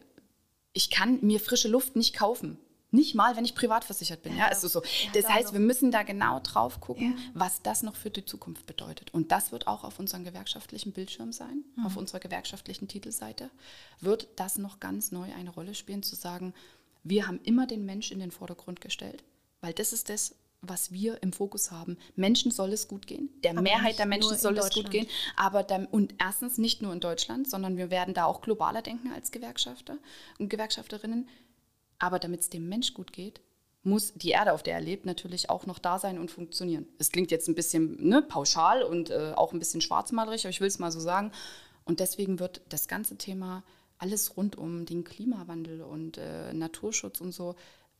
ich 0.73 0.91
kann 0.91 1.19
mir 1.23 1.41
frische 1.41 1.69
Luft 1.69 1.97
nicht 1.97 2.15
kaufen. 2.15 2.59
Nicht 2.91 3.15
mal, 3.15 3.37
wenn 3.37 3.45
ich 3.45 3.55
privat 3.55 3.85
versichert 3.85 4.23
bin. 4.23 4.33
Ja, 4.33 4.47
ja 4.47 4.49
ist 4.49 4.63
so. 4.63 4.83
das 5.13 5.29
heißt, 5.29 5.53
wir 5.53 5.61
müssen 5.61 5.91
da 5.91 6.03
genau 6.05 6.41
drauf 6.41 6.81
gucken, 6.81 7.13
ja. 7.13 7.23
was 7.35 7.61
das 7.63 7.83
noch 7.83 7.95
für 7.95 8.11
die 8.11 8.25
Zukunft 8.25 8.67
bedeutet. 8.67 9.13
Und 9.13 9.31
das 9.31 9.53
wird 9.53 9.67
auch 9.67 9.85
auf 9.85 9.99
unserem 9.99 10.25
gewerkschaftlichen 10.25 10.93
Bildschirm 10.93 11.33
sein, 11.33 11.65
mhm. 11.77 11.87
auf 11.87 11.97
unserer 11.97 12.21
gewerkschaftlichen 12.21 12.89
Titelseite, 12.89 13.51
wird 14.01 14.29
das 14.37 14.57
noch 14.57 14.81
ganz 14.81 15.13
neu 15.13 15.33
eine 15.35 15.51
Rolle 15.51 15.75
spielen, 15.75 16.03
zu 16.03 16.17
sagen, 16.17 16.55
wir 17.05 17.27
haben 17.27 17.41
immer 17.45 17.67
den 17.67 17.85
Mensch 17.85 18.11
in 18.11 18.21
den 18.21 18.31
Vordergrund 18.31 18.81
gestellt, 18.81 19.23
weil 19.61 19.73
das 19.73 19.93
ist 19.93 20.09
das, 20.09 20.35
was 20.61 20.91
wir 20.91 21.23
im 21.23 21.33
Fokus 21.33 21.71
haben. 21.71 21.97
Menschen 22.17 22.51
soll 22.51 22.73
es 22.73 22.89
gut 22.89 23.07
gehen. 23.07 23.31
Der 23.45 23.53
aber 23.53 23.63
Mehrheit 23.63 23.99
der 23.99 24.07
Menschen 24.07 24.37
soll 24.37 24.59
es 24.59 24.71
gut 24.71 24.91
gehen. 24.91 25.07
Aber 25.37 25.63
dann, 25.63 25.87
und 25.87 26.15
erstens 26.19 26.59
nicht 26.59 26.83
nur 26.83 26.93
in 26.93 27.01
Deutschland, 27.01 27.49
sondern 27.49 27.77
wir 27.77 27.91
werden 27.91 28.13
da 28.15 28.25
auch 28.25 28.41
globaler 28.41 28.83
denken 28.83 29.13
als 29.13 29.31
Gewerkschafter 29.31 29.99
und 30.39 30.49
Gewerkschafterinnen. 30.49 31.29
Aber 31.99 32.19
damit 32.19 32.41
es 32.41 32.51
dem 32.51 32.69
Mensch 32.69 32.95
gut 32.95 33.13
geht, 33.13 33.41
muss 33.83 34.13
die 34.15 34.31
Erde, 34.31 34.53
auf 34.53 34.63
der 34.63 34.75
er 34.75 34.81
lebt, 34.81 35.07
natürlich 35.07 35.51
auch 35.51 35.67
noch 35.67 35.79
da 35.79 35.99
sein 35.99 36.19
und 36.19 36.31
funktionieren. 36.31 36.87
Es 36.99 37.11
klingt 37.11 37.31
jetzt 37.31 37.49
ein 37.49 37.55
bisschen 37.55 38.09
ne, 38.09 38.23
pauschal 38.23 38.83
und 38.83 39.11
äh, 39.11 39.33
auch 39.35 39.53
ein 39.53 39.59
bisschen 39.59 39.81
schwarzmalerig, 39.81 40.45
aber 40.45 40.51
ich 40.51 40.61
will 40.61 40.69
es 40.69 40.79
mal 40.79 40.93
so 40.93 41.01
sagen. 41.01 41.33
Und 41.85 42.01
deswegen 42.01 42.39
wird 42.39 42.61
das 42.69 42.89
ganze 42.89 43.17
Thema 43.17 43.65
alles 43.99 44.37
rund 44.37 44.57
um 44.57 44.85
den 44.85 45.05
Klimawandel 45.05 45.83
und 45.83 46.19
äh, 46.19 46.53
Naturschutz 46.53 47.21
und 47.21 47.33
so 47.33 47.57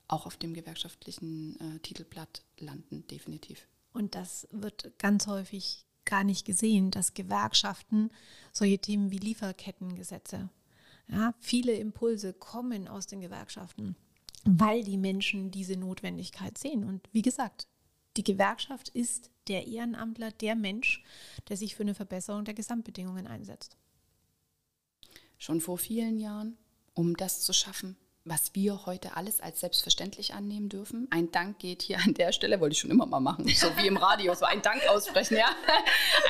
auch 0.09 0.27
auf 0.27 0.37
dem 0.37 0.55
gewerkschaftlichen 0.55 1.59
äh, 1.61 1.79
Titelblatt 1.81 2.43
landen, 2.59 3.07
definitiv. 3.09 3.69
Und 3.93 4.15
das 4.15 4.49
wird 4.51 4.93
ganz 4.99 5.27
häufig 5.27 5.85
gar 6.05 6.25
nicht 6.25 6.47
gesehen, 6.47 6.91
dass 6.91 7.15
Gewerkschaften 7.15 8.11
solche 8.53 8.79
Themen 8.79 9.11
wie 9.11 9.19
Lieferkettengesetze, 9.19 10.49
ja, 11.11 11.35
viele 11.41 11.73
Impulse 11.73 12.33
kommen 12.33 12.89
aus 12.89 13.07
den 13.07 13.21
Gewerkschaften, 13.21 13.97
weil 14.45 14.85
die 14.85 14.99
Menschen 14.99 15.51
diese 15.51 15.77
Notwendigkeit 15.77 16.59
sehen. 16.59 16.85
Und 16.85 17.09
wie 17.13 17.23
gesagt, 17.23 17.67
die 18.17 18.25
Gewerkschaft 18.25 18.89
ist 18.91 19.31
der 19.49 19.67
Ehrenamtler, 19.67 20.31
der 20.33 20.55
Mensch, 20.55 21.03
der 21.49 21.57
sich 21.57 21.75
für 21.75 21.83
eine 21.83 21.95
Verbesserung 21.95 22.45
der 22.45 22.55
Gesamtbedingungen 22.55 23.27
einsetzt. 23.27 23.77
Schon 25.39 25.61
vor 25.61 25.79
vielen 25.79 26.19
Jahren, 26.19 26.59
um 26.95 27.17
das 27.17 27.41
zu 27.41 27.53
schaffen, 27.53 27.97
was 28.29 28.55
wir 28.55 28.87
heute 28.87 29.17
alles 29.17 29.41
als 29.41 29.61
selbstverständlich 29.61 30.35
annehmen 30.35 30.69
dürfen. 30.69 31.09
Ein 31.11 31.31
Dank 31.31 31.59
geht 31.59 31.83
hier 31.83 31.99
an 31.99 32.15
der 32.15 32.33
Stelle, 32.33 32.61
wollte 32.61 32.75
ich 32.75 32.81
schon 32.81 32.91
immer 32.91 33.07
mal 33.07 33.21
machen, 33.21 33.49
so 33.49 33.69
wie 33.77 33.87
im 33.87 33.97
Radio, 33.97 34.35
so 34.35 34.45
ein 34.45 34.63
Dank 34.63 34.83
aussprechen, 34.89 35.37
ja. 35.37 35.49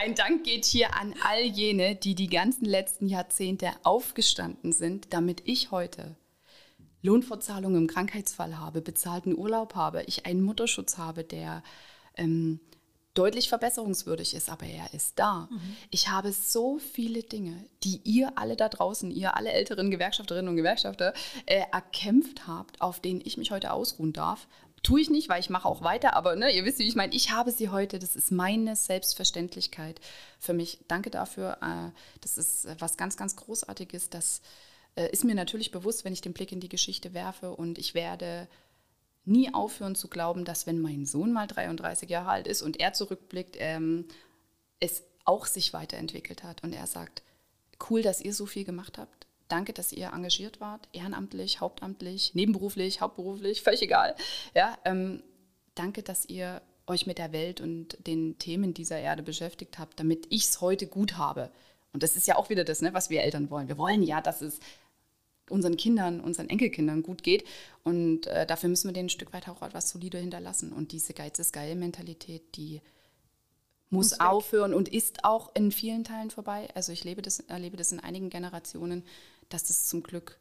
Ein 0.02 0.14
Dank 0.14 0.44
geht 0.44 0.64
hier 0.64 0.94
an 0.94 1.14
all 1.24 1.42
jene, 1.42 1.96
die 1.96 2.14
die 2.14 2.28
ganzen 2.28 2.64
letzten 2.64 3.06
Jahrzehnte 3.06 3.70
aufgestanden 3.82 4.72
sind, 4.72 5.12
damit 5.12 5.42
ich 5.44 5.70
heute 5.70 6.16
Lohnfortzahlung 7.02 7.76
im 7.76 7.86
Krankheitsfall 7.86 8.58
habe, 8.58 8.80
bezahlten 8.80 9.36
Urlaub 9.36 9.74
habe, 9.74 10.02
ich 10.06 10.26
einen 10.26 10.42
Mutterschutz 10.42 10.98
habe, 10.98 11.24
der 11.24 11.62
ähm, 12.16 12.60
deutlich 13.18 13.48
verbesserungswürdig 13.48 14.34
ist, 14.34 14.48
aber 14.48 14.66
er 14.66 14.94
ist 14.94 15.18
da. 15.18 15.48
Mhm. 15.50 15.76
Ich 15.90 16.08
habe 16.08 16.32
so 16.32 16.78
viele 16.78 17.22
Dinge, 17.24 17.64
die 17.82 18.00
ihr 18.04 18.32
alle 18.36 18.54
da 18.54 18.68
draußen, 18.68 19.10
ihr 19.10 19.36
alle 19.36 19.50
älteren 19.50 19.90
Gewerkschafterinnen 19.90 20.48
und 20.48 20.56
Gewerkschafter, 20.56 21.12
äh, 21.46 21.62
erkämpft 21.72 22.46
habt, 22.46 22.80
auf 22.80 23.00
denen 23.00 23.20
ich 23.24 23.36
mich 23.36 23.50
heute 23.50 23.72
ausruhen 23.72 24.12
darf. 24.12 24.46
Tue 24.84 25.00
ich 25.00 25.10
nicht, 25.10 25.28
weil 25.28 25.40
ich 25.40 25.50
mache 25.50 25.66
auch 25.66 25.82
weiter, 25.82 26.14
aber 26.14 26.36
ne, 26.36 26.54
ihr 26.54 26.64
wisst, 26.64 26.78
wie 26.78 26.86
ich 26.86 26.94
meine, 26.94 27.12
ich 27.12 27.32
habe 27.32 27.50
sie 27.50 27.70
heute, 27.70 27.98
das 27.98 28.14
ist 28.14 28.30
meine 28.30 28.76
Selbstverständlichkeit 28.76 30.00
für 30.38 30.52
mich. 30.52 30.78
Danke 30.86 31.10
dafür. 31.10 31.58
Äh, 31.60 31.90
das 32.20 32.38
ist 32.38 32.68
was 32.78 32.96
ganz, 32.96 33.16
ganz 33.16 33.34
Großartiges. 33.34 34.10
Das 34.10 34.42
äh, 34.94 35.10
ist 35.10 35.24
mir 35.24 35.34
natürlich 35.34 35.72
bewusst, 35.72 36.04
wenn 36.04 36.12
ich 36.12 36.20
den 36.20 36.34
Blick 36.34 36.52
in 36.52 36.60
die 36.60 36.68
Geschichte 36.68 37.14
werfe 37.14 37.50
und 37.50 37.78
ich 37.78 37.94
werde 37.94 38.46
nie 39.28 39.52
aufhören 39.52 39.94
zu 39.94 40.08
glauben, 40.08 40.44
dass 40.44 40.66
wenn 40.66 40.80
mein 40.80 41.06
Sohn 41.06 41.32
mal 41.32 41.46
33 41.46 42.08
Jahre 42.08 42.30
alt 42.30 42.46
ist 42.46 42.62
und 42.62 42.80
er 42.80 42.92
zurückblickt, 42.92 43.56
ähm, 43.58 44.06
es 44.80 45.02
auch 45.24 45.46
sich 45.46 45.72
weiterentwickelt 45.72 46.42
hat. 46.42 46.62
Und 46.64 46.72
er 46.72 46.86
sagt, 46.86 47.22
cool, 47.90 48.02
dass 48.02 48.20
ihr 48.20 48.32
so 48.32 48.46
viel 48.46 48.64
gemacht 48.64 48.98
habt. 48.98 49.26
Danke, 49.48 49.72
dass 49.72 49.92
ihr 49.92 50.12
engagiert 50.12 50.60
wart, 50.60 50.88
ehrenamtlich, 50.92 51.60
hauptamtlich, 51.60 52.34
nebenberuflich, 52.34 53.00
hauptberuflich, 53.00 53.62
völlig 53.62 53.82
egal. 53.82 54.14
Ja, 54.54 54.76
ähm, 54.84 55.22
danke, 55.74 56.02
dass 56.02 56.26
ihr 56.26 56.60
euch 56.86 57.06
mit 57.06 57.18
der 57.18 57.32
Welt 57.32 57.60
und 57.60 57.96
den 58.06 58.38
Themen 58.38 58.74
dieser 58.74 58.98
Erde 58.98 59.22
beschäftigt 59.22 59.78
habt, 59.78 60.00
damit 60.00 60.26
ich 60.30 60.44
es 60.44 60.60
heute 60.60 60.86
gut 60.86 61.16
habe. 61.16 61.50
Und 61.92 62.02
das 62.02 62.16
ist 62.16 62.26
ja 62.26 62.36
auch 62.36 62.50
wieder 62.50 62.64
das, 62.64 62.82
ne, 62.82 62.92
was 62.94 63.10
wir 63.10 63.22
Eltern 63.22 63.50
wollen. 63.50 63.68
Wir 63.68 63.78
wollen 63.78 64.02
ja, 64.02 64.20
dass 64.20 64.42
es 64.42 64.60
unseren 65.50 65.76
Kindern, 65.76 66.20
unseren 66.20 66.50
Enkelkindern 66.50 67.02
gut 67.02 67.22
geht. 67.22 67.44
Und 67.88 68.26
äh, 68.26 68.46
dafür 68.46 68.68
müssen 68.68 68.88
wir 68.88 68.92
denen 68.92 69.06
ein 69.06 69.10
Stück 69.10 69.32
weit 69.32 69.48
auch 69.48 69.62
etwas 69.62 69.88
solide 69.88 70.18
hinterlassen. 70.18 70.74
Und 70.74 70.92
diese 70.92 71.14
Geiz 71.14 71.38
ist 71.38 71.54
geil 71.54 71.74
Mentalität, 71.74 72.54
die 72.54 72.82
muss, 73.88 74.10
muss 74.10 74.20
aufhören 74.20 74.74
und 74.74 74.90
ist 74.90 75.24
auch 75.24 75.54
in 75.54 75.72
vielen 75.72 76.04
Teilen 76.04 76.30
vorbei. 76.30 76.68
Also 76.74 76.92
ich 76.92 77.04
lebe 77.04 77.22
das, 77.22 77.40
erlebe 77.40 77.78
das 77.78 77.90
in 77.90 78.00
einigen 78.00 78.28
Generationen, 78.28 79.04
dass 79.48 79.64
das 79.64 79.86
zum 79.86 80.02
Glück 80.02 80.38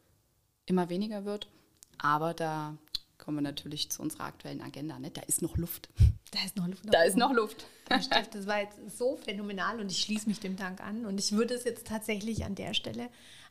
immer 0.66 0.90
weniger 0.90 1.24
wird. 1.24 1.48
Aber 1.96 2.34
da 2.34 2.76
kommen 3.16 3.38
wir 3.38 3.42
natürlich 3.42 3.88
zu 3.90 4.02
unserer 4.02 4.24
aktuellen 4.24 4.60
Agenda. 4.60 4.98
Ne? 4.98 5.10
Da 5.10 5.22
ist 5.22 5.40
noch 5.40 5.56
Luft. 5.56 5.88
Da 6.30 6.44
ist 6.44 6.56
noch 6.56 6.66
Luft. 6.66 6.84
Da 6.92 7.02
ist 7.04 7.16
noch 7.16 7.32
Luft. 7.32 7.64
Das 7.88 8.46
war 8.46 8.60
jetzt 8.60 8.98
so 8.98 9.16
phänomenal 9.16 9.80
und 9.80 9.90
ich 9.90 10.02
schließe 10.02 10.28
mich 10.28 10.40
dem 10.40 10.56
Dank 10.56 10.82
an. 10.82 11.06
Und 11.06 11.18
ich 11.18 11.32
würde 11.32 11.54
es 11.54 11.64
jetzt 11.64 11.86
tatsächlich 11.86 12.44
an 12.44 12.54
der 12.54 12.74
Stelle 12.74 13.08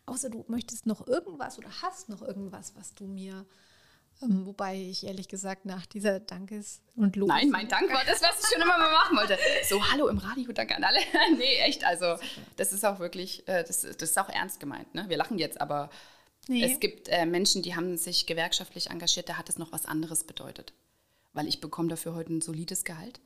außer 0.08 0.30
du 0.30 0.46
möchtest 0.48 0.88
noch 0.88 1.06
irgendwas 1.06 1.60
oder 1.60 1.70
hast 1.82 2.10
noch 2.10 2.22
irgendwas, 2.22 2.76
was 2.76 2.96
du 2.96 3.06
mir, 3.06 3.46
wobei 4.22 4.76
ich 4.76 5.06
ehrlich 5.06 5.28
gesagt 5.28 5.66
nach 5.66 5.86
dieser 5.86 6.20
Dankes- 6.20 6.82
und 6.96 7.16
Lobes... 7.16 7.36
Nein, 7.36 7.50
mein 7.50 7.68
Dank 7.68 7.92
war 7.92 8.04
das, 8.06 8.22
was 8.22 8.40
ich 8.40 8.54
schon 8.54 8.62
immer 8.62 8.78
mal 8.78 8.92
machen 8.92 9.18
wollte. 9.18 9.38
So, 9.68 9.84
hallo 9.92 10.08
im 10.08 10.18
Radio, 10.18 10.52
danke 10.52 10.76
an 10.76 10.84
alle. 10.84 11.00
nee, 11.38 11.58
echt, 11.60 11.84
also 11.84 12.18
das 12.56 12.74
ist 12.74 12.86
auch 12.86 13.00
wirklich, 13.00 13.48
äh, 13.48 13.64
das, 13.64 13.82
das 13.82 14.10
ist 14.10 14.18
auch 14.18 14.30
ernst 14.30 14.60
gemeint. 14.60 14.94
Ne? 14.96 15.06
Wir 15.08 15.18
lachen 15.18 15.38
jetzt, 15.38 15.62
aber 15.62 15.90
nee. 16.48 16.64
es 16.64 16.80
gibt 16.80 17.10
äh, 17.10 17.26
Menschen, 17.26 17.62
die 17.62 17.76
haben 17.76 17.98
sich 17.98 18.26
gewerkschaftlich 18.26 18.90
engagiert, 18.90 19.30
da 19.30 19.38
hat 19.38 19.50
es 19.50 19.58
noch 19.58 19.72
was 19.72 19.86
anderes 19.86 20.24
bedeutet. 20.24 20.74
Weil 21.34 21.48
ich 21.48 21.62
bekomme 21.62 21.90
dafür 21.90 22.16
heute 22.16 22.34
ein 22.34 22.42
solides 22.42 22.84
Gehalt 22.84 23.20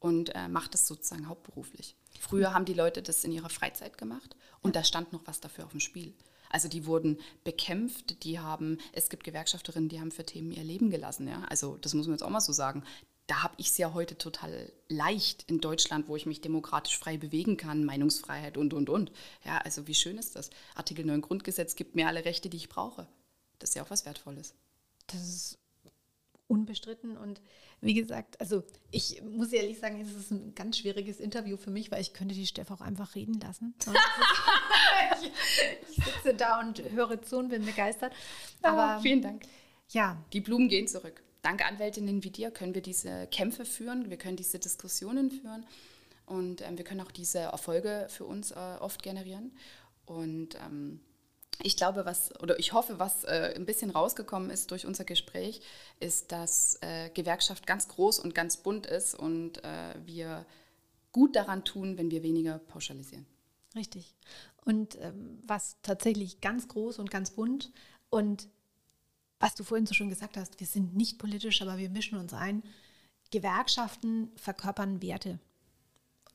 und 0.00 0.34
äh, 0.34 0.48
mache 0.48 0.70
das 0.70 0.86
sozusagen 0.86 1.28
hauptberuflich. 1.28 1.96
Früher 2.18 2.54
haben 2.54 2.64
die 2.64 2.74
Leute 2.74 3.02
das 3.02 3.24
in 3.24 3.32
ihrer 3.32 3.50
Freizeit 3.50 3.98
gemacht 3.98 4.36
und 4.62 4.76
da 4.76 4.84
stand 4.84 5.12
noch 5.12 5.26
was 5.26 5.40
dafür 5.40 5.64
auf 5.64 5.72
dem 5.72 5.80
Spiel. 5.80 6.14
Also 6.54 6.68
die 6.68 6.86
wurden 6.86 7.18
bekämpft, 7.42 8.22
die 8.22 8.38
haben, 8.38 8.78
es 8.92 9.08
gibt 9.08 9.24
Gewerkschafterinnen, 9.24 9.88
die 9.88 9.98
haben 9.98 10.12
für 10.12 10.24
Themen 10.24 10.52
ihr 10.52 10.62
Leben 10.62 10.88
gelassen. 10.88 11.26
Ja? 11.26 11.42
Also 11.48 11.76
das 11.78 11.94
muss 11.94 12.06
man 12.06 12.14
jetzt 12.14 12.22
auch 12.22 12.30
mal 12.30 12.40
so 12.40 12.52
sagen. 12.52 12.84
Da 13.26 13.42
habe 13.42 13.54
ich 13.56 13.70
es 13.70 13.78
ja 13.78 13.92
heute 13.92 14.16
total 14.16 14.72
leicht 14.88 15.50
in 15.50 15.58
Deutschland, 15.58 16.06
wo 16.06 16.14
ich 16.14 16.26
mich 16.26 16.42
demokratisch 16.42 16.96
frei 16.96 17.16
bewegen 17.16 17.56
kann, 17.56 17.84
Meinungsfreiheit 17.84 18.56
und, 18.56 18.72
und, 18.72 18.88
und. 18.88 19.10
Ja, 19.44 19.58
also 19.58 19.88
wie 19.88 19.96
schön 19.96 20.16
ist 20.16 20.36
das? 20.36 20.50
Artikel 20.76 21.04
9 21.04 21.22
Grundgesetz 21.22 21.74
gibt 21.74 21.96
mir 21.96 22.06
alle 22.06 22.24
Rechte, 22.24 22.48
die 22.48 22.58
ich 22.58 22.68
brauche. 22.68 23.08
Das 23.58 23.70
ist 23.70 23.74
ja 23.74 23.82
auch 23.82 23.90
was 23.90 24.06
Wertvolles. 24.06 24.54
Das 25.08 25.22
ist 25.22 25.58
unbestritten. 26.46 27.16
Und 27.16 27.40
wie 27.80 27.94
gesagt, 27.94 28.40
also 28.40 28.62
ich 28.90 29.20
muss 29.22 29.52
ehrlich 29.52 29.78
sagen, 29.78 30.00
es 30.00 30.14
ist 30.14 30.30
ein 30.30 30.54
ganz 30.54 30.78
schwieriges 30.78 31.20
Interview 31.20 31.56
für 31.56 31.70
mich, 31.70 31.90
weil 31.90 32.00
ich 32.00 32.12
könnte 32.12 32.34
die 32.34 32.46
Steff 32.46 32.70
auch 32.70 32.80
einfach 32.80 33.14
reden 33.14 33.40
lassen. 33.40 33.74
ich, 35.22 35.98
ich, 35.98 36.04
sitze 36.04 36.34
da 36.34 36.60
und 36.60 36.82
höre 36.90 37.22
zu 37.22 37.38
und 37.38 37.48
bin 37.48 37.64
begeistert. 37.64 38.12
Aber 38.62 38.96
oh, 38.98 39.02
vielen 39.02 39.22
Dank. 39.22 39.44
Ja. 39.90 40.16
Die 40.32 40.40
Blumen 40.40 40.68
gehen 40.68 40.88
zurück. 40.88 41.22
dank 41.42 41.66
Anwältinnen 41.66 42.24
wie 42.24 42.30
dir 42.30 42.50
können 42.50 42.74
wir 42.74 42.82
diese 42.82 43.26
Kämpfe 43.28 43.64
führen, 43.64 44.10
wir 44.10 44.16
können 44.16 44.36
diese 44.36 44.58
Diskussionen 44.58 45.30
führen 45.30 45.66
und 46.26 46.62
ähm, 46.62 46.78
wir 46.78 46.84
können 46.84 47.00
auch 47.02 47.12
diese 47.12 47.40
Erfolge 47.40 48.06
für 48.08 48.24
uns 48.24 48.50
äh, 48.50 48.76
oft 48.80 49.02
generieren. 49.02 49.52
Und 50.06 50.56
ähm, 50.56 51.00
ich 51.62 51.76
glaube, 51.76 52.04
was, 52.04 52.32
oder 52.40 52.58
ich 52.58 52.72
hoffe, 52.72 52.98
was 52.98 53.24
äh, 53.24 53.54
ein 53.54 53.66
bisschen 53.66 53.90
rausgekommen 53.90 54.50
ist 54.50 54.70
durch 54.70 54.86
unser 54.86 55.04
Gespräch, 55.04 55.60
ist, 56.00 56.32
dass 56.32 56.78
äh, 56.80 57.10
Gewerkschaft 57.10 57.66
ganz 57.66 57.88
groß 57.88 58.18
und 58.18 58.34
ganz 58.34 58.56
bunt 58.56 58.86
ist 58.86 59.14
und 59.14 59.62
äh, 59.64 59.94
wir 60.04 60.46
gut 61.12 61.36
daran 61.36 61.64
tun, 61.64 61.96
wenn 61.96 62.10
wir 62.10 62.22
weniger 62.22 62.58
pauschalisieren. 62.58 63.26
Richtig. 63.76 64.14
Und 64.64 64.98
ähm, 65.00 65.38
was 65.46 65.76
tatsächlich 65.82 66.40
ganz 66.40 66.68
groß 66.68 66.98
und 66.98 67.10
ganz 67.10 67.30
bunt 67.30 67.72
und 68.10 68.48
was 69.38 69.54
du 69.54 69.64
vorhin 69.64 69.86
so 69.86 69.94
schön 69.94 70.08
gesagt 70.08 70.36
hast, 70.36 70.58
wir 70.58 70.66
sind 70.66 70.96
nicht 70.96 71.18
politisch, 71.18 71.60
aber 71.60 71.76
wir 71.76 71.90
mischen 71.90 72.18
uns 72.18 72.32
ein. 72.32 72.62
Gewerkschaften 73.30 74.30
verkörpern 74.36 75.02
Werte. 75.02 75.38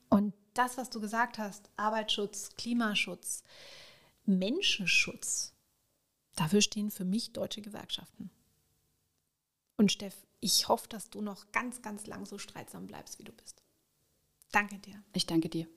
Und 0.10 0.34
das, 0.54 0.78
was 0.78 0.90
du 0.90 1.00
gesagt 1.00 1.38
hast, 1.38 1.70
Arbeitsschutz, 1.78 2.50
Klimaschutz, 2.58 3.44
Menschenschutz, 4.26 5.54
dafür 6.36 6.62
stehen 6.62 6.92
für 6.92 7.06
mich 7.06 7.34
deutsche 7.34 7.62
Gewerkschaften. 7.62 8.30
Und 9.78 9.92
Steff, 9.92 10.16
ich 10.40 10.68
hoffe, 10.68 10.88
dass 10.90 11.10
du 11.10 11.22
noch 11.22 11.52
ganz, 11.52 11.82
ganz 11.82 12.06
lang 12.06 12.26
so 12.26 12.38
streitsam 12.38 12.88
bleibst, 12.88 13.18
wie 13.20 13.24
du 13.24 13.32
bist. 13.32 13.64
Danke 14.52 14.78
dir. 14.80 15.02
Ich 15.14 15.26
danke 15.26 15.50
dir. 15.50 15.68